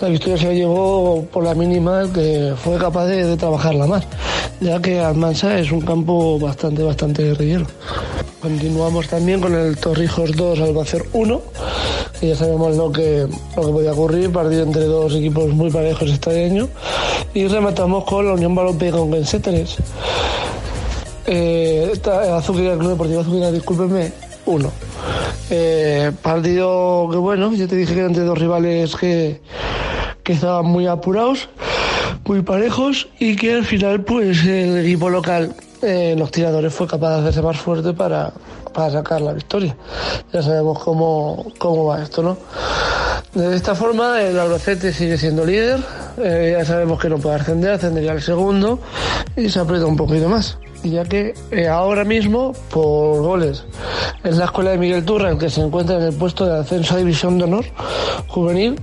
[0.02, 4.04] La victoria se la llevó por la mínima que fue capaz de, de trabajarla más,
[4.60, 7.68] ya que Almansa es un campo bastante, bastante guerrillero.
[8.42, 11.42] Continuamos también con el Torrijos 2 Albacer 1,
[12.20, 16.10] que ya sabemos lo que, lo que podía ocurrir, partido entre dos equipos muy parejos
[16.10, 16.70] este año.
[17.34, 19.78] Y rematamos con la Unión Balompié con 3.
[21.28, 24.14] Eh, esta, Azuquera, Club Deportivo Azuquera, discúlpeme,
[24.46, 24.72] 1.
[25.50, 29.42] Eh, partido que bueno, yo te dije que eran entre dos rivales que,
[30.24, 31.50] que estaban muy apurados,
[32.26, 37.16] muy parejos y que al final pues el equipo local eh, los tiradores fue capaz
[37.16, 38.34] de hacerse más fuerte para,
[38.74, 39.76] para sacar la victoria.
[40.34, 42.38] Ya sabemos cómo, cómo va esto, ¿no?
[43.34, 45.80] De esta forma, el Albacete sigue siendo líder.
[46.18, 48.80] eh, ya sabemos que no puede ascender, ascendería al segundo
[49.38, 50.58] y se aprieta un poquito más.
[50.84, 53.66] Ya que eh, ahora mismo, por goles,
[54.24, 56.96] es la escuela de Miguel Turra el que se encuentra en el puesto de ascenso
[56.96, 57.66] a División de Honor
[58.28, 58.80] juvenil,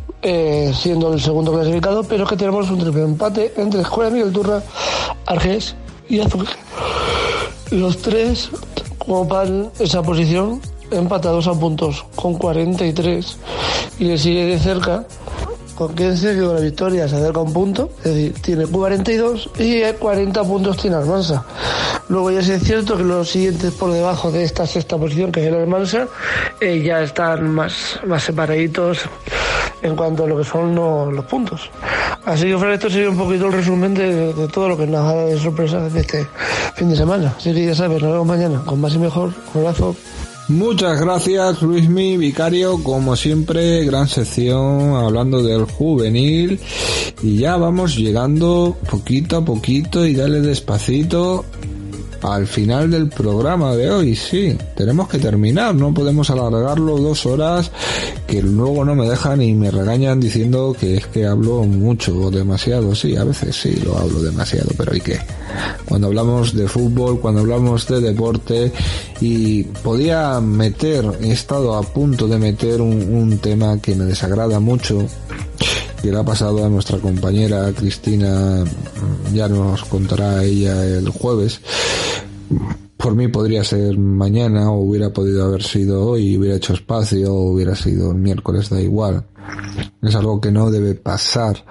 [0.75, 4.63] siendo el segundo clasificado, pero que tenemos un triple empate entre Escuela de Miguel Turra,
[5.25, 5.77] Argés
[6.09, 6.49] y.
[7.71, 8.51] Los tres
[8.99, 10.61] ocupan esa posición
[10.91, 13.37] empatados a puntos con 43
[13.99, 15.07] y le sigue de cerca
[15.77, 19.83] con 15 que con la victoria se acerca un punto, es decir, tiene 42 y
[19.83, 21.45] 40 puntos tiene Almansa.
[22.09, 25.43] Luego ya sí es cierto que los siguientes por debajo de esta sexta posición, que
[25.43, 26.09] es el Almansa,
[26.61, 29.01] eh, ya están más, más separaditos
[29.83, 31.71] en cuanto a lo que son los, puntos.
[32.25, 35.01] Así que, Fran, esto sería un poquito el resumen de, de todo lo que nos
[35.01, 36.27] ha dado de sorpresa de este
[36.75, 37.35] fin de semana.
[37.37, 39.33] Así que ya sabes, nos vemos mañana con más y mejor.
[39.55, 39.95] Un abrazo.
[40.49, 46.61] Muchas gracias Luismi Vicario, como siempre, gran sección hablando del juvenil.
[47.21, 51.45] Y ya vamos llegando poquito a poquito y dale despacito
[52.27, 57.71] al final del programa de hoy, sí, tenemos que terminar, no podemos alargarlo dos horas
[58.27, 62.31] que luego no me dejan y me regañan diciendo que es que hablo mucho o
[62.31, 65.21] demasiado, sí, a veces sí lo hablo demasiado, pero ¿y qué?
[65.85, 68.73] Cuando hablamos de fútbol, cuando hablamos de deporte
[69.21, 74.59] y podía meter, he estado a punto de meter un, un tema que me desagrada
[74.59, 75.07] mucho,
[76.07, 78.63] que le ha pasado a nuestra compañera Cristina,
[79.35, 81.61] ya nos contará ella el jueves.
[82.97, 87.51] Por mí podría ser mañana o hubiera podido haber sido hoy, hubiera hecho espacio o
[87.51, 89.25] hubiera sido el miércoles, da igual.
[90.03, 91.65] Es algo que no debe pasar.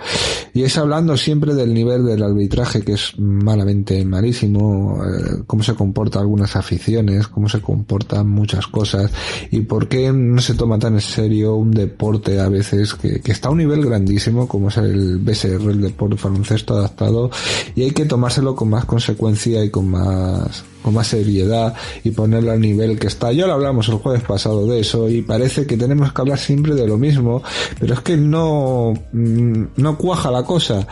[0.54, 5.76] Y es hablando siempre del nivel del arbitraje que es malamente malísimo, eh, cómo se
[5.76, 9.12] comportan algunas aficiones, cómo se comportan muchas cosas
[9.52, 13.34] y por qué no se toma tan en serio un deporte a veces que, que
[13.34, 17.30] está a un nivel grandísimo como es el BSR, el deporte baloncesto adaptado
[17.76, 21.74] y hay que tomárselo con más consecuencia y con más con más seriedad
[22.04, 23.32] y ponerlo al nivel que está.
[23.32, 26.76] Ya lo hablamos el jueves pasado de eso y parece que tenemos que hablar siempre
[26.76, 27.42] de lo mismo,
[27.80, 30.88] pero es que no, mm, no cuaja la cosa.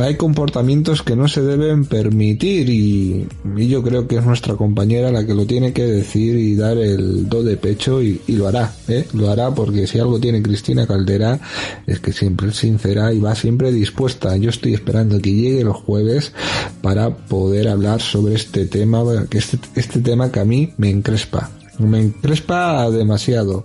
[0.00, 3.26] Hay comportamientos que no se deben permitir y,
[3.56, 7.28] yo creo que es nuestra compañera la que lo tiene que decir y dar el
[7.28, 9.06] do de pecho y, y lo hará, ¿eh?
[9.12, 11.38] Lo hará porque si algo tiene Cristina Caldera
[11.86, 14.36] es que siempre es sincera y va siempre dispuesta.
[14.36, 16.32] Yo estoy esperando que llegue los jueves
[16.82, 21.50] para poder hablar sobre este tema que este, este tema que a mí me encrespa.
[21.78, 23.64] Me encrespa demasiado.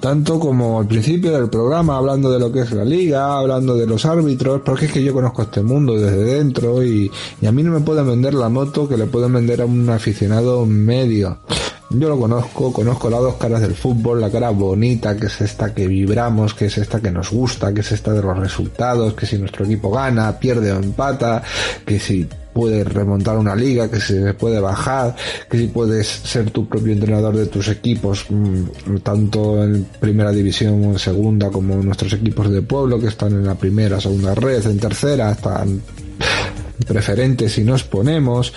[0.00, 3.86] Tanto como al principio del programa, hablando de lo que es la liga, hablando de
[3.86, 7.10] los árbitros, porque es que yo conozco este mundo desde dentro y,
[7.40, 9.90] y a mí no me pueden vender la moto que le pueden vender a un
[9.90, 11.38] aficionado medio.
[11.90, 15.74] Yo lo conozco, conozco las dos caras del fútbol, la cara bonita, que es esta
[15.74, 19.26] que vibramos, que es esta que nos gusta, que es esta de los resultados, que
[19.26, 21.42] si nuestro equipo gana, pierde o empata,
[21.84, 25.16] que si puedes remontar una liga, que se puede bajar,
[25.48, 30.84] que si puedes ser tu propio entrenador de tus equipos, mm, tanto en primera división
[30.84, 34.64] o en segunda, como nuestros equipos de pueblo que están en la primera, segunda red,
[34.66, 35.80] en tercera, están
[36.86, 38.52] preferentes si nos ponemos,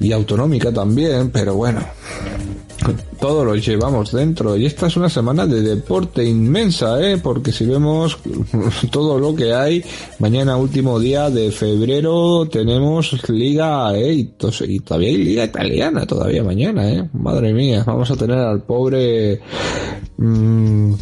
[0.00, 1.80] y autonómica también, pero bueno,
[3.20, 7.18] todo lo llevamos dentro y esta es una semana de deporte inmensa, ¿eh?
[7.18, 8.18] porque si vemos
[8.90, 9.84] todo lo que hay,
[10.18, 14.14] mañana último día de febrero tenemos liga, ¿eh?
[14.14, 14.34] y,
[14.66, 17.08] y todavía hay liga italiana todavía mañana, ¿eh?
[17.12, 19.40] madre mía, vamos a tener al pobre
[20.16, 20.92] mm,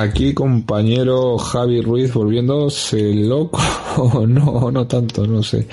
[0.00, 3.60] aquí compañero Javi Ruiz volviéndose loco,
[4.26, 5.66] no, no tanto, no sé.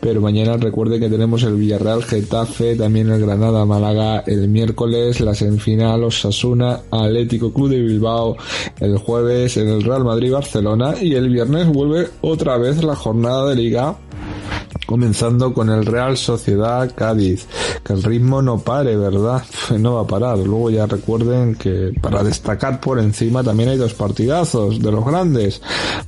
[0.00, 5.34] Pero mañana recuerde que tenemos el Villarreal Getafe, también el Granada Málaga el miércoles, la
[5.34, 8.36] semifinal Osasuna Atlético Club de Bilbao
[8.78, 13.56] el jueves el Real Madrid Barcelona y el viernes vuelve otra vez la jornada de
[13.56, 13.96] liga
[14.90, 17.46] comenzando con el Real Sociedad Cádiz.
[17.84, 19.44] Que el ritmo no pare, ¿verdad?
[19.78, 20.36] No va a parar.
[20.38, 25.62] Luego ya recuerden que para destacar por encima también hay dos partidazos de los grandes.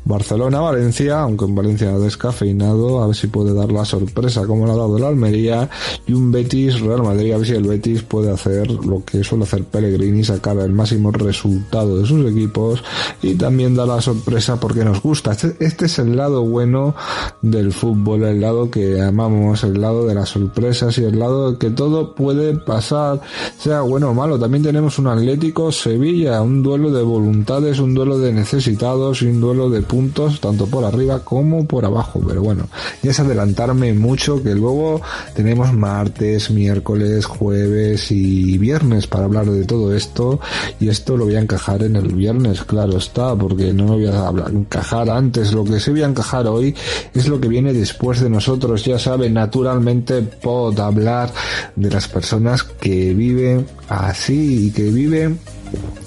[0.04, 4.72] Barcelona-Valencia, aunque en Valencia ha descafeinado, a ver si puede dar la sorpresa como lo
[4.72, 5.70] ha dado el Almería.
[6.08, 9.62] Y un Betis-Real Madrid, a ver si el Betis puede hacer lo que suele hacer
[9.62, 12.82] Pellegrini, sacar el máximo resultado de sus equipos
[13.22, 15.30] y también da la sorpresa porque nos gusta.
[15.30, 16.96] Este, este es el lado bueno
[17.42, 21.58] del fútbol, el lado que amamos, el lado de las sorpresas y el lado de
[21.58, 23.20] que todo puede pasar,
[23.58, 24.38] sea bueno o malo.
[24.40, 29.40] También tenemos un Atlético Sevilla, un duelo de voluntades, un duelo de necesitados y un
[29.40, 32.20] duelo de puntos, tanto por arriba como por abajo.
[32.26, 32.66] Pero bueno,
[33.02, 35.00] ya es adelantarme mucho que luego
[35.34, 40.40] tenemos martes, miércoles, jueves y viernes para hablar de todo esto.
[40.80, 44.06] Y esto lo voy a encajar en el viernes, claro está, porque no lo voy
[44.06, 45.52] a encajar antes.
[45.52, 46.74] Lo que se voy a encajar hoy
[47.14, 51.32] es lo que viene después de nosotros ya saben, naturalmente puedo hablar
[51.76, 55.38] de las personas que viven así y que viven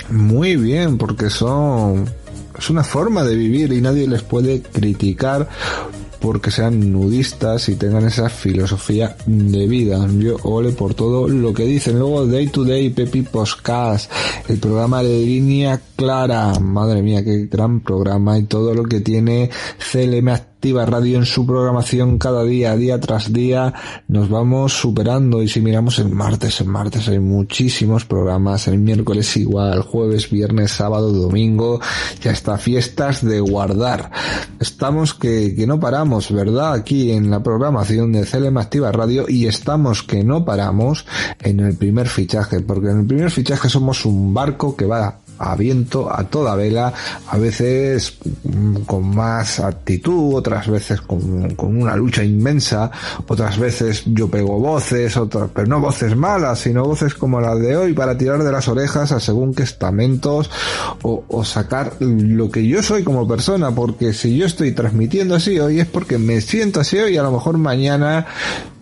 [0.10, 2.10] muy bien porque son
[2.58, 5.50] es una forma de vivir y nadie les puede criticar
[6.20, 10.08] porque sean nudistas y tengan esa filosofía de vida.
[10.18, 12.00] Yo ole por todo lo que dicen.
[12.00, 14.12] Luego Day to Day, Pepi Podcast,
[14.48, 16.60] el programa de línea clara.
[16.60, 19.52] Madre mía, qué gran programa y todo lo que tiene
[19.92, 23.72] CLM Radio en su programación cada día, día tras día,
[24.08, 29.38] nos vamos superando y si miramos el martes, el martes hay muchísimos programas, el miércoles
[29.38, 31.80] igual, jueves, viernes, sábado, domingo,
[32.20, 34.10] ya está, fiestas de guardar.
[34.60, 36.74] Estamos que, que no paramos, ¿verdad?
[36.74, 41.06] Aquí en la programación de CLM Activa Radio y estamos que no paramos
[41.44, 45.56] en el primer fichaje, porque en el primer fichaje somos un barco que va a
[45.56, 46.94] viento, a toda vela,
[47.28, 52.92] a veces mm, con más actitud, otras veces con, con, una lucha inmensa,
[53.28, 57.76] otras veces yo pego voces, otras, pero no voces malas, sino voces como las de
[57.76, 60.50] hoy para tirar de las orejas a según qué estamentos
[61.02, 65.60] o, o sacar lo que yo soy como persona, porque si yo estoy transmitiendo así
[65.60, 68.28] hoy es porque me siento así hoy a lo mejor mañana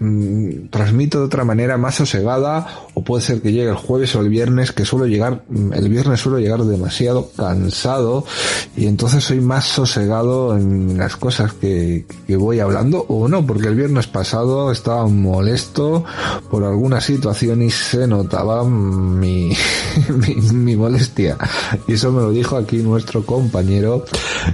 [0.03, 4.21] mmm, transmito de otra manera más sosegada o puede ser que llegue el jueves o
[4.21, 8.25] el viernes que suelo llegar, mm, el viernes suelo llegar demasiado cansado
[8.75, 13.67] y entonces soy más sosegado en las cosas que, que voy hablando o no, porque
[13.67, 16.03] el viernes pasado estaba molesto
[16.49, 19.53] por alguna situación y se notaba mi,
[20.09, 21.37] mi, mi molestia.
[21.87, 24.05] Y eso me lo dijo aquí nuestro compañero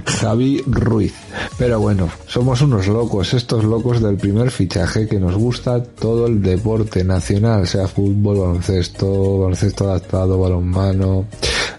[0.04, 1.14] Javi Ruiz.
[1.58, 6.42] Pero bueno, somos unos locos, estos locos del primer fichaje que nos gusta todo el
[6.42, 11.26] deporte nacional, sea fútbol, baloncesto, baloncesto adaptado, balonmano,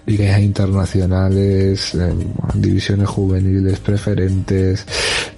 [0.05, 2.13] ligas internacionales, eh,
[2.55, 4.85] divisiones juveniles, preferentes,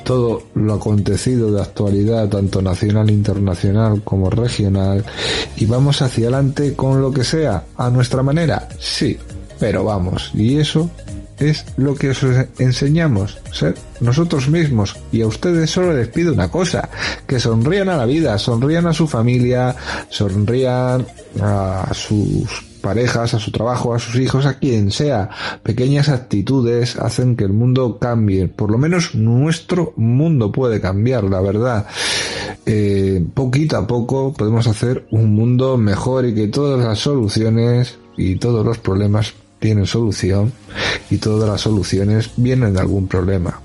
[0.03, 5.03] todo lo acontecido de actualidad, tanto nacional, internacional como regional,
[5.57, 9.17] y vamos hacia adelante con lo que sea, a nuestra manera, sí,
[9.59, 10.89] pero vamos, y eso
[11.39, 12.23] es lo que os
[12.59, 14.95] enseñamos, ser nosotros mismos.
[15.11, 16.89] Y a ustedes solo les pido una cosa,
[17.27, 19.75] que sonrían a la vida, sonrían a su familia,
[20.09, 21.05] sonrían
[21.41, 25.29] a sus parejas, a su trabajo, a sus hijos, a quien sea.
[25.63, 28.47] Pequeñas actitudes hacen que el mundo cambie.
[28.47, 31.87] Por lo menos nuestro mundo puede cambiar, la verdad.
[32.65, 38.35] Eh, poquito a poco podemos hacer un mundo mejor y que todas las soluciones y
[38.35, 39.33] todos los problemas
[39.63, 40.51] tienen solución
[41.09, 43.61] y todas las soluciones vienen de algún problema.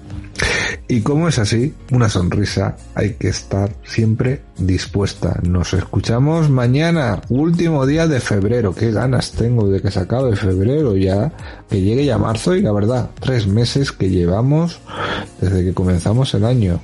[0.87, 5.41] Y como es así, una sonrisa, hay que estar siempre dispuesta.
[5.43, 8.77] Nos escuchamos mañana, último día de febrero.
[8.77, 11.33] Qué ganas tengo de que se acabe febrero ya,
[11.69, 14.79] que llegue ya marzo y la verdad, tres meses que llevamos
[15.41, 16.81] desde que comenzamos el año.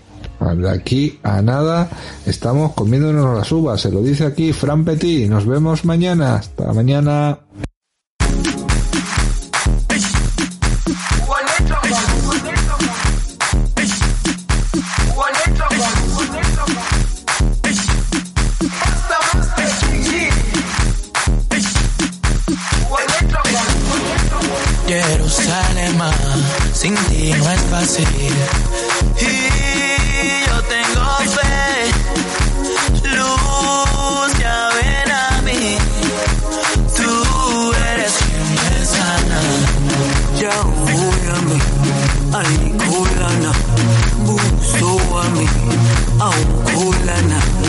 [0.56, 1.88] De aquí a nada
[2.26, 3.80] estamos comiéndonos las uvas.
[3.80, 5.30] Se lo dice aquí Fran Petit.
[5.30, 6.34] Nos vemos mañana.
[6.34, 7.38] Hasta mañana.
[24.86, 25.98] Jerusalén,
[26.74, 28.06] sin ti no es fácil.
[29.18, 31.90] Y yo tengo fe,
[33.16, 35.78] luz ya ven a mí.
[36.96, 39.40] Tú eres quien me sana.
[40.38, 40.56] Ya
[41.02, 41.58] urami,
[42.32, 42.50] al
[42.86, 43.52] kulana,
[44.26, 45.46] buso a mí,
[46.20, 46.38] au
[46.74, 47.63] kulana.